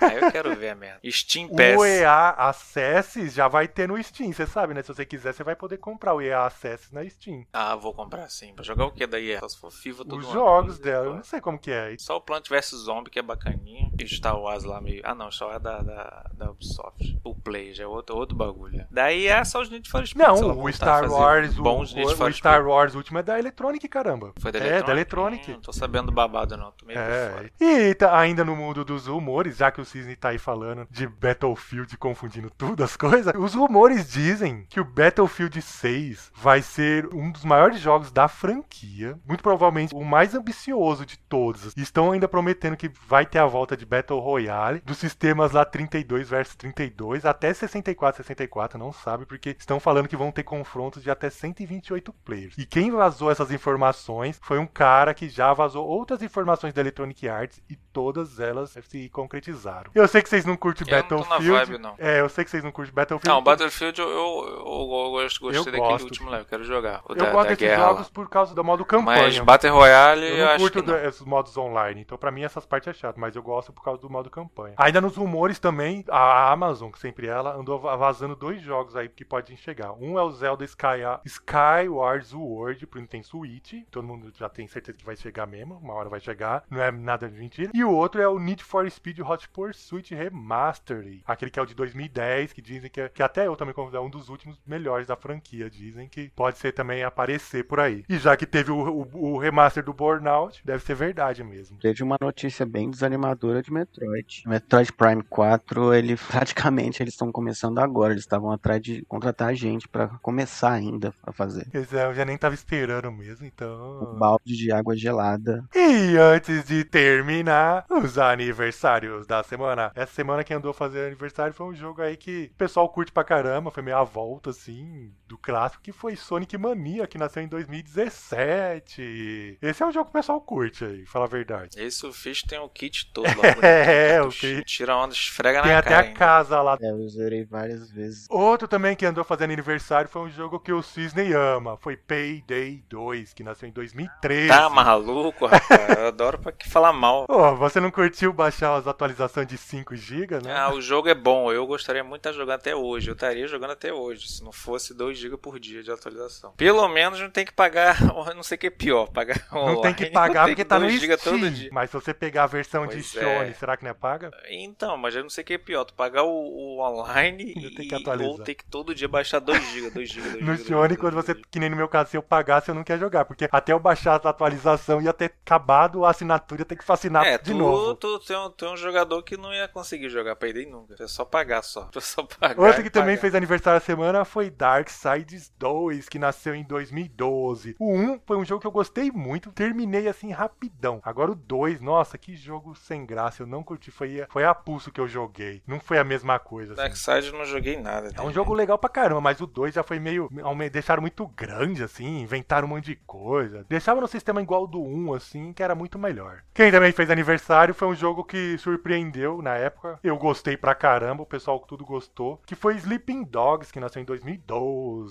Aí 0.00 0.16
eu 0.16 0.32
quero 0.32 0.54
ver 0.56 0.70
a 0.70 0.74
merda. 0.74 1.00
Steam 1.10 1.48
Pass. 1.48 1.76
O 1.76 1.84
EA 1.84 2.28
Access 2.30 3.28
já 3.30 3.48
vai 3.48 3.68
ter 3.68 3.88
no 3.88 4.02
Steam, 4.02 4.32
você 4.32 4.46
sabe, 4.46 4.74
né? 4.74 4.82
Se 4.82 4.88
você 4.88 5.04
quiser, 5.04 5.32
você 5.32 5.44
vai 5.44 5.54
poder 5.54 5.78
comprar 5.78 6.14
o 6.14 6.20
EA 6.20 6.46
Access 6.46 6.92
na 6.92 7.08
Steam. 7.08 7.44
Ah, 7.52 7.76
vou 7.76 7.92
comprar 7.92 8.28
sim. 8.30 8.54
Pra 8.54 8.64
jogar 8.64 8.86
o 8.86 8.90
que 8.90 9.06
daí? 9.06 9.38
Só 9.38 9.48
se 9.48 9.58
for 9.58 9.70
FIFA, 9.70 10.04
tudo 10.04 10.18
Os 10.18 10.32
jogos 10.32 10.76
coisa, 10.76 10.82
dela, 10.82 11.06
eu 11.06 11.14
não 11.14 11.24
sei 11.24 11.40
como 11.40 11.58
que 11.58 11.70
é. 11.70 11.94
Só 11.98 12.16
o 12.16 12.20
Plant 12.20 12.48
vs 12.48 12.70
Zombie, 12.70 13.10
que 13.10 13.18
é 13.18 13.22
bacaninha. 13.22 13.90
E 13.98 14.06
Star 14.06 14.38
Wars 14.38 14.64
lá 14.64 14.80
meio. 14.80 15.02
Ah, 15.04 15.14
não, 15.14 15.30
Star 15.30 15.48
Wars 15.48 15.60
é 15.60 15.62
da, 15.62 15.82
da, 15.82 16.30
da 16.32 16.50
Ubisoft. 16.50 17.18
O 17.24 17.34
Play 17.34 17.74
já 17.74 17.84
é 17.84 17.86
outro, 17.86 18.16
outro 18.16 18.36
bagulho. 18.36 18.81
Daí 18.90 19.26
é 19.26 19.44
só 19.44 19.60
os 19.60 19.70
Need 19.70 19.88
for 19.90 20.06
Speed. 20.06 20.22
Não, 20.26 20.58
o 20.62 20.72
Star 20.72 21.10
Wars, 21.10 21.58
o, 21.58 21.62
Bons 21.62 21.94
Need 21.94 22.12
o, 22.12 22.16
for 22.16 22.30
o 22.30 22.34
Star 22.34 22.54
Speed. 22.60 22.66
Wars 22.68 22.94
último 22.94 23.18
é 23.18 23.22
da 23.22 23.38
Electronic, 23.38 23.86
caramba. 23.88 24.32
Foi 24.38 24.50
da 24.52 24.58
É, 24.58 24.62
Electronic? 24.62 24.86
da 24.86 24.92
Electronic. 24.92 25.50
Hum, 25.50 25.54
não 25.54 25.60
tô 25.60 25.72
sabendo 25.72 26.06
do 26.06 26.12
babado, 26.12 26.56
não. 26.56 26.70
Tô 26.72 26.86
meio 26.86 26.98
por 26.98 27.08
É. 27.10 27.30
fora. 27.30 27.50
E 27.60 27.94
tá 27.94 28.18
ainda 28.18 28.44
no 28.44 28.56
mundo 28.56 28.84
dos 28.84 29.06
rumores, 29.06 29.56
já 29.56 29.70
que 29.70 29.80
o 29.80 29.84
Cisne 29.84 30.16
tá 30.16 30.30
aí 30.30 30.38
falando 30.38 30.86
de 30.90 31.06
Battlefield 31.06 31.96
confundindo 31.96 32.50
tudo 32.50 32.82
as 32.84 32.96
coisas, 32.96 33.32
os 33.36 33.54
rumores 33.54 34.10
dizem 34.10 34.66
que 34.68 34.80
o 34.80 34.84
Battlefield 34.84 35.60
6 35.60 36.32
vai 36.34 36.62
ser 36.62 37.06
um 37.14 37.30
dos 37.30 37.44
maiores 37.44 37.80
jogos 37.80 38.10
da 38.12 38.28
franquia, 38.28 39.18
muito 39.26 39.42
provavelmente 39.42 39.94
o 39.94 40.04
mais 40.04 40.34
ambicioso 40.34 41.04
de 41.06 41.18
todos. 41.18 41.72
Estão 41.76 42.12
ainda 42.12 42.28
prometendo 42.28 42.76
que 42.76 42.90
vai 43.06 43.24
ter 43.26 43.38
a 43.38 43.46
volta 43.46 43.76
de 43.76 43.84
Battle 43.86 44.20
Royale, 44.20 44.80
dos 44.84 44.98
sistemas 44.98 45.52
lá 45.52 45.64
32 45.64 46.28
versus 46.28 46.54
32, 46.56 47.24
até 47.24 47.52
64 47.52 48.16
64, 48.22 48.71
não 48.78 48.92
sabe, 48.92 49.26
porque 49.26 49.54
estão 49.58 49.78
falando 49.80 50.08
que 50.08 50.16
vão 50.16 50.30
ter 50.32 50.42
confrontos 50.42 51.02
de 51.02 51.10
até 51.10 51.28
128 51.30 52.12
players. 52.24 52.56
E 52.58 52.66
quem 52.66 52.90
vazou 52.90 53.30
essas 53.30 53.50
informações 53.50 54.38
foi 54.42 54.58
um 54.58 54.66
cara 54.66 55.14
que 55.14 55.28
já 55.28 55.52
vazou 55.52 55.86
outras 55.86 56.22
informações 56.22 56.72
da 56.72 56.80
Electronic 56.80 57.28
Arts 57.28 57.60
e 57.68 57.76
todas 57.92 58.38
elas 58.40 58.76
se 58.82 59.08
concretizaram. 59.10 59.90
Eu 59.94 60.06
sei 60.08 60.22
que 60.22 60.28
vocês 60.28 60.44
não 60.44 60.56
curtem 60.56 60.86
Eu 60.88 60.92
não 60.96 61.02
Battlefield. 61.02 61.66
vibe, 61.70 61.78
não. 61.82 61.94
É, 61.98 62.20
eu 62.20 62.28
sei 62.28 62.44
que 62.44 62.50
vocês 62.50 62.62
não 62.64 62.72
curtem 62.72 62.94
Battlefield. 62.94 63.28
Não, 63.34 63.42
Battlefield 63.42 64.00
eu, 64.00 64.08
eu, 64.08 64.16
eu, 64.16 65.20
eu 65.20 65.28
gostei 65.40 65.58
Eu 65.58 65.64
daquele 65.64 65.78
gosto. 65.80 66.04
último 66.04 66.34
eu 66.34 66.44
quero 66.44 66.64
jogar. 66.64 67.02
Eu 67.08 67.14
da, 67.16 67.24
gosto 67.30 67.36
da 67.36 67.42
desses 67.54 67.58
guerra 67.58 67.82
jogos 67.88 68.08
por 68.10 68.28
causa 68.28 68.54
do 68.54 68.64
modo 68.64 68.84
campanha. 68.84 69.22
Mas 69.22 69.38
Battle 69.40 69.72
Royale 69.72 70.22
eu, 70.26 70.36
Eu 70.36 70.46
não 70.48 70.56
curto 70.58 70.82
não. 70.82 70.96
esses 70.98 71.22
modos 71.22 71.56
online, 71.56 72.00
então 72.02 72.18
pra 72.18 72.30
mim 72.30 72.42
essas 72.42 72.66
partes 72.66 72.88
é 72.88 72.92
chato, 72.92 73.18
mas 73.18 73.34
eu 73.36 73.42
gosto 73.42 73.72
por 73.72 73.82
causa 73.82 74.00
do 74.00 74.10
modo 74.10 74.30
campanha. 74.30 74.74
Ainda 74.76 75.00
nos 75.00 75.16
rumores 75.16 75.58
também, 75.58 76.04
a 76.08 76.50
Amazon, 76.52 76.90
que 76.90 76.98
sempre 76.98 77.26
ela, 77.26 77.54
andou 77.56 77.78
va- 77.78 77.96
vazando 77.96 78.34
dois 78.36 78.51
jogos 78.60 78.96
aí 78.96 79.08
que 79.08 79.24
podem 79.24 79.56
chegar. 79.56 79.92
Um 79.92 80.18
é 80.18 80.22
o 80.22 80.30
Zelda 80.32 80.64
Sky, 80.64 81.02
Skyward 81.24 82.26
Sword 82.26 82.86
pro 82.86 83.00
Nintendo 83.00 83.24
Switch, 83.26 83.74
todo 83.90 84.06
mundo 84.06 84.32
já 84.36 84.48
tem 84.48 84.66
certeza 84.66 84.98
que 84.98 85.04
vai 85.04 85.16
chegar 85.16 85.46
mesmo, 85.46 85.76
uma 85.76 85.94
hora 85.94 86.08
vai 86.08 86.20
chegar, 86.20 86.64
não 86.70 86.80
é 86.82 86.90
nada 86.90 87.28
de 87.28 87.38
mentira. 87.38 87.70
E 87.74 87.84
o 87.84 87.90
outro 87.90 88.20
é 88.20 88.28
o 88.28 88.38
Need 88.38 88.62
for 88.64 88.88
Speed 88.90 89.20
Hot 89.20 89.48
Pursuit 89.50 90.14
Remastered, 90.14 91.22
aquele 91.26 91.50
que 91.50 91.58
é 91.58 91.62
o 91.62 91.66
de 91.66 91.74
2010, 91.74 92.52
que 92.52 92.62
dizem 92.62 92.90
que, 92.90 93.00
é- 93.00 93.08
que 93.08 93.22
até 93.22 93.46
eu 93.46 93.56
também 93.56 93.74
considero 93.74 94.02
um 94.04 94.10
dos 94.10 94.28
últimos 94.28 94.58
melhores 94.66 95.06
da 95.06 95.16
franquia, 95.16 95.70
dizem 95.70 96.08
que 96.08 96.30
pode 96.30 96.58
ser 96.58 96.72
também 96.72 97.02
aparecer 97.02 97.64
por 97.64 97.80
aí. 97.80 98.04
E 98.08 98.18
já 98.18 98.36
que 98.36 98.46
teve 98.46 98.70
o, 98.70 98.76
o- 99.12 99.32
o 99.34 99.38
remaster 99.38 99.84
do 99.84 99.92
Burnout, 99.92 100.60
deve 100.64 100.82
ser 100.84 100.94
verdade 100.94 101.42
mesmo. 101.44 101.78
Teve 101.78 102.02
uma 102.02 102.16
notícia 102.20 102.64
bem 102.66 102.90
desanimadora 102.90 103.62
de 103.62 103.72
Metroid. 103.72 104.42
Metroid 104.46 104.92
Prime 104.92 105.22
4, 105.22 105.94
ele 105.94 106.16
praticamente 106.28 107.02
eles 107.02 107.14
estão 107.14 107.30
começando 107.30 107.78
agora. 107.78 108.12
Eles 108.12 108.24
estavam 108.24 108.41
atrás 108.50 108.80
de 108.82 109.04
contratar 109.06 109.54
gente 109.54 109.88
pra 109.88 110.08
começar 110.20 110.72
ainda 110.72 111.12
a 111.22 111.32
fazer. 111.32 111.66
Pois 111.70 111.92
é, 111.92 112.06
eu 112.06 112.14
já 112.14 112.24
nem 112.24 112.36
tava 112.38 112.54
esperando 112.54 113.10
mesmo, 113.12 113.44
Um 113.44 113.48
então. 113.48 114.16
balde 114.18 114.56
de 114.56 114.72
água 114.72 114.96
gelada. 114.96 115.64
E 115.74 116.16
antes 116.16 116.64
de 116.64 116.84
terminar, 116.84 117.84
os 117.90 118.18
aniversários 118.18 119.26
da 119.26 119.42
semana. 119.42 119.92
Essa 119.94 120.12
semana 120.12 120.44
quem 120.44 120.56
andou 120.56 120.72
fazendo 120.72 121.06
aniversário 121.06 121.54
foi 121.54 121.66
um 121.66 121.74
jogo 121.74 122.02
aí 122.02 122.16
que 122.16 122.50
o 122.54 122.56
pessoal 122.56 122.88
curte 122.88 123.12
pra 123.12 123.24
caramba, 123.24 123.70
foi 123.70 123.82
meio 123.82 123.96
a 123.96 124.04
volta, 124.04 124.50
assim, 124.50 125.12
do 125.32 125.38
clássico, 125.38 125.82
que 125.82 125.92
foi 125.92 126.14
Sonic 126.14 126.58
Mania, 126.58 127.06
que 127.06 127.16
nasceu 127.16 127.42
em 127.42 127.48
2017. 127.48 129.58
Esse 129.62 129.82
é 129.82 129.86
um 129.86 129.90
jogo 129.90 130.04
que 130.06 130.10
o 130.10 130.20
pessoal 130.20 130.38
curte 130.42 130.84
aí, 130.84 131.06
fala 131.06 131.24
a 131.24 131.28
verdade. 131.28 131.80
Esse 131.80 132.06
o 132.06 132.12
Fish 132.12 132.42
tem 132.42 132.58
o 132.58 132.68
kit 132.68 133.10
todo 133.12 133.26
lá. 133.26 133.32
É, 133.62 134.18
bonito. 134.20 134.28
o 134.28 134.38
kit. 134.38 134.64
Tira 134.64 134.96
onda, 134.96 135.14
esfrega 135.14 135.62
Tem 135.62 135.72
na 135.72 135.78
até 135.78 135.88
cara. 135.88 136.00
a 136.00 136.04
ainda. 136.06 136.18
casa 136.18 136.60
lá. 136.60 136.76
É, 136.80 136.90
eu 136.90 137.08
zerei 137.08 137.44
várias 137.44 137.90
vezes. 137.90 138.26
Outro 138.28 138.68
também 138.68 138.94
que 138.94 139.06
andou 139.06 139.24
fazendo 139.24 139.52
aniversário 139.52 140.10
foi 140.10 140.22
um 140.22 140.30
jogo 140.30 140.60
que 140.60 140.72
o 140.72 140.82
Cisney 140.82 141.32
ama. 141.32 141.78
Foi 141.78 141.96
Payday 141.96 142.84
2, 142.90 143.32
que 143.32 143.42
nasceu 143.42 143.68
em 143.68 143.72
2013. 143.72 144.48
Tá 144.48 144.68
maluco, 144.68 145.46
rapaz? 145.46 145.96
Eu 145.98 146.08
adoro 146.08 146.38
pra 146.38 146.52
que 146.52 146.68
falar 146.68 146.92
mal. 146.92 147.24
Ô, 147.30 147.56
você 147.56 147.80
não 147.80 147.90
curtiu 147.90 148.32
baixar 148.32 148.76
as 148.76 148.86
atualizações 148.86 149.46
de 149.46 149.56
5 149.56 149.96
GB, 149.96 150.40
né? 150.42 150.54
Ah, 150.54 150.74
o 150.74 150.80
jogo 150.82 151.08
é 151.08 151.14
bom. 151.14 151.50
Eu 151.50 151.66
gostaria 151.66 152.04
muito 152.04 152.22
de 152.22 152.28
estar 152.28 152.32
jogando 152.32 152.56
até 152.56 152.76
hoje. 152.76 153.08
Eu 153.08 153.14
estaria 153.14 153.46
jogando 153.46 153.70
até 153.70 153.92
hoje, 153.92 154.28
se 154.28 154.44
não 154.44 154.52
fosse 154.52 154.92
2 154.92 155.21
GB 155.22 155.38
por 155.38 155.58
dia 155.58 155.82
de 155.82 155.90
atualização. 155.90 156.52
Pelo 156.56 156.86
menos 156.88 157.20
não 157.20 157.30
tem 157.30 157.44
que 157.44 157.52
pagar. 157.52 157.96
Não 158.34 158.42
sei 158.42 158.56
o 158.56 158.58
que 158.58 158.66
é 158.68 158.70
pior. 158.70 159.08
Pagar 159.10 159.46
Não 159.64 159.80
tem 159.80 159.94
que 159.94 160.06
pagar 160.10 160.46
tem 160.46 160.54
porque 160.54 160.64
que 160.64 160.64
tá 160.64 160.78
no 160.78 160.86
2 160.86 160.98
GB 161.00 161.16
Steam. 161.16 161.18
todo 161.18 161.50
dia. 161.50 161.70
Mas 161.70 161.90
se 161.90 161.94
você 161.94 162.12
pegar 162.14 162.44
a 162.44 162.46
versão 162.46 162.86
de 162.86 163.02
Pois 163.02 163.06
Sony, 163.06 163.50
é. 163.50 163.54
será 163.54 163.76
que 163.76 163.84
não 163.84 163.90
é 163.90 163.94
paga? 163.94 164.34
Então, 164.50 164.96
mas 164.96 165.14
eu 165.14 165.22
não 165.22 165.30
sei 165.30 165.42
o 165.42 165.44
que 165.46 165.54
é 165.54 165.58
pior. 165.58 165.84
Tu 165.84 165.94
pagar 165.94 166.24
o, 166.24 166.28
o 166.30 166.80
online 166.80 167.52
Ainda 167.56 167.70
tem 167.70 167.84
e, 167.84 167.88
que 167.88 167.94
atualizar. 167.94 168.32
ou 168.32 168.38
ter 168.38 168.54
que 168.54 168.64
todo 168.64 168.94
dia 168.94 169.08
baixar 169.08 169.38
2 169.40 169.62
GB, 169.70 169.90
2 169.90 170.08
GB, 170.10 170.30
2 170.30 170.40
GB. 170.40 170.40
No 170.40 170.56
Sony, 170.58 170.96
quando 170.96 171.14
você, 171.14 171.34
que 171.34 171.58
nem 171.58 171.70
no 171.70 171.76
meu 171.76 171.88
caso, 171.88 172.10
se 172.10 172.16
eu 172.16 172.22
pagasse, 172.22 172.68
eu 172.70 172.74
não 172.74 172.84
quer 172.84 172.98
jogar. 172.98 173.24
Porque 173.24 173.48
até 173.50 173.72
eu 173.72 173.78
baixar 173.80 174.20
a 174.24 174.28
atualização 174.30 175.00
ia 175.00 175.12
ter 175.12 175.26
acabado 175.44 176.04
a 176.04 176.10
assinatura, 176.10 176.62
ia 176.62 176.64
ter 176.64 176.76
que 176.76 176.90
assinar 176.92 177.26
É, 177.26 177.38
de 177.38 177.52
tu, 177.52 177.54
novo. 177.54 177.94
tu, 177.94 178.18
tu, 178.18 178.32
é 178.32 178.38
um, 178.46 178.50
tu 178.50 178.64
é 178.66 178.72
um 178.72 178.76
jogador 178.76 179.22
que 179.22 179.36
não 179.36 179.52
ia 179.52 179.68
conseguir 179.68 180.08
jogar 180.10 180.36
Payday 180.36 180.66
nunca. 180.66 180.94
É 181.02 181.06
só 181.06 181.24
pagar 181.24 181.62
só. 181.62 181.88
É 181.94 182.00
só 182.00 182.22
pagar. 182.24 182.58
Outro 182.60 182.80
e 182.80 182.84
que 182.84 182.90
também 182.90 183.16
pagar. 183.16 183.20
fez 183.20 183.34
aniversário 183.34 183.76
essa 183.78 183.86
semana 183.86 184.24
foi 184.24 184.50
Darksiders 184.50 185.11
Darksides 185.12 185.52
2, 185.58 186.08
que 186.08 186.18
nasceu 186.18 186.54
em 186.54 186.62
2012. 186.62 187.76
O 187.78 187.92
1 187.92 188.20
foi 188.26 188.36
um 188.36 188.44
jogo 188.44 188.60
que 188.60 188.66
eu 188.66 188.72
gostei 188.72 189.10
muito, 189.10 189.50
terminei 189.52 190.08
assim 190.08 190.30
rapidão. 190.30 191.00
Agora 191.02 191.32
o 191.32 191.34
2, 191.34 191.80
nossa, 191.80 192.18
que 192.18 192.36
jogo 192.36 192.74
sem 192.74 193.04
graça, 193.06 193.42
eu 193.42 193.46
não 193.46 193.62
curti. 193.62 193.90
Foi, 193.90 194.24
foi 194.28 194.44
a 194.44 194.54
pulso 194.54 194.92
que 194.92 195.00
eu 195.00 195.08
joguei. 195.08 195.62
Não 195.66 195.80
foi 195.80 195.98
a 195.98 196.04
mesma 196.04 196.38
coisa. 196.38 196.72
Assim. 196.72 196.82
Darkseid 196.82 197.28
eu 197.28 197.38
não 197.38 197.44
joguei 197.44 197.76
nada. 197.76 198.08
É 198.08 198.10
um 198.10 198.14
também. 198.14 198.32
jogo 198.32 198.54
legal 198.54 198.78
pra 198.78 198.90
caramba, 198.90 199.20
mas 199.20 199.40
o 199.40 199.46
2 199.46 199.74
já 199.74 199.82
foi 199.82 199.98
meio. 199.98 200.28
Deixaram 200.70 201.00
muito 201.00 201.26
grande, 201.26 201.82
assim, 201.82 202.20
inventaram 202.20 202.66
um 202.66 202.70
monte 202.70 202.86
de 202.86 202.96
coisa. 202.96 203.64
Deixavam 203.68 204.02
no 204.02 204.08
sistema 204.08 204.42
igual 204.42 204.66
do 204.66 204.82
1, 204.82 205.14
assim, 205.14 205.52
que 205.52 205.62
era 205.62 205.74
muito 205.74 205.98
melhor. 205.98 206.42
Quem 206.54 206.70
também 206.70 206.92
fez 206.92 207.10
aniversário 207.10 207.74
foi 207.74 207.88
um 207.88 207.94
jogo 207.94 208.24
que 208.24 208.56
surpreendeu 208.58 209.40
na 209.42 209.56
época. 209.56 209.98
Eu 210.02 210.16
gostei 210.16 210.56
pra 210.56 210.74
caramba, 210.74 211.22
o 211.22 211.26
pessoal 211.26 211.58
tudo 211.60 211.84
gostou. 211.84 212.40
Que 212.46 212.54
foi 212.54 212.76
Sleeping 212.76 213.24
Dogs, 213.24 213.72
que 213.72 213.80
nasceu 213.80 214.02
em 214.02 214.04
2012. 214.04 215.01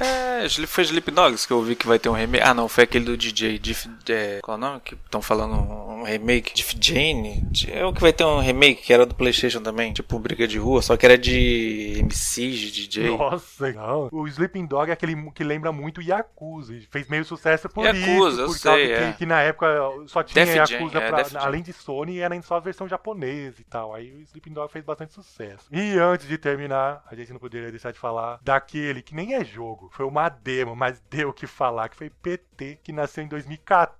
É, 0.00 0.44
Sli- 0.46 0.66
foi 0.66 0.84
Sleep 0.84 1.10
Dogs 1.10 1.46
que 1.46 1.52
eu 1.52 1.58
ouvi 1.58 1.74
que 1.76 1.86
vai 1.86 1.98
ter 1.98 2.08
um 2.08 2.12
remake. 2.12 2.44
Ah, 2.44 2.54
não, 2.54 2.68
foi 2.68 2.84
aquele 2.84 3.04
do 3.04 3.16
DJ. 3.16 3.58
Diff, 3.58 3.88
é, 4.08 4.40
qual 4.42 4.56
é 4.56 4.58
o 4.58 4.60
nome? 4.60 4.80
Que 4.80 4.94
estão 4.94 5.20
falando 5.22 5.54
um 5.54 6.02
remake. 6.02 6.54
Diff 6.54 6.76
Jane. 6.80 7.42
É 7.72 7.84
o 7.84 7.92
que 7.92 8.00
vai 8.00 8.12
ter 8.12 8.24
um 8.24 8.40
remake 8.40 8.82
que 8.82 8.92
era 8.92 9.04
do 9.06 9.14
PlayStation 9.14 9.60
também. 9.60 9.92
Tipo 9.92 10.18
Briga 10.18 10.46
de 10.46 10.58
Rua, 10.58 10.82
só 10.82 10.96
que 10.96 11.04
era 11.06 11.16
de 11.18 12.00
MCs, 12.04 12.58
de 12.58 12.70
DJ. 12.88 13.16
Nossa, 13.16 13.72
não. 13.72 14.08
O 14.12 14.26
Sleeping 14.28 14.66
Dog 14.66 14.90
é 14.90 14.92
aquele 14.92 15.16
que 15.32 15.44
lembra 15.44 15.72
muito 15.72 16.00
Yakuza. 16.02 16.74
Fez 16.90 17.08
meio 17.08 17.24
sucesso 17.24 17.68
por 17.68 17.84
Yakuza, 17.84 18.30
isso. 18.30 18.40
eu 18.40 18.46
Por 18.46 18.58
sei, 18.58 18.92
é. 18.92 19.12
que, 19.12 19.18
que 19.18 19.26
na 19.26 19.40
época 19.42 19.66
só 20.06 20.22
tinha 20.22 20.44
Def 20.44 20.54
Jam, 20.54 20.64
Yakuza 20.78 20.98
é, 20.98 21.08
pra- 21.08 21.16
Def 21.22 21.32
Jam. 21.32 21.40
além 21.42 21.62
de 21.62 21.72
Sony, 21.72 22.18
era 22.20 22.40
só 22.42 22.56
a 22.56 22.60
versão 22.60 22.88
japonesa 22.88 23.56
e 23.60 23.64
tal. 23.64 23.94
Aí 23.94 24.12
o 24.12 24.20
Sleeping 24.22 24.52
Dog 24.52 24.72
fez 24.72 24.84
bastante 24.84 25.12
sucesso. 25.14 25.66
E 25.72 25.98
antes 25.98 26.26
de 26.28 26.38
terminar, 26.38 27.04
a 27.10 27.14
gente 27.14 27.32
não 27.32 27.38
poderia 27.40 27.70
deixar 27.70 27.92
de 27.92 27.98
falar 27.98 28.38
daquele 28.42 29.02
que 29.02 29.14
nem 29.14 29.27
é 29.34 29.44
jogo, 29.44 29.88
foi 29.92 30.06
uma 30.06 30.28
demo, 30.28 30.74
mas 30.74 31.00
deu 31.10 31.30
o 31.30 31.32
que 31.32 31.46
falar, 31.46 31.88
que 31.88 31.96
foi 31.96 32.10
PT, 32.10 32.80
que 32.82 32.92
nasceu 32.92 33.24
em 33.24 33.28
2014. 33.28 33.98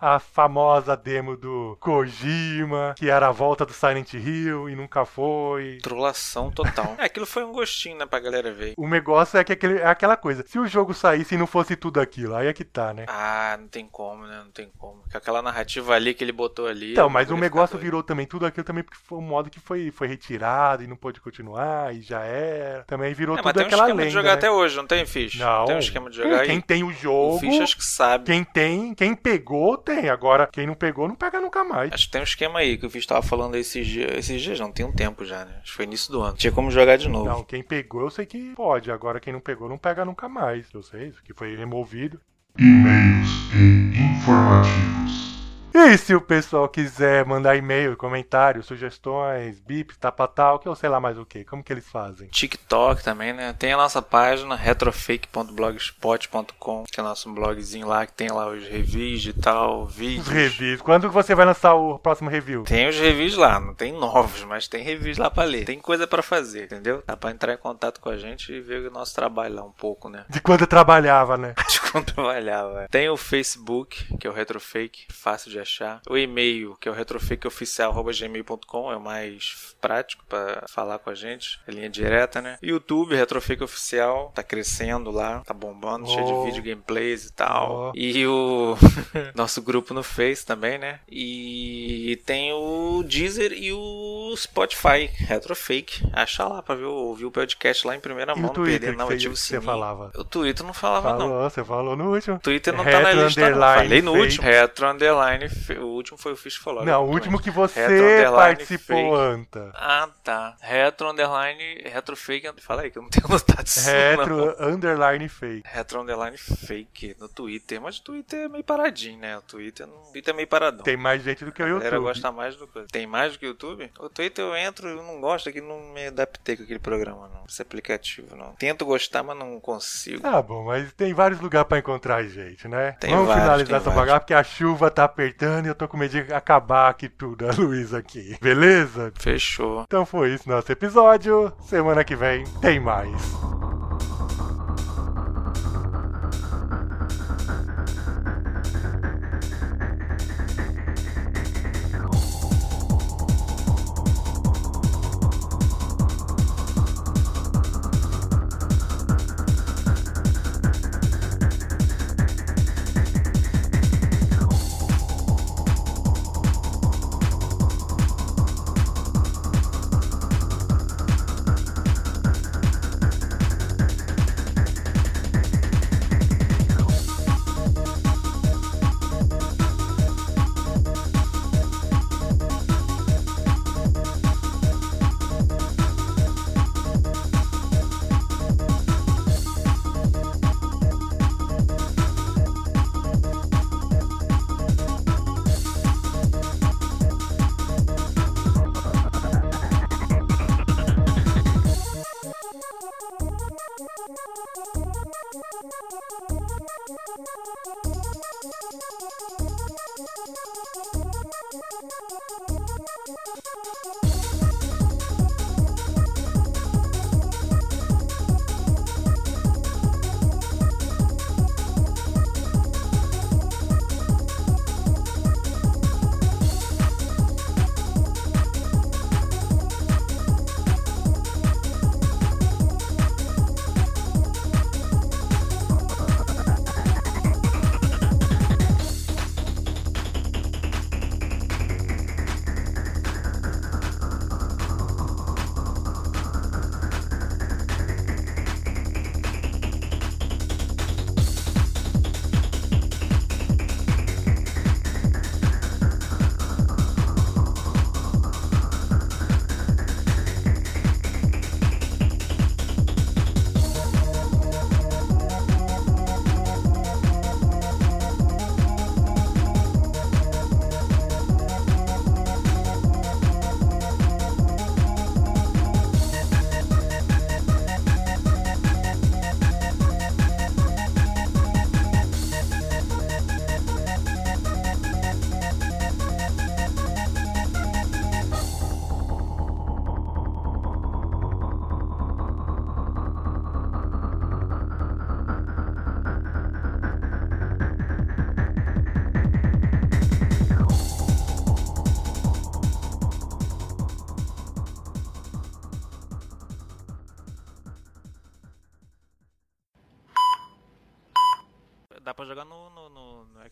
A 0.00 0.18
famosa 0.18 0.96
demo 0.96 1.36
do 1.36 1.76
Kojima, 1.80 2.94
que 2.96 3.08
era 3.10 3.28
a 3.28 3.32
volta 3.32 3.64
do 3.66 3.72
Silent 3.72 4.14
Hill 4.14 4.68
e 4.68 4.74
nunca 4.76 5.04
foi. 5.04 5.78
Trolação 5.82 6.50
total. 6.50 6.96
É, 7.02 7.04
aquilo 7.06 7.26
foi 7.26 7.42
um 7.44 7.52
gostinho, 7.52 7.96
né, 7.96 8.06
pra 8.06 8.20
galera 8.20 8.52
ver. 8.52 8.74
O 8.76 8.86
negócio 8.88 9.38
é 9.38 9.44
que 9.44 9.52
aquele, 9.52 9.78
é 9.78 9.86
aquela 9.86 10.16
coisa. 10.16 10.44
Se 10.46 10.58
o 10.58 10.66
jogo 10.66 10.92
saísse 10.94 11.34
e 11.34 11.38
não 11.38 11.46
fosse 11.46 11.74
tudo 11.74 12.00
aquilo, 12.00 12.34
aí 12.34 12.46
é 12.46 12.52
que 12.52 12.64
tá, 12.64 12.92
né? 12.92 13.06
Ah, 13.08 13.56
não 13.58 13.66
tem 13.68 13.86
como, 13.86 14.24
né? 14.26 14.42
Não 14.44 14.50
tem 14.50 14.70
como. 14.78 15.02
Com 15.10 15.18
aquela 15.18 15.42
narrativa 15.42 15.94
ali 15.94 16.14
que 16.14 16.22
ele 16.22 16.32
botou 16.32 16.66
ali. 16.66 16.92
Então, 16.92 17.08
mas 17.08 17.30
o 17.30 17.36
negócio 17.36 17.74
doido. 17.76 17.84
virou 17.84 18.02
também 18.02 18.26
tudo 18.26 18.46
aquilo 18.46 18.64
também 18.64 18.84
porque 18.84 18.98
foi 19.04 19.18
um 19.18 19.22
modo 19.22 19.50
que 19.50 19.58
foi, 19.58 19.90
foi 19.90 20.06
retirado 20.06 20.82
e 20.82 20.86
não 20.86 20.96
pôde 20.96 21.20
continuar 21.20 21.94
e 21.94 22.02
já 22.02 22.20
era. 22.20 22.84
Também 22.84 23.12
virou 23.14 23.36
É, 23.36 23.42
mas 23.42 23.52
tudo 23.52 23.54
tem 23.54 23.64
um 23.64 23.66
aquela 23.66 23.82
esquema 23.82 23.98
lenda. 23.98 24.08
de 24.08 24.14
jogar 24.14 24.28
né? 24.30 24.34
até 24.34 24.50
hoje, 24.50 24.76
não 24.76 24.86
tem, 24.86 25.06
Fish? 25.06 25.36
Não. 25.38 25.64
Tem 25.64 25.76
um 25.76 25.80
esquema 25.80 26.10
de 26.10 26.16
jogar 26.16 26.44
Quem 26.46 26.56
aí. 26.56 26.62
tem 26.62 26.84
o 26.84 26.92
jogo, 26.92 27.36
O 27.36 27.40
Fish 27.40 27.60
acho 27.60 27.76
que 27.76 27.84
sabe. 27.84 28.24
quem 28.26 28.44
tem, 28.44 28.94
quem 28.94 29.14
pegou, 29.14 29.41
tem. 29.78 30.08
Agora, 30.08 30.46
quem 30.46 30.66
não 30.66 30.74
pegou, 30.74 31.08
não 31.08 31.14
pega 31.14 31.40
nunca 31.40 31.64
mais. 31.64 31.92
Acho 31.92 32.06
que 32.06 32.12
tem 32.12 32.20
um 32.20 32.24
esquema 32.24 32.60
aí 32.60 32.78
que 32.78 32.86
o 32.86 32.90
Fish 32.90 33.06
tava 33.06 33.22
falando 33.22 33.56
esses 33.56 33.86
dias. 33.86 34.10
Esses 34.16 34.40
dias 34.40 34.58
não, 34.60 34.72
tem 34.72 34.86
um 34.86 34.92
tempo 34.92 35.24
já, 35.24 35.44
né? 35.44 35.56
Acho 35.62 35.70
que 35.70 35.76
foi 35.76 35.84
início 35.84 36.12
do 36.12 36.22
ano. 36.22 36.36
Tinha 36.36 36.52
como 36.52 36.70
jogar 36.70 36.96
de 36.96 37.08
novo. 37.08 37.28
Não, 37.28 37.44
quem 37.44 37.62
pegou, 37.62 38.02
eu 38.02 38.10
sei 38.10 38.26
que 38.26 38.54
pode. 38.54 38.90
Agora, 38.90 39.20
quem 39.20 39.32
não 39.32 39.40
pegou, 39.40 39.68
não 39.68 39.78
pega 39.78 40.04
nunca 40.04 40.28
mais. 40.28 40.66
Eu 40.72 40.82
sei, 40.82 41.08
isso 41.08 41.22
que 41.22 41.34
foi 41.34 41.56
removido. 41.56 42.20
E-mails 42.58 43.28
e 43.54 43.98
informativos. 43.98 45.31
E 45.74 45.96
se 45.96 46.14
o 46.14 46.20
pessoal 46.20 46.68
quiser 46.68 47.24
mandar 47.24 47.56
e-mail, 47.56 47.96
comentários, 47.96 48.66
sugestões, 48.66 49.58
bips, 49.60 49.96
tapatal, 49.96 50.58
que 50.58 50.68
eu 50.68 50.74
sei 50.74 50.88
lá 50.88 51.00
mais 51.00 51.18
o 51.18 51.24
que, 51.24 51.44
como 51.44 51.62
que 51.64 51.72
eles 51.72 51.88
fazem? 51.88 52.28
TikTok 52.28 53.02
também, 53.02 53.32
né? 53.32 53.54
Tem 53.58 53.72
a 53.72 53.76
nossa 53.76 54.02
página 54.02 54.54
retrofake.blogspot.com, 54.54 56.84
que 56.90 57.00
é 57.00 57.02
nosso 57.02 57.30
blogzinho 57.32 57.86
lá 57.86 58.06
que 58.06 58.12
tem 58.12 58.30
lá 58.30 58.48
os 58.48 58.64
reviews 58.66 59.24
e 59.26 59.32
tal, 59.32 59.84
Os 59.84 59.94
vídeos. 59.94 60.28
reviews. 60.28 60.80
Quando 60.82 61.10
você 61.10 61.34
vai 61.34 61.46
lançar 61.46 61.74
o 61.74 61.98
próximo 61.98 62.30
review? 62.30 62.64
Tem 62.64 62.88
os 62.88 62.98
reviews 62.98 63.36
lá, 63.36 63.58
não 63.58 63.74
tem 63.74 63.92
novos, 63.92 64.44
mas 64.44 64.68
tem 64.68 64.82
reviews 64.84 65.18
lá 65.18 65.30
pra 65.30 65.44
ler. 65.44 65.64
Tem 65.64 65.78
coisa 65.78 66.06
pra 66.06 66.22
fazer, 66.22 66.64
entendeu? 66.64 67.02
Dá 67.06 67.16
pra 67.16 67.30
entrar 67.30 67.54
em 67.54 67.58
contato 67.58 68.00
com 68.00 68.08
a 68.08 68.16
gente 68.16 68.52
e 68.52 68.60
ver 68.60 68.86
o 68.86 68.90
nosso 68.90 69.14
trabalho 69.14 69.54
lá 69.54 69.64
um 69.64 69.72
pouco, 69.72 70.08
né? 70.08 70.24
De 70.28 70.40
quando 70.40 70.62
eu 70.62 70.66
trabalhava, 70.66 71.36
né? 71.36 71.54
de 71.68 71.80
quando 71.80 72.06
trabalhava. 72.12 72.86
Tem 72.90 73.08
o 73.08 73.16
Facebook, 73.16 74.16
que 74.18 74.26
é 74.26 74.30
o 74.30 74.32
Retrofake, 74.32 75.06
fácil 75.10 75.50
de 75.50 75.58
achar. 75.62 76.00
O 76.08 76.16
e-mail, 76.16 76.76
que 76.80 76.88
é 76.88 76.92
o 76.92 76.94
retrofakeoficial.gmail.com, 76.94 78.92
é 78.92 78.96
o 78.96 79.00
mais 79.00 79.74
prático 79.80 80.24
pra 80.28 80.64
falar 80.68 80.98
com 80.98 81.10
a 81.10 81.14
gente. 81.14 81.60
É 81.66 81.70
linha 81.72 81.88
direta, 81.88 82.40
né? 82.40 82.58
YouTube, 82.62 83.14
Retrofake 83.16 83.62
Oficial, 83.64 84.30
tá 84.34 84.42
crescendo 84.42 85.10
lá, 85.10 85.40
tá 85.40 85.54
bombando, 85.54 86.06
cheio 86.08 86.24
de 86.26 86.32
Oh. 86.32 86.44
vídeo, 86.44 86.62
gameplays 86.62 87.24
e 87.26 87.32
tal. 87.32 87.92
Oh. 87.94 87.98
E 87.98 88.26
o 88.26 88.76
nosso 89.34 89.60
grupo 89.62 89.92
no 89.94 90.02
Face 90.02 90.44
também, 90.44 90.78
né? 90.78 91.00
E 91.08 92.20
tem 92.26 92.52
o 92.52 93.02
Deezer 93.06 93.52
e 93.52 93.72
o 93.72 94.34
Spotify, 94.36 95.06
Retrofake. 95.14 96.02
Acha 96.12 96.44
lá 96.46 96.62
pra 96.62 96.74
ver, 96.74 96.84
ouvir 96.84 97.24
o 97.26 97.30
podcast 97.30 97.86
lá 97.86 97.94
em 97.96 98.00
primeira 98.00 98.32
E 98.32 98.34
mão, 98.36 98.44
o 98.44 98.46
não 98.48 98.54
Twitter 98.54 98.80
perder, 98.80 98.96
não, 98.96 99.08
que 99.08 99.14
ativa 99.14 99.32
o 99.32 99.36
você, 99.36 99.42
você 99.42 99.48
sininho. 99.48 99.62
falava? 99.62 100.10
O 100.16 100.24
Twitter 100.24 100.64
não 100.66 100.72
falava, 100.74 101.12
não. 101.12 101.18
Falou, 101.28 101.50
você 101.50 101.64
falou 101.64 101.96
no 101.96 102.12
último. 102.14 102.38
Twitter 102.40 102.74
não 102.74 102.84
tá 102.84 103.00
na 103.00 103.08
Retro 103.10 103.24
lista, 103.26 103.50
não. 103.50 103.58
Falei 103.60 104.02
no 104.02 104.12
fake. 104.12 104.24
último. 104.24 104.44
Retro 104.46 104.88
Underline. 104.90 105.48
O 105.80 105.86
último 105.86 106.18
foi 106.18 106.32
o 106.32 106.36
Fish 106.36 106.56
falou. 106.56 106.84
Não, 106.84 107.04
o 107.06 107.10
último 107.10 107.40
que 107.40 107.50
você 107.50 107.86
Retro 107.86 108.36
participou. 108.36 109.14
Anta. 109.16 109.70
Ah, 109.74 110.08
tá. 110.22 110.56
Retro 110.60 111.10
Underline. 111.10 111.82
Retro 111.84 112.16
Fake. 112.16 112.48
Fala 112.60 112.82
aí 112.82 112.90
que 112.90 112.98
eu 112.98 113.02
não 113.02 113.10
tenho 113.10 113.26
notado 113.30 113.66
isso. 113.66 113.80
não. 113.90 113.92
Retro 113.92 114.56
underline 114.66 115.28
fake. 115.28 115.62
Retro 115.64 116.00
Underline 116.02 116.36
Fake 116.36 117.16
no 117.20 117.28
Twitter. 117.28 117.80
Mas 117.80 117.98
o 117.98 118.02
Twitter 118.02 118.40
é 118.40 118.48
meio 118.48 118.64
paradinho, 118.64 119.18
né? 119.18 119.36
O 119.38 119.42
Twitter, 119.42 119.86
não... 119.86 119.94
o 119.96 120.12
Twitter 120.12 120.32
é 120.32 120.36
meio 120.36 120.48
paradão. 120.48 120.84
Tem 120.84 120.96
mais 120.96 121.22
gente 121.22 121.44
do 121.44 121.52
que 121.52 121.62
o 121.62 121.64
A 121.64 121.68
galera 121.68 121.86
YouTube. 121.96 122.04
gosta 122.04 122.32
mais 122.32 122.56
do 122.56 122.66
que. 122.66 122.80
Tem 122.92 123.06
mais 123.06 123.32
do 123.32 123.38
que 123.38 123.46
o 123.46 123.48
YouTube? 123.48 123.90
O 123.98 124.08
Twitter 124.08 124.44
eu 124.44 124.56
entro 124.56 124.88
e 124.88 124.94
não 124.94 125.20
gosto, 125.20 125.48
é 125.48 125.52
que 125.52 125.60
não 125.60 125.80
me 125.92 126.06
adaptei 126.06 126.56
com 126.56 126.62
aquele 126.62 126.78
programa, 126.78 127.28
não. 127.28 127.44
Esse 127.48 127.62
aplicativo, 127.62 128.36
não. 128.36 128.52
Tento 128.54 128.84
gostar, 128.84 129.22
mas 129.22 129.36
não 129.36 129.58
consigo. 129.60 130.20
Tá 130.22 130.40
bom, 130.40 130.64
mas 130.64 130.92
tem 130.92 131.12
vários 131.12 131.40
lugares 131.40 131.68
pra 131.68 131.78
encontrar 131.78 132.22
gente, 132.24 132.66
né? 132.68 132.92
Tem 133.00 133.10
Vamos 133.10 133.26
vários, 133.26 133.44
finalizar 133.44 133.80
essa 133.80 133.90
bagaça 133.90 134.20
porque 134.20 134.34
a 134.34 134.42
chuva 134.44 134.90
tá 134.90 135.04
apertando 135.04 135.41
e 135.42 135.68
eu 135.68 135.74
tô 135.74 135.88
com 135.88 135.96
medo 135.96 136.10
de 136.10 136.32
acabar 136.32 136.88
aqui 136.88 137.08
tudo, 137.08 137.46
a 137.50 137.52
Luísa 137.52 137.98
aqui. 137.98 138.36
Beleza? 138.40 139.12
Fechou. 139.18 139.82
Então 139.82 140.06
foi 140.06 140.34
isso 140.34 140.48
nosso 140.48 140.70
episódio. 140.70 141.52
Semana 141.60 142.04
que 142.04 142.14
vem 142.14 142.44
tem 142.60 142.78
mais. 142.78 143.12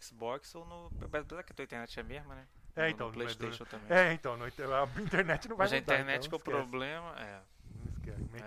Xbox 0.00 0.54
ou 0.54 0.64
no. 0.64 0.90
Apesar 1.04 1.42
que 1.42 1.52
a 1.52 1.54
tua 1.54 1.64
internet 1.64 1.98
é 1.98 2.02
a 2.02 2.04
mesma, 2.04 2.34
né? 2.34 2.46
É, 2.76 2.82
No- 2.82 2.88
então. 2.88 3.06
No 3.08 3.12
é 3.12 3.14
PlayStation 3.14 3.64
também. 3.64 3.86
É, 3.96 4.12
então. 4.12 4.36
no 4.36 4.44
a 4.44 4.48
internet 5.00 5.48
não 5.48 5.56
vai 5.56 5.64
Mas 5.66 5.72
a 5.72 5.78
internet 5.78 6.26
então 6.26 6.38
que 6.38 6.50
é 6.50 6.54
o 6.54 6.56
problema. 6.56 7.14
É. 7.20 7.40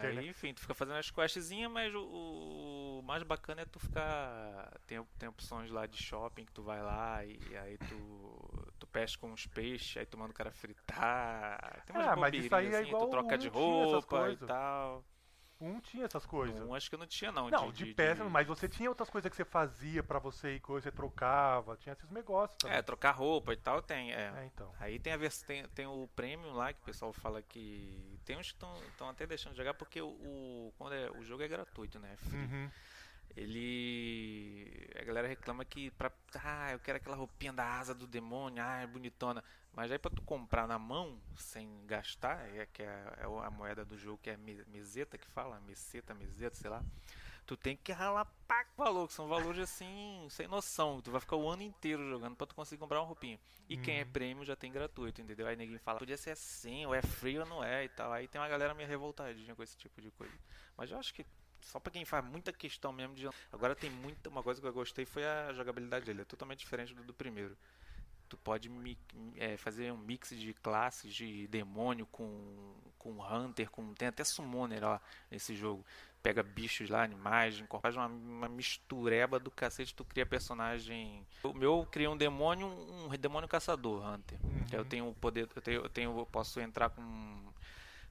Aí, 0.02 0.28
enfim, 0.28 0.54
tu 0.54 0.62
fica 0.62 0.74
fazendo 0.74 0.98
as 0.98 1.10
questzinhas, 1.10 1.72
mas 1.72 1.94
o, 1.94 3.00
o 3.00 3.02
mais 3.04 3.24
bacana 3.24 3.62
é 3.62 3.66
tu 3.66 3.80
ficar. 3.80 4.72
Tem, 4.86 5.02
tem 5.18 5.30
opções 5.30 5.72
lá 5.72 5.86
de 5.86 5.98
shopping 5.98 6.46
que 6.46 6.52
tu 6.52 6.64
vai 6.64 6.82
lá 6.82 7.24
e 7.24 7.40
aí 7.58 7.78
tu, 7.78 8.68
tu 8.80 8.88
pesca 8.88 9.26
uns 9.26 9.46
peixes, 9.48 9.96
aí 9.98 10.06
tu 10.06 10.18
manda 10.18 10.32
o 10.32 10.34
cara 10.34 10.52
fritar. 10.52 11.84
Tem 11.86 11.96
umas 11.96 12.08
Ah, 12.08 12.16
mas 12.16 12.34
isso 12.34 12.54
aí 12.56 12.68
é 12.74 12.80
assim, 12.80 12.88
igual 12.88 13.06
tu 13.06 13.12
troca 13.12 13.38
de 13.38 13.48
roupa 13.48 14.32
e 14.32 14.38
tal. 14.38 15.04
Um 15.64 15.80
tinha 15.80 16.06
essas 16.06 16.26
coisas. 16.26 16.60
Um 16.62 16.74
acho 16.76 16.90
que 16.90 16.98
não 16.98 17.08
tinha, 17.08 17.32
não. 17.32 17.50
Não, 17.50 17.72
de, 17.72 17.94
peça, 17.94 18.24
mas 18.26 18.46
você 18.46 18.68
tinha 18.68 18.90
outras 18.90 19.10
coisas 19.10 19.30
que 19.30 19.36
você 19.36 19.46
fazia 19.46 20.04
pra 20.04 20.20
você 20.20 20.56
ir, 20.56 20.60
coisa, 20.60 20.84
você 20.90 20.92
trocava, 20.92 21.78
tinha 21.78 21.94
esses 21.94 22.10
negócios 22.10 22.58
também. 22.58 22.78
É, 22.78 22.82
trocar 22.82 23.12
roupa 23.12 23.54
e 23.54 23.58
tal 23.58 23.82
tem, 23.82 24.12
é. 24.12 24.34
É, 24.38 24.46
então. 24.46 24.72
Aí 24.80 25.00
tem 25.00 25.14
a 25.14 25.18
vers... 25.18 25.42
tem, 25.44 25.66
tem 25.70 25.86
o 25.88 26.08
Premium 26.16 26.54
lá 26.54 26.74
que 26.74 26.82
o 26.82 26.86
pessoal 26.86 27.14
fala 27.14 27.42
que. 27.42 28.20
Tem 28.26 28.38
uns 28.38 28.52
que 28.52 28.66
estão 28.90 29.10
até 29.10 29.26
deixando 29.26 29.52
de 29.54 29.58
jogar 29.58 29.74
porque 29.74 30.02
o, 30.02 30.08
o- 30.08 30.74
quando 30.78 30.94
é, 30.94 31.10
o 31.12 31.24
jogo 31.24 31.44
é 31.44 31.48
gratuito, 31.48 32.00
né? 32.00 32.18
É. 32.32 32.36
Uhum. 32.36 32.72
Ele. 33.36 34.88
A 35.00 35.04
galera 35.04 35.28
reclama 35.28 35.64
que 35.66 35.92
pra. 35.92 36.12
Ah, 36.44 36.72
eu 36.72 36.80
quero 36.80 36.98
aquela 36.98 37.16
roupinha 37.16 37.54
da 37.54 37.66
asa 37.66 37.94
do 37.94 38.08
demônio, 38.08 38.64
ah, 38.64 38.82
é 38.82 38.88
bonitona. 38.88 39.44
Mas 39.74 39.92
aí 39.92 39.98
pra 39.98 40.12
tu 40.12 40.22
comprar 40.22 40.68
na 40.68 40.78
mão, 40.78 41.20
sem 41.36 41.68
gastar, 41.88 42.40
é 42.56 42.66
que 42.68 42.84
é, 42.84 43.16
é 43.18 43.24
a 43.26 43.50
moeda 43.50 43.84
do 43.84 43.98
jogo 43.98 44.20
que 44.22 44.30
é 44.30 44.38
me- 44.38 44.64
meseta 44.68 45.18
que 45.18 45.28
fala, 45.28 45.60
meseta, 45.62 46.14
meseta, 46.14 46.56
sei 46.56 46.70
lá. 46.70 46.84
Tu 47.46 47.58
tem 47.58 47.76
que 47.76 47.92
ralar 47.92 48.26
pra 48.48 48.66
valor, 48.78 49.08
que 49.08 49.14
são 49.14 49.28
valores 49.28 49.60
assim, 49.60 50.28
sem 50.30 50.48
noção. 50.48 51.02
Tu 51.02 51.12
vai 51.12 51.20
ficar 51.20 51.36
o 51.36 51.50
ano 51.50 51.62
inteiro 51.64 52.08
jogando 52.08 52.36
pra 52.38 52.48
tu 52.48 52.56
conseguir 52.56 52.80
comprar 52.80 53.00
uma 53.02 53.08
roupinha. 53.08 53.38
E 53.68 53.76
quem 53.76 54.00
é 54.00 54.06
prêmio 54.06 54.46
já 54.46 54.56
tem 54.56 54.72
gratuito, 54.72 55.22
entendeu? 55.22 55.48
Aí 55.48 55.56
ninguém 55.56 55.78
fala, 55.80 56.00
podia 56.00 56.16
ser 56.18 56.32
assim, 56.32 56.86
ou 56.86 56.96
é 56.96 57.02
free 57.02 57.38
ou 57.40 57.46
não 57.46 57.62
é 57.64 57.84
e 57.84 57.90
tal. 57.90 58.14
Aí 58.14 58.28
tem 58.30 58.40
uma 58.40 58.48
galera 58.48 58.74
meio 58.74 58.88
revoltadinha 58.88 59.56
com 59.56 59.64
esse 59.64 59.76
tipo 59.78 60.00
de 60.02 60.10
coisa. 60.12 60.34
Mas 60.78 60.90
eu 60.92 60.98
acho 60.98 61.14
que 61.14 61.26
só 61.62 61.80
pra 61.80 61.92
quem 61.92 62.06
faz 62.06 62.24
muita 62.24 62.54
questão 62.54 62.94
mesmo 62.94 63.14
de. 63.16 63.28
Agora 63.52 63.76
tem 63.76 63.90
muita. 63.90 64.30
Uma 64.30 64.44
coisa 64.44 64.62
que 64.62 64.68
eu 64.68 64.74
gostei 64.74 65.06
foi 65.06 65.26
a 65.26 65.52
jogabilidade 65.52 66.06
dele. 66.06 66.22
É 66.22 66.26
totalmente 66.26 66.60
diferente 66.60 66.94
do, 66.94 67.04
do 67.04 67.14
primeiro. 67.14 67.58
Tu 68.34 68.38
pode 68.38 68.68
mi- 68.68 68.98
é, 69.36 69.56
fazer 69.58 69.94
um 69.94 69.98
mix 69.98 70.32
de 70.32 70.56
classes 70.56 71.14
de 71.14 71.46
demônio 71.50 72.08
com, 72.08 72.74
com 72.98 73.22
hunter, 73.22 73.70
com. 73.70 73.94
Tem 73.94 74.08
até 74.08 74.24
summoner 74.24 74.84
ó, 74.84 75.00
nesse 75.30 75.56
jogo. 75.56 75.86
Pega 76.24 76.42
bichos 76.42 76.90
lá, 76.90 77.04
animais, 77.04 77.60
incorpora 77.60 77.94
uma, 77.96 78.08
uma 78.08 78.50
mistureba 78.50 79.38
do 79.40 79.52
cacete, 79.52 79.94
tu 79.94 80.04
cria 80.04 80.26
personagem. 80.26 81.24
O 81.44 81.54
meu 81.54 81.80
eu 81.82 81.86
criei 81.86 82.08
um 82.08 82.18
demônio, 82.18 82.66
um 82.68 83.10
demônio 83.10 83.48
caçador, 83.48 84.04
Hunter. 84.04 84.40
Que 84.68 84.76
Eu 84.76 84.84
tenho 84.84 85.08
o 85.10 85.14
poder. 85.14 85.48
Eu, 85.56 85.62
tenho, 85.62 85.82
eu, 85.84 85.90
tenho, 85.90 86.18
eu 86.18 86.26
posso 86.26 86.60
entrar 86.60 86.90
com 86.90 87.54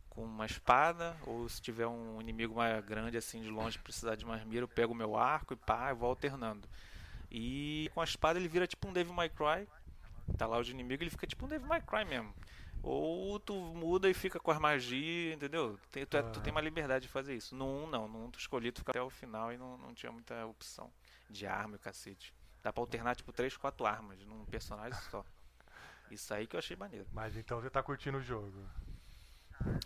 com 0.08 0.22
uma 0.24 0.44
espada, 0.44 1.16
ou 1.26 1.48
se 1.48 1.60
tiver 1.60 1.86
um 1.86 2.20
inimigo 2.20 2.54
mais 2.54 2.84
grande 2.84 3.16
assim 3.16 3.40
de 3.40 3.48
longe 3.48 3.78
precisar 3.78 4.14
de 4.14 4.26
mais 4.26 4.44
mira, 4.44 4.62
eu 4.62 4.68
pego 4.68 4.92
o 4.92 4.96
meu 4.96 5.16
arco 5.16 5.54
e 5.54 5.56
pá, 5.56 5.88
eu 5.88 5.96
vou 5.96 6.10
alternando. 6.10 6.68
E 7.30 7.90
com 7.94 8.00
a 8.02 8.04
espada 8.04 8.38
ele 8.38 8.46
vira 8.46 8.66
tipo 8.66 8.86
um 8.86 8.92
Devil 8.92 9.14
May 9.14 9.30
Cry. 9.30 9.66
Tá 10.36 10.46
lá 10.46 10.58
os 10.58 10.68
inimigos, 10.68 11.02
ele 11.02 11.10
fica 11.10 11.26
tipo 11.26 11.44
um 11.44 11.48
Devil 11.48 11.68
May 11.68 11.80
Cry 11.82 12.04
mesmo. 12.04 12.34
Ou 12.82 13.38
tu 13.38 13.54
muda 13.54 14.08
e 14.10 14.14
fica 14.14 14.40
com 14.40 14.50
as 14.50 14.58
magias, 14.58 15.34
entendeu? 15.36 15.78
Tem- 15.92 16.04
tu, 16.04 16.16
é- 16.16 16.22
tu 16.22 16.40
tem 16.40 16.50
uma 16.50 16.60
liberdade 16.60 17.02
de 17.06 17.08
fazer 17.12 17.34
isso. 17.36 17.54
No 17.54 17.84
1 17.84 17.86
não, 17.90 18.08
no 18.08 18.24
1 18.26 18.30
tu 18.32 18.38
escolhi, 18.40 18.72
tu 18.72 18.80
fica 18.80 18.90
até 18.90 19.00
o 19.02 19.08
final 19.10 19.52
e 19.52 19.56
não, 19.58 19.78
não 19.78 19.94
tinha 19.94 20.10
muita 20.10 20.44
opção 20.46 20.90
de 21.30 21.46
arma 21.46 21.74
e 21.74 21.76
o 21.76 21.78
cacete. 21.80 22.34
Dá 22.62 22.72
pra 22.72 22.82
alternar 22.82 23.14
tipo 23.14 23.32
3, 23.32 23.56
4 23.56 23.86
armas 23.86 24.18
num 24.24 24.44
personagem 24.46 24.98
só. 25.10 25.24
Isso 26.10 26.34
aí 26.34 26.46
que 26.46 26.56
eu 26.56 26.58
achei 26.58 26.76
maneiro. 26.76 27.06
Mas 27.12 27.36
então 27.36 27.60
você 27.60 27.70
tá 27.70 27.82
curtindo 27.82 28.18
o 28.18 28.22
jogo. 28.22 28.68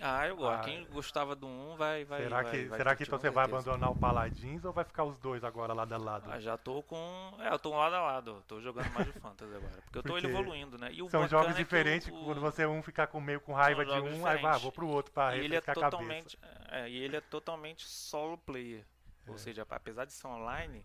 Ah, 0.00 0.26
eu 0.26 0.36
gosto. 0.36 0.60
Ah, 0.60 0.64
Quem 0.64 0.84
gostava 0.86 1.34
do 1.34 1.46
1 1.46 1.76
vai. 1.76 2.04
vai 2.04 2.22
será 2.22 2.42
vai- 2.42 2.50
que, 2.50 2.64
vai 2.64 2.78
será 2.78 2.90
que 2.92 2.98
curtir 2.98 3.08
então 3.10 3.18
você 3.18 3.30
vai 3.30 3.44
abandonar 3.44 3.90
o 3.90 3.94
Paladins 3.94 4.64
ou 4.64 4.72
vai 4.72 4.84
ficar 4.84 5.04
os 5.04 5.16
dois 5.18 5.42
agora 5.42 5.72
lado 5.72 5.92
a 5.92 5.96
lado? 5.98 6.30
Ah, 6.30 6.38
já 6.38 6.56
tô 6.56 6.82
com. 6.82 6.96
É, 7.40 7.52
eu 7.52 7.58
tô 7.58 7.72
um 7.72 7.76
lado 7.76 7.94
a 7.94 8.02
lado. 8.02 8.42
Tô 8.46 8.60
jogando 8.60 8.92
mais 8.92 9.06
de 9.06 9.12
Fantasy 9.20 9.54
agora. 9.54 9.82
Porque 9.84 9.98
eu 9.98 10.02
tô 10.02 10.12
Porque 10.14 10.26
evoluindo, 10.26 10.78
né? 10.78 10.90
O 11.02 11.08
São 11.08 11.26
jogos 11.26 11.50
é 11.50 11.52
que 11.54 11.58
diferentes, 11.58 12.08
o- 12.08 12.24
quando 12.24 12.40
você 12.40 12.66
um 12.66 12.82
ficar 12.82 13.06
com 13.06 13.20
meio 13.20 13.40
com 13.40 13.52
raiva 13.52 13.84
de 13.84 13.92
um, 13.92 14.26
aí 14.26 14.40
vai, 14.42 14.58
vou 14.58 14.70
pro 14.72 14.86
outro 14.86 15.12
pra 15.12 15.36
E 15.36 15.44
ele 15.44 15.56
é 15.56 15.60
totalmente. 15.60 16.36
cabeça. 16.36 16.66
É, 16.70 16.88
e 16.90 16.96
ele 16.98 17.16
é 17.16 17.20
totalmente 17.20 17.86
solo 17.88 18.36
player. 18.38 18.84
É. 19.26 19.30
Ou 19.30 19.38
seja, 19.38 19.66
apesar 19.68 20.04
de 20.04 20.12
ser 20.12 20.26
online, 20.26 20.84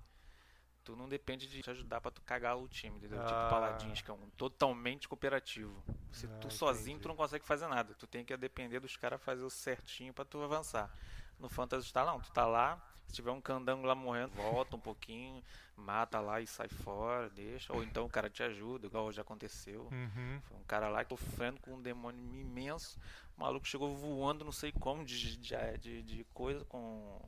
tu 0.83 0.95
não 0.95 1.07
depende 1.07 1.47
de 1.47 1.61
te 1.61 1.69
ajudar 1.69 2.01
pra 2.01 2.11
tu 2.11 2.21
cagar 2.21 2.57
o 2.57 2.67
time, 2.67 2.97
entendeu? 2.97 3.21
Ah. 3.21 3.25
Tipo 3.25 3.49
Paladins, 3.49 4.01
que 4.01 4.09
é 4.11 4.13
um 4.13 4.29
totalmente 4.37 5.07
cooperativo. 5.07 5.83
Se 6.11 6.25
Ah, 6.25 6.37
tu 6.39 6.49
sozinho, 6.51 6.95
entendi. 6.95 7.03
tu 7.03 7.07
não 7.09 7.15
consegue 7.15 7.45
fazer 7.45 7.67
nada. 7.67 7.93
Tu 7.93 8.07
tem 8.07 8.25
que 8.25 8.35
depender 8.37 8.79
dos 8.79 8.97
caras 8.97 9.21
fazer 9.21 9.43
o 9.43 9.49
certinho 9.49 10.13
pra 10.13 10.25
tu 10.25 10.41
avançar. 10.41 10.89
No 11.39 11.49
Fantasy 11.49 11.91
tá 11.91 12.05
não, 12.05 12.19
tu 12.19 12.31
tá 12.31 12.45
lá, 12.45 12.79
se 13.07 13.13
tiver 13.15 13.31
um 13.31 13.41
candango 13.41 13.85
lá 13.85 13.95
morrendo, 13.95 14.31
volta 14.33 14.75
um 14.75 14.79
pouquinho, 14.79 15.43
mata 15.75 16.19
lá 16.19 16.39
e 16.39 16.45
sai 16.45 16.67
fora, 16.67 17.29
deixa. 17.29 17.73
Ou 17.73 17.83
então 17.83 18.05
o 18.05 18.09
cara 18.09 18.29
te 18.29 18.43
ajuda, 18.43 18.85
igual 18.85 19.11
já 19.11 19.21
aconteceu. 19.23 19.89
Uhum. 19.91 20.41
Foi 20.43 20.57
um 20.57 20.63
cara 20.63 20.87
lá 20.87 21.03
sofrendo 21.07 21.59
com 21.61 21.75
um 21.75 21.81
demônio 21.81 22.21
imenso. 22.39 22.99
O 23.37 23.41
maluco 23.41 23.67
chegou 23.67 23.95
voando, 23.95 24.45
não 24.45 24.51
sei 24.51 24.71
como, 24.71 25.03
de, 25.03 25.35
de, 25.37 25.77
de, 25.79 26.03
de 26.03 26.23
coisa, 26.33 26.63
com. 26.65 27.19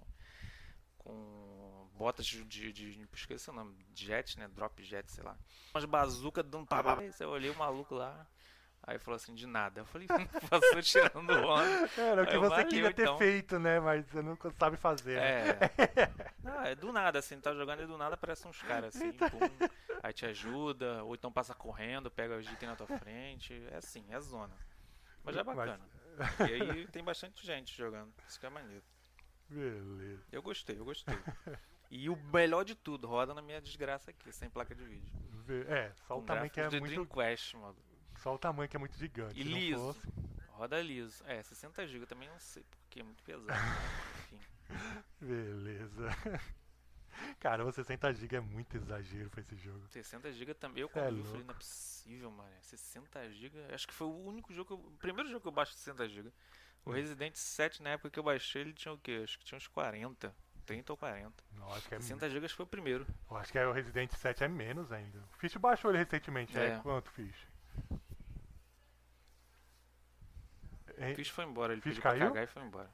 Com 0.99 1.82
botas 2.03 2.25
de, 2.25 2.43
de, 2.43 2.73
de. 2.73 3.07
Esqueci 3.13 3.49
o 3.49 3.53
nome. 3.53 3.73
Jet, 3.95 4.37
né? 4.37 4.49
Drop 4.49 4.83
jet, 4.83 5.09
sei 5.09 5.23
lá. 5.23 5.37
Umas 5.73 5.85
bazucas 5.85 6.45
dando 6.45 6.67
pá, 6.67 6.83
pá. 6.83 6.97
Eu 7.19 7.29
olhei 7.29 7.49
o 7.49 7.55
maluco 7.57 7.95
lá. 7.95 8.27
Aí 8.85 8.99
falou 8.99 9.15
assim, 9.15 9.33
de 9.33 9.47
nada. 9.47 9.79
Eu 9.79 9.85
falei, 9.85 10.05
passou 10.49 10.81
tirando 10.81 11.31
onda. 11.31 11.89
Era 11.97 12.23
o 12.23 12.27
que 12.27 12.35
eu, 12.35 12.41
você 12.41 12.49
valeu, 12.49 12.67
queria 12.67 12.93
ter 12.93 13.03
então. 13.03 13.17
feito, 13.17 13.57
né? 13.57 13.79
Mas 13.79 14.05
você 14.05 14.21
não 14.21 14.37
sabe 14.59 14.75
fazer. 14.75 15.15
né? 15.21 15.51
É. 15.53 16.11
Não, 16.43 16.61
é 16.63 16.75
do 16.75 16.91
nada, 16.91 17.19
assim, 17.19 17.39
tá 17.39 17.53
jogando 17.55 17.83
e 17.83 17.85
do 17.87 17.97
nada 17.97 18.15
aparece 18.15 18.45
uns 18.45 18.61
caras 18.61 18.93
assim, 18.93 19.07
Então. 19.07 19.29
pum, 19.29 19.39
aí 20.03 20.11
te 20.11 20.25
ajuda, 20.25 21.01
ou 21.05 21.15
então 21.15 21.31
passa 21.31 21.53
correndo, 21.53 22.11
pega 22.11 22.37
os 22.37 22.45
itens 22.45 22.69
na 22.69 22.75
tua 22.75 22.87
frente. 22.99 23.53
É 23.71 23.77
assim, 23.77 24.03
é 24.09 24.19
zona. 24.19 24.53
Mas 25.23 25.37
é 25.37 25.43
bacana. 25.43 25.79
E 26.41 26.53
aí 26.53 26.87
tem 26.87 27.01
bastante 27.01 27.45
gente 27.45 27.73
jogando. 27.77 28.13
Isso 28.27 28.37
que 28.37 28.45
é 28.45 28.49
maneiro. 28.49 28.83
Beleza. 29.47 30.23
Eu 30.29 30.41
gostei, 30.41 30.77
eu 30.77 30.83
gostei. 30.83 31.15
E 31.95 32.09
o 32.09 32.15
melhor 32.33 32.63
de 32.65 32.73
tudo, 32.73 33.05
roda 33.05 33.33
na 33.35 33.41
minha 33.41 33.61
desgraça 33.61 34.09
aqui, 34.09 34.31
sem 34.31 34.49
placa 34.49 34.73
de 34.73 34.83
vídeo. 34.83 35.13
É, 35.67 35.91
só 36.07 36.17
o 36.17 36.23
tamanho 36.23 36.49
que 36.49 36.59
é 36.59 36.67
muito. 36.69 36.87
Dreamcast, 36.87 37.55
mano. 37.57 37.75
Só 38.17 38.33
o 38.33 38.37
tamanho 38.39 38.67
que 38.67 38.75
é 38.75 38.79
muito 38.79 38.97
gigante. 38.97 39.39
E 39.39 39.43
liso. 39.43 39.93
fosse- 39.93 40.07
Roda 40.49 40.81
liso. 40.81 41.23
É, 41.27 41.43
60 41.43 41.85
GB 41.87 42.05
também 42.07 42.27
não 42.29 42.39
sei, 42.39 42.63
porque 42.63 42.99
é 42.99 43.03
muito 43.03 43.21
pesado. 43.23 43.45
né? 43.47 43.53
Enfim. 44.25 44.39
Beleza. 45.21 46.09
Cara, 47.39 47.63
o 47.65 47.71
60 47.71 48.11
GB 48.13 48.35
é 48.37 48.39
muito 48.39 48.75
exagero 48.75 49.29
pra 49.29 49.41
esse 49.41 49.55
jogo. 49.55 49.85
60 49.89 50.31
GB 50.31 50.53
também. 50.55 50.81
Eu 50.81 50.87
É 50.87 50.91
quando 50.91 51.05
vi, 51.05 51.09
eu 51.11 51.15
louco. 51.17 51.29
falei, 51.31 51.43
não 51.45 51.53
é 51.53 51.57
possível, 51.57 52.31
mano. 52.31 52.49
60 52.61 53.29
GB. 53.31 53.73
Acho 53.73 53.87
que 53.87 53.93
foi 53.93 54.07
o 54.07 54.25
único 54.25 54.51
jogo 54.51 54.73
eu, 54.73 54.77
O 54.79 54.97
primeiro 54.97 55.29
jogo 55.29 55.41
que 55.41 55.47
eu 55.47 55.51
baixo 55.51 55.73
60 55.73 56.07
GB. 56.09 56.31
O 56.85 56.89
Hum. 56.89 56.93
Resident 56.93 57.35
7, 57.35 57.83
na 57.83 57.91
época 57.91 58.09
que 58.09 58.17
eu 58.19 58.23
baixei, 58.23 58.61
ele 58.61 58.73
tinha 58.73 58.93
o 58.93 58.97
quê? 58.97 59.21
Acho 59.23 59.37
que 59.37 59.45
tinha 59.45 59.57
uns 59.57 59.67
40. 59.67 60.35
30 60.65 60.93
ou 60.93 60.97
40. 60.97 61.31
Não, 61.53 61.71
acho 61.73 61.87
que 61.87 61.95
é, 61.95 61.99
60 61.99 62.29
GB 62.29 62.47
foi 62.49 62.65
o 62.65 62.67
primeiro. 62.67 63.05
eu 63.29 63.37
acho 63.37 63.51
que 63.51 63.57
é 63.59 63.67
o 63.67 63.71
Resident 63.71 64.11
7 64.11 64.43
é 64.43 64.47
menos 64.47 64.91
ainda. 64.91 65.19
O 65.33 65.37
Fish 65.37 65.55
baixou 65.57 65.91
ele 65.91 65.97
recentemente. 65.99 66.57
É, 66.57 66.67
É. 66.75 66.79
quanto, 66.79 67.11
Fish? 67.11 67.47
O 70.97 71.03
Hein? 71.03 71.15
Fish 71.15 71.29
foi 71.29 71.45
embora, 71.45 71.73
ele 71.73 71.81
Fish 71.81 71.93
pediu 71.95 72.01
pra 72.01 72.11
caiu? 72.11 72.27
cagar 72.27 72.43
e 72.43 72.47
foi 72.47 72.63
embora. 72.63 72.89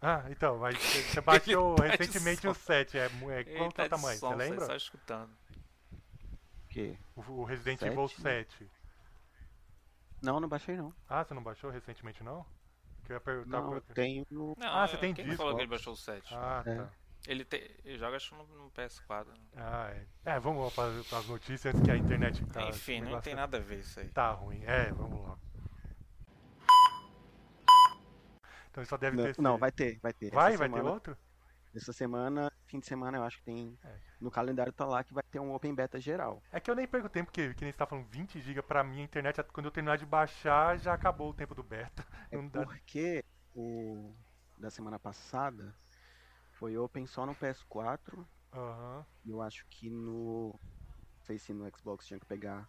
Ah, 0.00 0.24
então, 0.30 0.58
mas 0.58 0.76
você 1.12 1.20
baixou 1.20 1.74
tá 1.76 1.84
recentemente 1.86 2.46
o 2.48 2.54
som. 2.54 2.60
7. 2.60 2.96
É, 2.98 3.02
é, 3.06 3.40
Ele 3.40 3.58
quanto 3.58 3.74
tá 3.74 3.82
é 3.82 3.86
o 3.86 3.90
tamanho? 3.90 4.18
som, 4.18 4.28
Você 4.30 4.36
lembra? 4.36 4.64
Só 4.66 4.74
escutando. 4.76 5.30
Que? 6.68 6.96
O, 7.16 7.20
o 7.20 7.44
Resident 7.44 7.80
Sete? 7.80 7.92
Evil 7.92 8.08
7. 8.08 8.70
Não, 10.22 10.38
não 10.40 10.48
baixei 10.48 10.76
não. 10.76 10.94
Ah, 11.08 11.22
você 11.24 11.34
não 11.34 11.42
baixou 11.42 11.70
recentemente 11.70 12.22
não? 12.22 12.46
Que 13.10 13.14
eu 13.14 13.16
ia 13.16 13.20
perguntar 13.20 13.60
Não, 13.60 13.74
eu 13.74 13.80
tenho. 13.80 14.24
Não, 14.30 14.54
Ah, 14.60 14.86
você 14.86 14.96
tem 14.96 15.12
quem 15.12 15.24
disco, 15.24 15.38
falou 15.38 15.56
que 15.56 15.62
ele 15.62 15.68
baixou 15.70 15.94
o 15.94 15.96
7? 15.96 16.32
Ah, 16.32 16.62
É. 16.64 16.76
tá. 16.76 16.88
Ele, 17.26 17.44
te, 17.44 17.56
ele 17.84 17.98
joga 17.98 18.16
acho 18.16 18.34
no, 18.36 18.44
no 18.46 18.70
PS4. 18.70 19.26
né? 19.26 19.34
Ah, 19.56 19.90
é. 19.90 20.06
É, 20.36 20.38
vamos 20.40 20.72
para 20.72 20.86
as 21.18 21.26
notícias 21.26 21.74
antes 21.74 21.84
que 21.84 21.90
a 21.90 21.96
internet 21.96 22.46
tá. 22.46 22.68
Enfim, 22.68 23.00
não 23.00 23.20
tem 23.20 23.34
nada 23.34 23.56
a 23.56 23.60
ver 23.60 23.80
isso 23.80 23.98
aí. 23.98 24.08
Tá 24.10 24.30
ruim. 24.30 24.62
É, 24.64 24.92
vamos 24.92 25.28
lá. 25.28 25.36
Então 28.70 28.84
só 28.84 28.96
deve 28.96 29.16
Não, 29.16 29.24
ter. 29.24 29.42
não, 29.42 29.58
vai 29.58 29.72
ter, 29.72 29.98
vai 30.00 30.12
ter. 30.12 30.30
Vai, 30.30 30.50
Essa 30.50 30.58
vai 30.58 30.68
ter 30.68 30.74
semana- 30.76 30.94
outro? 30.94 31.16
Essa 31.74 31.92
semana, 31.92 32.52
fim 32.70 32.78
de 32.78 32.86
semana, 32.86 33.18
eu 33.18 33.24
acho 33.24 33.38
que 33.38 33.44
tem. 33.44 33.76
É. 33.84 33.96
No 34.20 34.30
calendário 34.30 34.72
tá 34.72 34.84
lá 34.86 35.02
que 35.02 35.12
vai 35.14 35.22
ter 35.30 35.40
um 35.40 35.52
Open 35.52 35.74
Beta 35.74 35.98
geral. 36.00 36.42
É 36.52 36.60
que 36.60 36.70
eu 36.70 36.74
nem 36.74 36.86
perco 36.86 37.08
tempo, 37.08 37.26
porque 37.30 37.52
que 37.54 37.64
nem 37.64 37.72
você 37.72 37.78
tá 37.78 37.86
falando 37.86 38.06
20 38.06 38.40
GB 38.40 38.62
pra 38.62 38.84
mim, 38.84 39.00
a 39.00 39.04
internet, 39.04 39.42
quando 39.52 39.66
eu 39.66 39.72
terminar 39.72 39.96
de 39.98 40.06
baixar, 40.06 40.78
já 40.78 40.94
acabou 40.94 41.30
o 41.30 41.34
tempo 41.34 41.54
do 41.54 41.62
beta. 41.62 42.06
É 42.30 42.36
Não 42.36 42.46
dá. 42.46 42.64
porque 42.64 43.24
o 43.54 44.14
da 44.56 44.70
semana 44.70 44.98
passada 45.00 45.74
foi 46.52 46.76
Open 46.76 47.06
só 47.06 47.26
no 47.26 47.34
PS4 47.34 48.24
Aham. 48.52 49.04
e 49.24 49.30
eu 49.30 49.40
acho 49.42 49.64
que 49.68 49.90
no 49.90 50.54
sei 51.24 51.38
se 51.38 51.52
no 51.52 51.68
Xbox 51.76 52.06
tinha 52.06 52.20
que 52.20 52.26
pegar. 52.26 52.68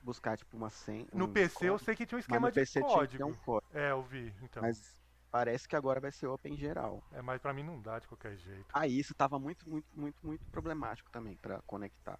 Buscar 0.00 0.38
tipo 0.38 0.56
uma 0.56 0.70
senha. 0.70 1.08
No 1.12 1.24
um 1.24 1.32
PC 1.32 1.66
eu 1.66 1.72
código, 1.72 1.84
sei 1.84 1.96
que 1.96 2.06
tinha 2.06 2.16
um 2.16 2.20
esquema 2.20 2.50
de 2.50 2.54
PC 2.54 2.80
tinha 2.80 2.86
código. 2.86 3.16
ter 3.16 3.24
um 3.24 3.34
código. 3.34 3.76
É, 3.76 3.90
eu 3.90 4.02
vi, 4.04 4.32
então. 4.42 4.62
Mas 4.62 4.96
parece 5.30 5.68
que 5.68 5.76
agora 5.76 6.00
vai 6.00 6.12
ser 6.12 6.26
open 6.28 6.56
geral. 6.56 7.04
É, 7.10 7.20
mas 7.22 7.38
pra 7.40 7.52
mim 7.52 7.62
não 7.62 7.80
dá 7.82 7.98
de 7.98 8.08
qualquer 8.08 8.36
jeito. 8.36 8.74
Aí 8.74 8.98
isso 8.98 9.14
tava 9.14 9.38
muito, 9.38 9.68
muito, 9.68 9.86
muito, 9.94 10.16
muito 10.22 10.46
problemático 10.50 11.10
também 11.10 11.36
pra 11.38 11.60
conectar. 11.66 12.18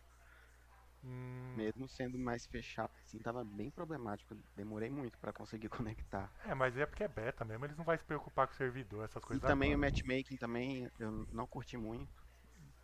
Hum, 1.02 1.58
Mesmo 1.58 1.86
sendo 1.88 2.18
mais 2.18 2.46
fechado, 2.46 2.90
assim, 3.06 3.18
tava 3.20 3.44
bem 3.44 3.70
problemático. 3.70 4.34
Demorei 4.54 4.90
muito 4.90 5.18
pra 5.18 5.32
conseguir 5.32 5.68
conectar. 5.86 6.32
é, 6.44 6.54
mas 6.54 6.76
é 6.76 6.84
porque 6.86 7.04
é 7.04 7.08
beta 7.08 7.44
mesmo, 7.44 7.64
eles 7.64 7.76
não 7.76 7.84
vão 7.84 7.96
se 7.96 8.04
preocupar 8.04 8.46
com 8.48 8.54
o 8.54 8.56
servidor, 8.56 9.04
essas 9.04 9.24
E 9.30 9.40
coisas 9.40 9.44
também 9.44 9.74
o 9.74 9.78
agora. 9.78 9.78
matchmaking 9.78 10.36
também 10.36 10.88
eu 10.98 11.26
não 11.30 11.46
curti 11.46 11.76
muito. 11.76 12.22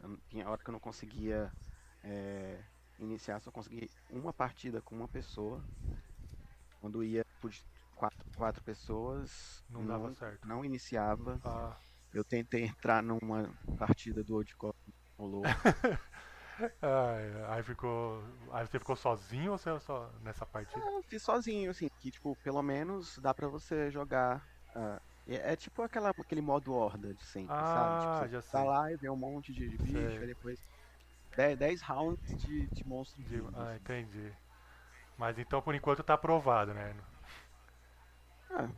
Eu 0.00 0.18
tinha 0.28 0.48
hora 0.48 0.62
que 0.62 0.70
eu 0.70 0.72
não 0.72 0.80
conseguia 0.80 1.52
é, 2.04 2.64
iniciar, 2.98 3.40
só 3.40 3.52
consegui 3.52 3.90
uma 4.08 4.34
partida 4.34 4.82
com 4.82 4.96
uma 4.96 5.08
pessoa. 5.08 5.66
Quando 6.78 7.02
ia 7.02 7.22
por 7.40 7.50
quatro, 7.94 8.18
quatro 8.36 8.62
pessoas, 8.62 9.62
Não 9.70 9.86
dava 9.86 10.12
certo. 10.14 10.46
não 10.46 10.64
iniciava. 10.64 11.40
Ah, 11.44 11.76
Eu 12.12 12.24
tentei 12.24 12.64
entrar 12.64 13.02
numa 13.02 13.52
partida 13.78 14.22
do 14.22 14.34
Old 14.36 14.54
Cop, 14.56 14.76
rolou. 15.18 15.42
ai, 16.80 17.44
aí 17.56 17.62
ficou. 17.62 18.22
Aí 18.52 18.66
você 18.66 18.78
ficou 18.78 18.96
sozinho 18.96 19.52
ou 19.52 19.58
você 19.58 19.78
só 19.80 20.10
nessa 20.22 20.46
partida? 20.46 20.80
Eu 20.80 21.02
fiz 21.08 21.22
sozinho, 21.22 21.70
assim, 21.70 21.88
que 22.00 22.10
tipo, 22.10 22.36
pelo 22.36 22.62
menos 22.62 23.18
dá 23.18 23.34
pra 23.34 23.48
você 23.48 23.90
jogar. 23.90 24.46
ah, 24.74 25.00
é, 25.26 25.52
é 25.52 25.56
tipo 25.56 25.82
aquela, 25.82 26.10
aquele 26.10 26.40
modo 26.42 26.72
horda 26.72 27.12
de 27.14 27.24
sempre, 27.24 27.54
Ah, 27.54 27.64
sabe? 27.64 28.00
Tipo, 28.00 28.16
você 28.16 28.28
já 28.28 28.42
tá 28.42 28.58
sei. 28.58 28.64
lá 28.64 28.92
e 28.92 28.96
vê 28.96 29.10
um 29.10 29.16
monte 29.16 29.52
de 29.52 29.68
bicho, 29.78 29.92
Sei. 29.92 30.18
aí 30.20 30.26
depois 30.26 30.60
10, 31.58 31.82
rounds 31.82 32.36
de, 32.44 32.68
de 32.68 32.86
monstro 32.86 33.22
De- 33.22 33.42
Ah, 33.54 33.72
assim. 33.72 33.76
entendi. 33.76 34.32
Mas 35.18 35.38
então 35.38 35.62
por 35.62 35.74
enquanto 35.74 36.02
tá 36.02 36.14
aprovado, 36.14 36.74
né? 36.74 36.94
Ah, 38.56 38.68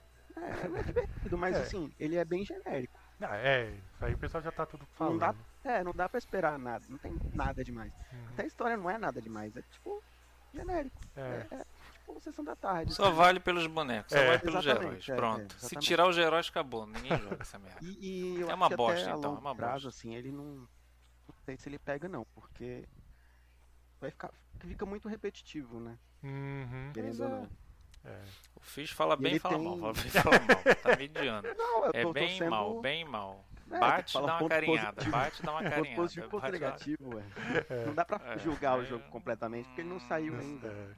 é, 0.40 0.78
é 0.78 0.82
divertido, 0.82 1.38
mas 1.38 1.56
É. 1.56 1.62
assim, 1.62 1.92
ele 1.98 2.16
é 2.16 2.24
bem 2.24 2.44
genérico. 2.44 2.98
Ah, 3.20 3.36
é, 3.36 3.70
isso 3.70 4.04
aí 4.04 4.12
o 4.14 4.18
pessoal 4.18 4.42
já 4.42 4.52
tá 4.52 4.66
tudo 4.66 4.80
Não 4.82 4.86
falando. 4.94 5.18
dá, 5.20 5.34
é, 5.64 5.82
não 5.82 5.92
dá 5.92 6.08
pra 6.08 6.18
esperar 6.18 6.58
nada, 6.58 6.84
não 6.88 6.98
tem 6.98 7.16
nada 7.32 7.64
demais. 7.64 7.92
Uhum. 8.12 8.26
Até 8.34 8.42
a 8.42 8.46
história 8.46 8.76
não 8.76 8.90
é 8.90 8.98
nada 8.98 9.20
demais, 9.22 9.56
é 9.56 9.62
tipo 9.62 10.02
genérico. 10.52 11.00
É. 11.16 11.20
É, 11.50 11.54
é 11.54 11.66
tipo 11.94 12.20
sessão 12.20 12.44
da 12.44 12.54
tarde. 12.54 12.92
Só 12.92 13.10
vale 13.10 13.40
pelos 13.40 13.66
bonecos, 13.66 14.12
só 14.12 14.18
É. 14.18 14.26
vale 14.26 14.38
pelos 14.40 14.64
Exatamente, 14.66 14.86
heróis. 14.90 15.08
é, 15.08 15.12
é, 15.12 15.16
Pronto. 15.16 15.52
Se 15.54 15.58
exatamente. 15.66 15.86
tirar 15.86 16.06
os 16.08 16.18
heróis, 16.18 16.48
acabou. 16.50 16.86
Ninguém 16.86 17.18
joga 17.18 17.38
essa 17.40 17.58
merda. 17.58 17.78
E, 17.82 18.38
e 18.38 18.42
É 18.42 18.54
uma 18.54 18.68
bosta, 18.68 19.10
então, 19.10 19.34
é 19.36 19.38
uma 19.38 19.56
prazo, 19.56 19.86
bosta. 19.86 19.88
assim, 19.88 20.14
ele 20.14 20.30
não. 20.30 20.44
Não 21.26 21.34
sei 21.44 21.56
se 21.56 21.68
ele 21.70 21.78
pega 21.78 22.08
não, 22.08 22.24
porque 22.34 22.86
vai 24.00 24.10
ficar. 24.10 24.30
Fica 24.60 24.84
muito 24.86 25.08
repetitivo, 25.08 25.80
né? 25.80 25.98
Uhum. 26.22 26.90
Querendo 26.92 27.20
ou 27.20 27.26
é. 27.26 27.30
não. 27.30 27.48
É. 28.06 28.22
O 28.54 28.60
Fish 28.60 28.90
fala 28.92 29.16
bem 29.16 29.36
e 29.36 29.38
fala 29.38 29.56
tem- 29.56 29.64
mal. 29.64 29.78
Fala 29.78 29.92
bem 30.02 30.06
e 30.06 30.10
fala 30.10 30.38
mal. 30.40 30.74
Tá 30.82 30.96
mediano. 30.96 31.48
Não, 31.56 31.84
eu 31.86 31.90
É 31.94 32.02
tô, 32.02 32.08
tô 32.08 32.12
bem 32.14 32.38
sendo... 32.38 32.50
mal, 32.50 32.80
bem 32.80 33.04
mal. 33.04 33.44
É, 33.70 33.78
Bate, 33.80 34.12
dá 34.14 34.20
uma 34.38 34.48
carinhada. 34.48 34.92
positivo. 34.92 35.10
Bate, 35.16 35.42
dá 35.42 35.50
uma 35.52 35.62
carinhada. 35.70 35.96
positivo, 35.96 36.28
ponto 36.28 36.48
negativo, 36.52 37.16
ué. 37.16 37.22
Não 37.86 37.94
dá 37.94 38.04
pra 38.04 38.34
É, 38.34 38.38
julgar 38.38 38.78
o 38.78 38.82
é. 38.82 38.84
jogo 38.86 39.04
completamente, 39.10 39.66
porque 39.66 39.80
ele 39.80 39.88
não 39.90 39.98
saiu 40.00 40.34
ainda. 40.38 40.68
É. 40.68 40.94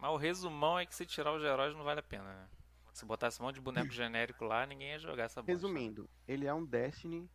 Mas 0.00 0.10
o 0.10 0.16
resumão 0.16 0.78
é 0.78 0.86
que 0.86 0.94
se 0.94 1.04
tirar 1.06 1.32
os 1.32 1.42
heróis 1.42 1.74
não 1.76 1.82
vale 1.84 2.00
a 2.00 2.02
pena, 2.02 2.24
né? 2.24 2.46
Se 2.92 3.04
botasse 3.04 3.40
um 3.40 3.44
monte 3.46 3.54
de 3.56 3.60
boneco 3.60 3.90
genérico 3.92 4.44
lá, 4.44 4.64
ninguém 4.66 4.90
ia 4.90 4.98
jogar 4.98 5.24
essa 5.24 5.40
bosta. 5.40 5.50
Resumindo, 5.52 6.08
ele 6.28 6.46
é 6.46 6.54
um 6.54 6.64
Destiny 6.64 7.28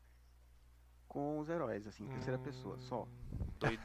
com 1.08 1.40
os 1.40 1.50
heróis, 1.50 1.86
assim, 1.88 2.06
em 2.06 2.10
terceira 2.10 2.38
Hum. 2.40 2.44
pessoa, 2.44 2.78
só. 2.80 3.08
Doido. 3.60 3.82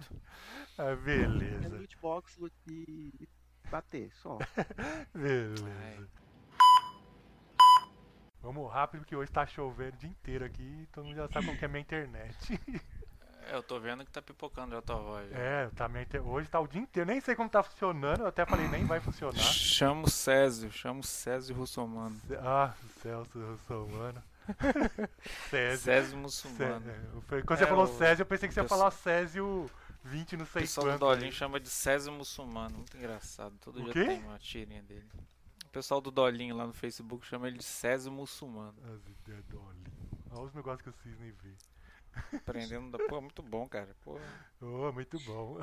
Ah, 0.78 0.84
É 0.90 0.96
beleza. 0.96 1.76
loot 1.76 1.96
box 1.98 2.36
loot 2.38 2.54
e 2.68 3.28
bater, 3.72 4.10
só. 4.22 4.38
Beleza. 5.14 6.08
Vamos 8.42 8.72
rápido, 8.72 9.00
porque 9.00 9.14
hoje 9.16 9.30
tá 9.30 9.46
chovendo 9.46 9.94
o 9.94 9.98
dia 9.98 10.10
inteiro 10.10 10.44
aqui, 10.44 10.88
todo 10.92 11.04
mundo 11.04 11.16
já 11.16 11.28
sabe 11.28 11.46
como 11.46 11.58
que 11.58 11.64
é 11.64 11.68
minha 11.68 11.80
internet. 11.80 12.60
É, 13.44 13.56
eu 13.56 13.62
tô 13.62 13.80
vendo 13.80 14.04
que 14.04 14.10
tá 14.12 14.22
pipocando 14.22 14.70
já 14.70 14.78
a 14.78 14.82
tua 14.82 14.94
voz. 15.00 15.28
É, 15.32 15.68
tá 15.74 15.88
minha 15.88 16.04
inter... 16.04 16.24
hoje 16.24 16.48
tá 16.48 16.60
o 16.60 16.66
dia 16.68 16.80
inteiro, 16.80 17.10
nem 17.10 17.20
sei 17.20 17.34
como 17.34 17.50
tá 17.50 17.60
funcionando, 17.60 18.20
eu 18.20 18.28
até 18.28 18.46
falei, 18.46 18.68
nem 18.68 18.84
vai 18.86 19.00
funcionar. 19.00 19.36
Chama 19.42 20.02
o 20.04 20.08
Césio, 20.08 20.70
chama 20.70 21.00
o 21.00 21.02
Césio 21.02 21.52
Russomano. 21.56 22.16
Ah, 22.40 22.72
Celso 23.02 23.32
Russomano. 23.44 24.22
Césio. 25.50 25.78
Césio 25.84 26.16
Muçulmano. 26.18 26.84
Cé- 27.28 27.42
Quando 27.42 27.58
você 27.58 27.64
É, 27.64 27.66
falou 27.66 27.84
o- 27.86 27.98
Césio, 27.98 28.22
eu 28.22 28.26
pensei 28.26 28.48
que 28.48 28.54
você 28.54 28.60
ia 28.60 28.68
falar 28.68 28.92
Césio 28.92 29.68
20, 30.04 30.36
não 30.36 30.44
O 30.44 30.48
sei 30.48 30.62
pessoal 30.62 30.86
do 30.86 30.90
quanto. 30.92 31.00
Dolinho 31.00 31.26
aí. 31.26 31.32
chama 31.32 31.60
de 31.60 31.68
Césio 31.68 32.12
Muçulmano. 32.12 32.76
Muito 32.78 32.96
engraçado. 32.96 33.56
Todo 33.60 33.80
O 33.80 33.84
dia 33.84 33.92
quê? 33.92 34.04
tem 34.04 34.22
uma 34.24 34.38
tirinha 34.38 34.82
dele. 34.82 35.08
O 35.64 35.68
pessoal 35.70 36.00
do 36.00 36.10
Dolinho 36.10 36.56
lá 36.56 36.66
no 36.66 36.72
Facebook 36.72 37.24
chama 37.26 37.48
ele 37.48 37.58
de 37.58 37.64
Césio 37.64 38.12
Muçulmano. 38.12 38.74
As 38.94 39.06
ideias 39.06 39.44
do. 39.46 39.60
Olha 40.30 40.42
os 40.44 40.54
negócios 40.54 40.82
que 40.82 40.88
o 40.88 41.02
Cisne 41.02 41.30
vê. 41.42 41.54
Aprendendo 42.36 42.90
da. 42.98 43.04
Pô, 43.06 43.20
muito 43.22 43.42
bom, 43.42 43.66
cara. 43.68 43.94
Pô, 44.04 44.18
Oh, 44.60 44.92
muito 44.92 45.18
bom. 45.20 45.58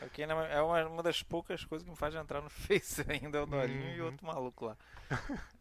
aqui 0.00 0.22
é 0.22 0.26
uma- 0.26 0.46
é 0.46 0.62
uma, 0.62 0.86
uma 0.86 1.02
das 1.02 1.22
poucas 1.22 1.64
coisas 1.64 1.84
que 1.84 1.90
me 1.90 1.96
faz 1.96 2.14
entrar 2.14 2.40
no 2.40 2.48
Face 2.50 3.04
ainda, 3.10 3.38
é 3.38 3.42
o 3.42 3.46
Dolinho 3.46 3.94
e 3.96 4.00
Uhum. 4.00 4.06
outro 4.06 4.26
maluco 4.26 4.66
lá. 4.66 4.76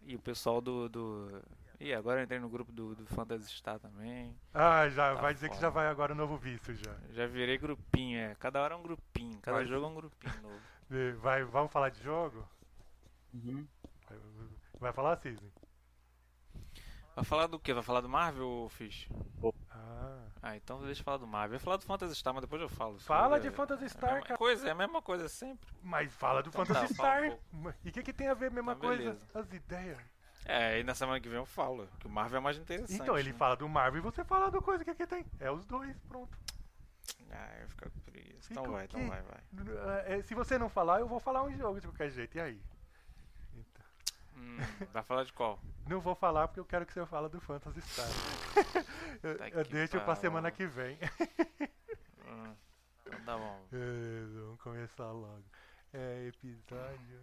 E 0.06 0.16
o 0.16 0.20
pessoal 0.20 0.62
do. 0.62 0.88
do... 0.88 1.42
Ih, 1.80 1.94
agora 1.94 2.20
eu 2.20 2.24
entrei 2.24 2.40
no 2.40 2.48
grupo 2.50 2.72
do, 2.72 2.96
do 2.96 3.06
Phantasy 3.08 3.50
Star 3.52 3.80
também. 3.80 4.36
Ah, 4.54 4.88
já 4.90 5.16
Tá 5.16 5.22
vai 5.22 5.34
dizer 5.34 5.50
que 5.50 5.60
já 5.60 5.70
vai 5.70 5.88
agora 5.88 6.14
o 6.14 6.16
novo 6.16 6.38
vício 6.38 6.74
já. 6.76 6.96
Já 7.12 7.28
virei 7.28 7.58
grupinho, 7.58 8.18
é. 8.20 8.36
Cada 8.36 8.62
hora 8.62 8.74
é 8.74 8.78
um 8.78 8.84
grupinho. 8.84 9.40
Cada 9.42 9.58
Mas- 9.60 9.68
jogo 9.68 9.86
é 9.86 9.90
um 9.90 9.96
grupinho 9.96 10.42
novo. 10.42 10.60
E 10.92 11.12
Vai, 11.14 11.44
vamos 11.44 11.72
falar 11.72 11.90
de 11.90 12.02
jogo? 12.04 12.48
Uhum. 13.34 13.66
Vai, 14.08 14.20
vai 14.80 14.94
falar, 14.94 15.18
Cisne? 15.18 15.52
Vai 17.16 17.24
falar 17.26 17.48
do 17.48 17.60
quê? 17.60 17.74
Vai 17.74 17.82
falar 17.84 18.02
do 18.02 18.10
Marvel, 18.10 18.68
Fish? 18.70 19.08
Ah. 19.72 20.26
Ah, 20.42 20.56
então 20.58 20.82
deixa 20.84 21.02
eu 21.02 21.06
falar 21.06 21.18
do 21.18 21.26
Marvel. 21.26 21.52
Eu 21.56 21.56
ia 21.56 21.60
falar 21.64 21.78
do 21.78 21.86
Phantasy 21.86 22.16
Star, 22.16 22.34
mas 22.34 22.42
depois 22.42 22.62
eu 22.62 22.70
falo. 22.70 23.00
Fala 23.00 23.38
É- 23.38 23.40
de 23.40 23.50
Phantasy 23.52 23.84
é 23.84 23.86
a 23.86 23.90
Star, 23.90 24.12
mesma 24.14 24.28
cara. 24.28 24.38
coisa, 24.38 24.68
é 24.68 24.72
a 24.72 24.76
mesma 24.76 25.02
coisa 25.02 25.28
sempre. 25.30 25.68
Mas 25.82 26.14
fala 26.14 26.44
do 26.44 26.50
Então 26.50 26.66
Phantasy 26.66 26.94
tá, 26.96 27.18
Star. 27.20 27.24
um 27.54 27.70
e 27.84 27.90
o 27.90 27.92
que, 27.92 28.04
que 28.04 28.14
tem 28.14 28.28
a 28.28 28.34
ver 28.34 28.48
a 28.48 28.52
mesma 28.52 28.74
Então, 28.74 28.88
coisa? 28.90 29.04
beleza. 29.04 29.22
As 29.34 29.54
ideias. 29.54 29.98
É, 30.46 30.80
e 30.80 30.84
na 30.84 30.94
semana 30.94 31.20
que 31.20 31.30
vem 31.30 31.38
eu 31.38 31.46
falo 31.46 31.88
que 32.00 32.08
o 32.08 32.10
Marvel 32.10 32.38
é 32.40 32.42
mais 32.42 32.58
interessante. 32.58 33.02
Então, 33.02 33.18
ele 33.18 33.32
né? 33.32 33.38
fala 33.38 33.56
do 33.56 33.68
Marvel 33.70 34.00
e 34.00 34.04
você 34.04 34.24
fala 34.24 34.52
do 34.52 34.62
coisa 34.62 34.84
que, 34.84 34.94
que 34.94 35.08
tem. 35.08 35.26
É 35.40 35.50
os 35.50 35.66
dois, 35.66 35.98
pronto. 36.02 36.38
Ah, 37.32 37.58
eu 37.62 37.70
fico 37.70 37.90
com 37.90 38.00
preguiça. 38.02 38.52
Então 38.52 38.72
vai, 38.72 38.86
então 38.86 39.08
vai, 39.08 39.22
vai. 39.22 39.42
É, 40.06 40.22
Se 40.22 40.36
você 40.36 40.58
não 40.58 40.70
falar, 40.70 41.00
eu 41.00 41.08
vou 41.08 41.20
falar 41.20 41.44
um 41.44 41.56
jogo 41.58 41.80
de 41.80 41.88
qualquer 41.88 42.10
jeito. 42.12 42.38
E 42.38 42.42
aí? 42.42 42.62
Então, 43.54 43.84
Hum, 44.36 44.58
vai 44.92 45.04
falar 45.04 45.24
de 45.24 45.34
qual? 45.34 45.60
não 45.88 46.00
vou 46.00 46.16
falar 46.16 46.48
porque 46.48 46.60
eu 46.60 46.66
quero 46.66 46.86
que 46.86 46.94
você 46.94 47.06
fale 47.06 47.30
do 47.30 47.40
Phantasy 47.42 47.82
Star. 47.82 48.08
eu 49.24 49.38
Tá 49.38 49.50
eu 49.50 49.64
deixo 49.66 49.92
pra 49.94 50.02
pariu. 50.08 50.22
semana 50.22 50.52
que 50.52 50.66
vem. 50.68 50.98
Hum, 52.28 52.56
então 53.06 53.20
tá 53.26 53.38
bom. 53.38 53.66
É, 53.74 54.40
vamos 54.40 54.62
começar 54.62 55.12
logo. 55.12 55.44
É, 55.94 56.28
episódio 56.28 57.22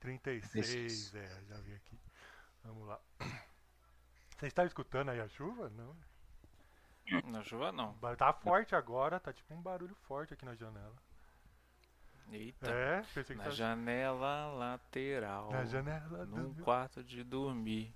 36, 0.00 1.14
é, 1.14 1.28
já 1.48 1.56
vi 1.60 1.74
aqui. 1.74 1.98
Vamos 2.64 2.88
lá. 2.88 2.98
Você 4.36 4.46
está 4.46 4.64
escutando 4.64 5.10
aí 5.10 5.20
a 5.20 5.28
chuva? 5.28 5.70
Não. 5.70 5.94
Na 7.30 7.42
chuva 7.42 7.72
não. 7.72 7.92
Tá 8.16 8.32
forte 8.32 8.74
agora, 8.74 9.18
tá 9.20 9.32
tipo 9.32 9.52
um 9.54 9.60
barulho 9.60 9.94
forte 10.06 10.34
aqui 10.34 10.44
na 10.44 10.54
janela. 10.54 10.94
Eita. 12.32 12.70
É, 12.70 13.02
pensei 13.12 13.24
que 13.24 13.34
Na 13.34 13.44
tá 13.44 13.50
janela 13.50 14.46
lateral. 14.54 15.50
na 15.50 15.64
janela 15.64 16.24
Num 16.26 16.52
do... 16.52 16.62
quarto 16.62 17.02
de 17.02 17.24
dormir. 17.24 17.92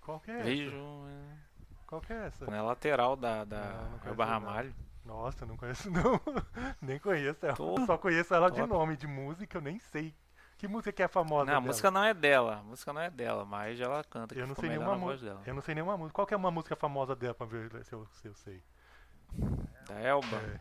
Qual 0.00 0.20
que 0.20 0.30
é 0.30 0.42
Vejo. 0.42 0.68
essa? 0.76 1.38
Qual 1.86 2.00
que 2.00 2.12
é 2.12 2.26
essa? 2.26 2.46
Na 2.46 2.62
lateral 2.62 3.16
da, 3.16 3.44
da 3.44 3.60
não 4.04 4.14
não. 4.40 4.46
Malho. 4.46 4.74
Nossa, 5.04 5.44
não 5.44 5.56
conheço 5.56 5.90
não. 5.90 6.20
nem 6.80 6.98
conheço 6.98 7.44
ela. 7.44 7.56
Tô- 7.56 7.84
Só 7.84 7.98
conheço 7.98 8.32
ela 8.34 8.50
de 8.50 8.64
nome, 8.64 8.96
de 8.96 9.06
música, 9.06 9.58
eu 9.58 9.62
nem 9.62 9.78
sei. 9.78 10.14
Que 10.56 10.68
música 10.68 10.92
que 10.92 11.02
é 11.02 11.08
famosa 11.08 11.44
Não, 11.46 11.52
a 11.52 11.56
dela? 11.56 11.60
música 11.60 11.90
não 11.90 12.04
é 12.04 12.14
dela. 12.14 12.56
A 12.58 12.62
música 12.62 12.92
não 12.92 13.00
é 13.00 13.10
dela, 13.10 13.44
mas 13.44 13.78
ela 13.80 14.02
canta. 14.04 14.34
Eu 14.34 14.46
não 14.46 14.54
sei 14.54 14.68
nenhuma 14.70 14.96
música. 14.96 15.30
dela. 15.30 15.42
Eu 15.46 15.54
não 15.54 15.62
sei 15.62 15.74
nenhuma 15.74 15.96
música. 15.96 16.14
Qual 16.14 16.26
que 16.26 16.34
é 16.34 16.36
uma 16.36 16.50
música 16.50 16.76
famosa 16.76 17.14
dela 17.16 17.34
pra 17.34 17.46
ver 17.46 17.84
se 17.84 17.92
eu, 17.92 18.06
se 18.12 18.28
eu 18.28 18.34
sei? 18.34 18.62
Da 19.88 19.98
Elba? 20.00 20.36
É. 20.36 20.60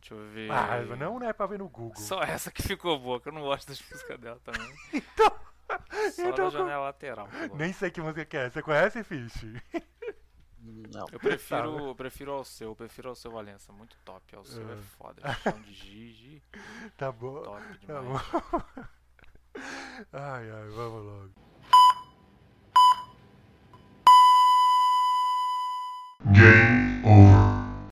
Deixa 0.00 0.14
eu 0.14 0.30
ver. 0.30 0.50
Ah, 0.50 0.80
não, 0.96 1.18
não 1.18 1.28
é 1.28 1.32
pra 1.32 1.46
ver 1.46 1.58
no 1.58 1.68
Google. 1.68 1.96
Só 2.00 2.22
essa 2.22 2.50
que 2.50 2.62
ficou 2.62 2.98
boa, 2.98 3.20
que 3.20 3.28
eu 3.28 3.32
não 3.32 3.42
gosto 3.42 3.68
das 3.68 3.80
músicas 3.90 4.18
dela 4.18 4.40
também. 4.44 4.72
Então, 5.68 6.10
Só 6.12 6.22
então 6.30 6.44
da 6.46 6.50
janela 6.50 6.84
lateral. 6.84 7.26
gosto. 7.28 7.56
nem 7.56 7.72
sei 7.74 7.90
que 7.90 8.00
música 8.00 8.24
que 8.24 8.36
é. 8.38 8.48
Você 8.48 8.62
conhece, 8.62 9.04
Fish? 9.04 9.44
Não. 10.60 11.04
Eu 11.12 11.18
prefiro, 11.20 11.76
Tá. 11.76 11.82
eu 11.82 11.94
prefiro 11.94 12.32
ao 12.32 12.44
seu, 12.44 12.68
eu 12.70 12.76
prefiro 12.76 13.08
ao 13.10 13.14
seu 13.14 13.30
Valença, 13.30 13.70
muito 13.72 13.94
top. 14.04 14.34
Ao 14.34 14.44
seu 14.46 14.66
é, 14.70 14.72
É. 14.72 14.76
foda. 14.76 15.22
Chão 15.42 15.60
de 15.60 15.74
Gigi, 15.74 16.42
Tá 16.96 17.12
bom. 17.12 17.42
top 17.42 17.62
Tá 17.86 18.00
demais. 18.00 18.06
bom. 18.06 18.88
Ai, 20.12 20.50
ai, 20.50 20.68
vamos 20.70 21.04
logo. 21.04 21.30
Game. 26.32 26.77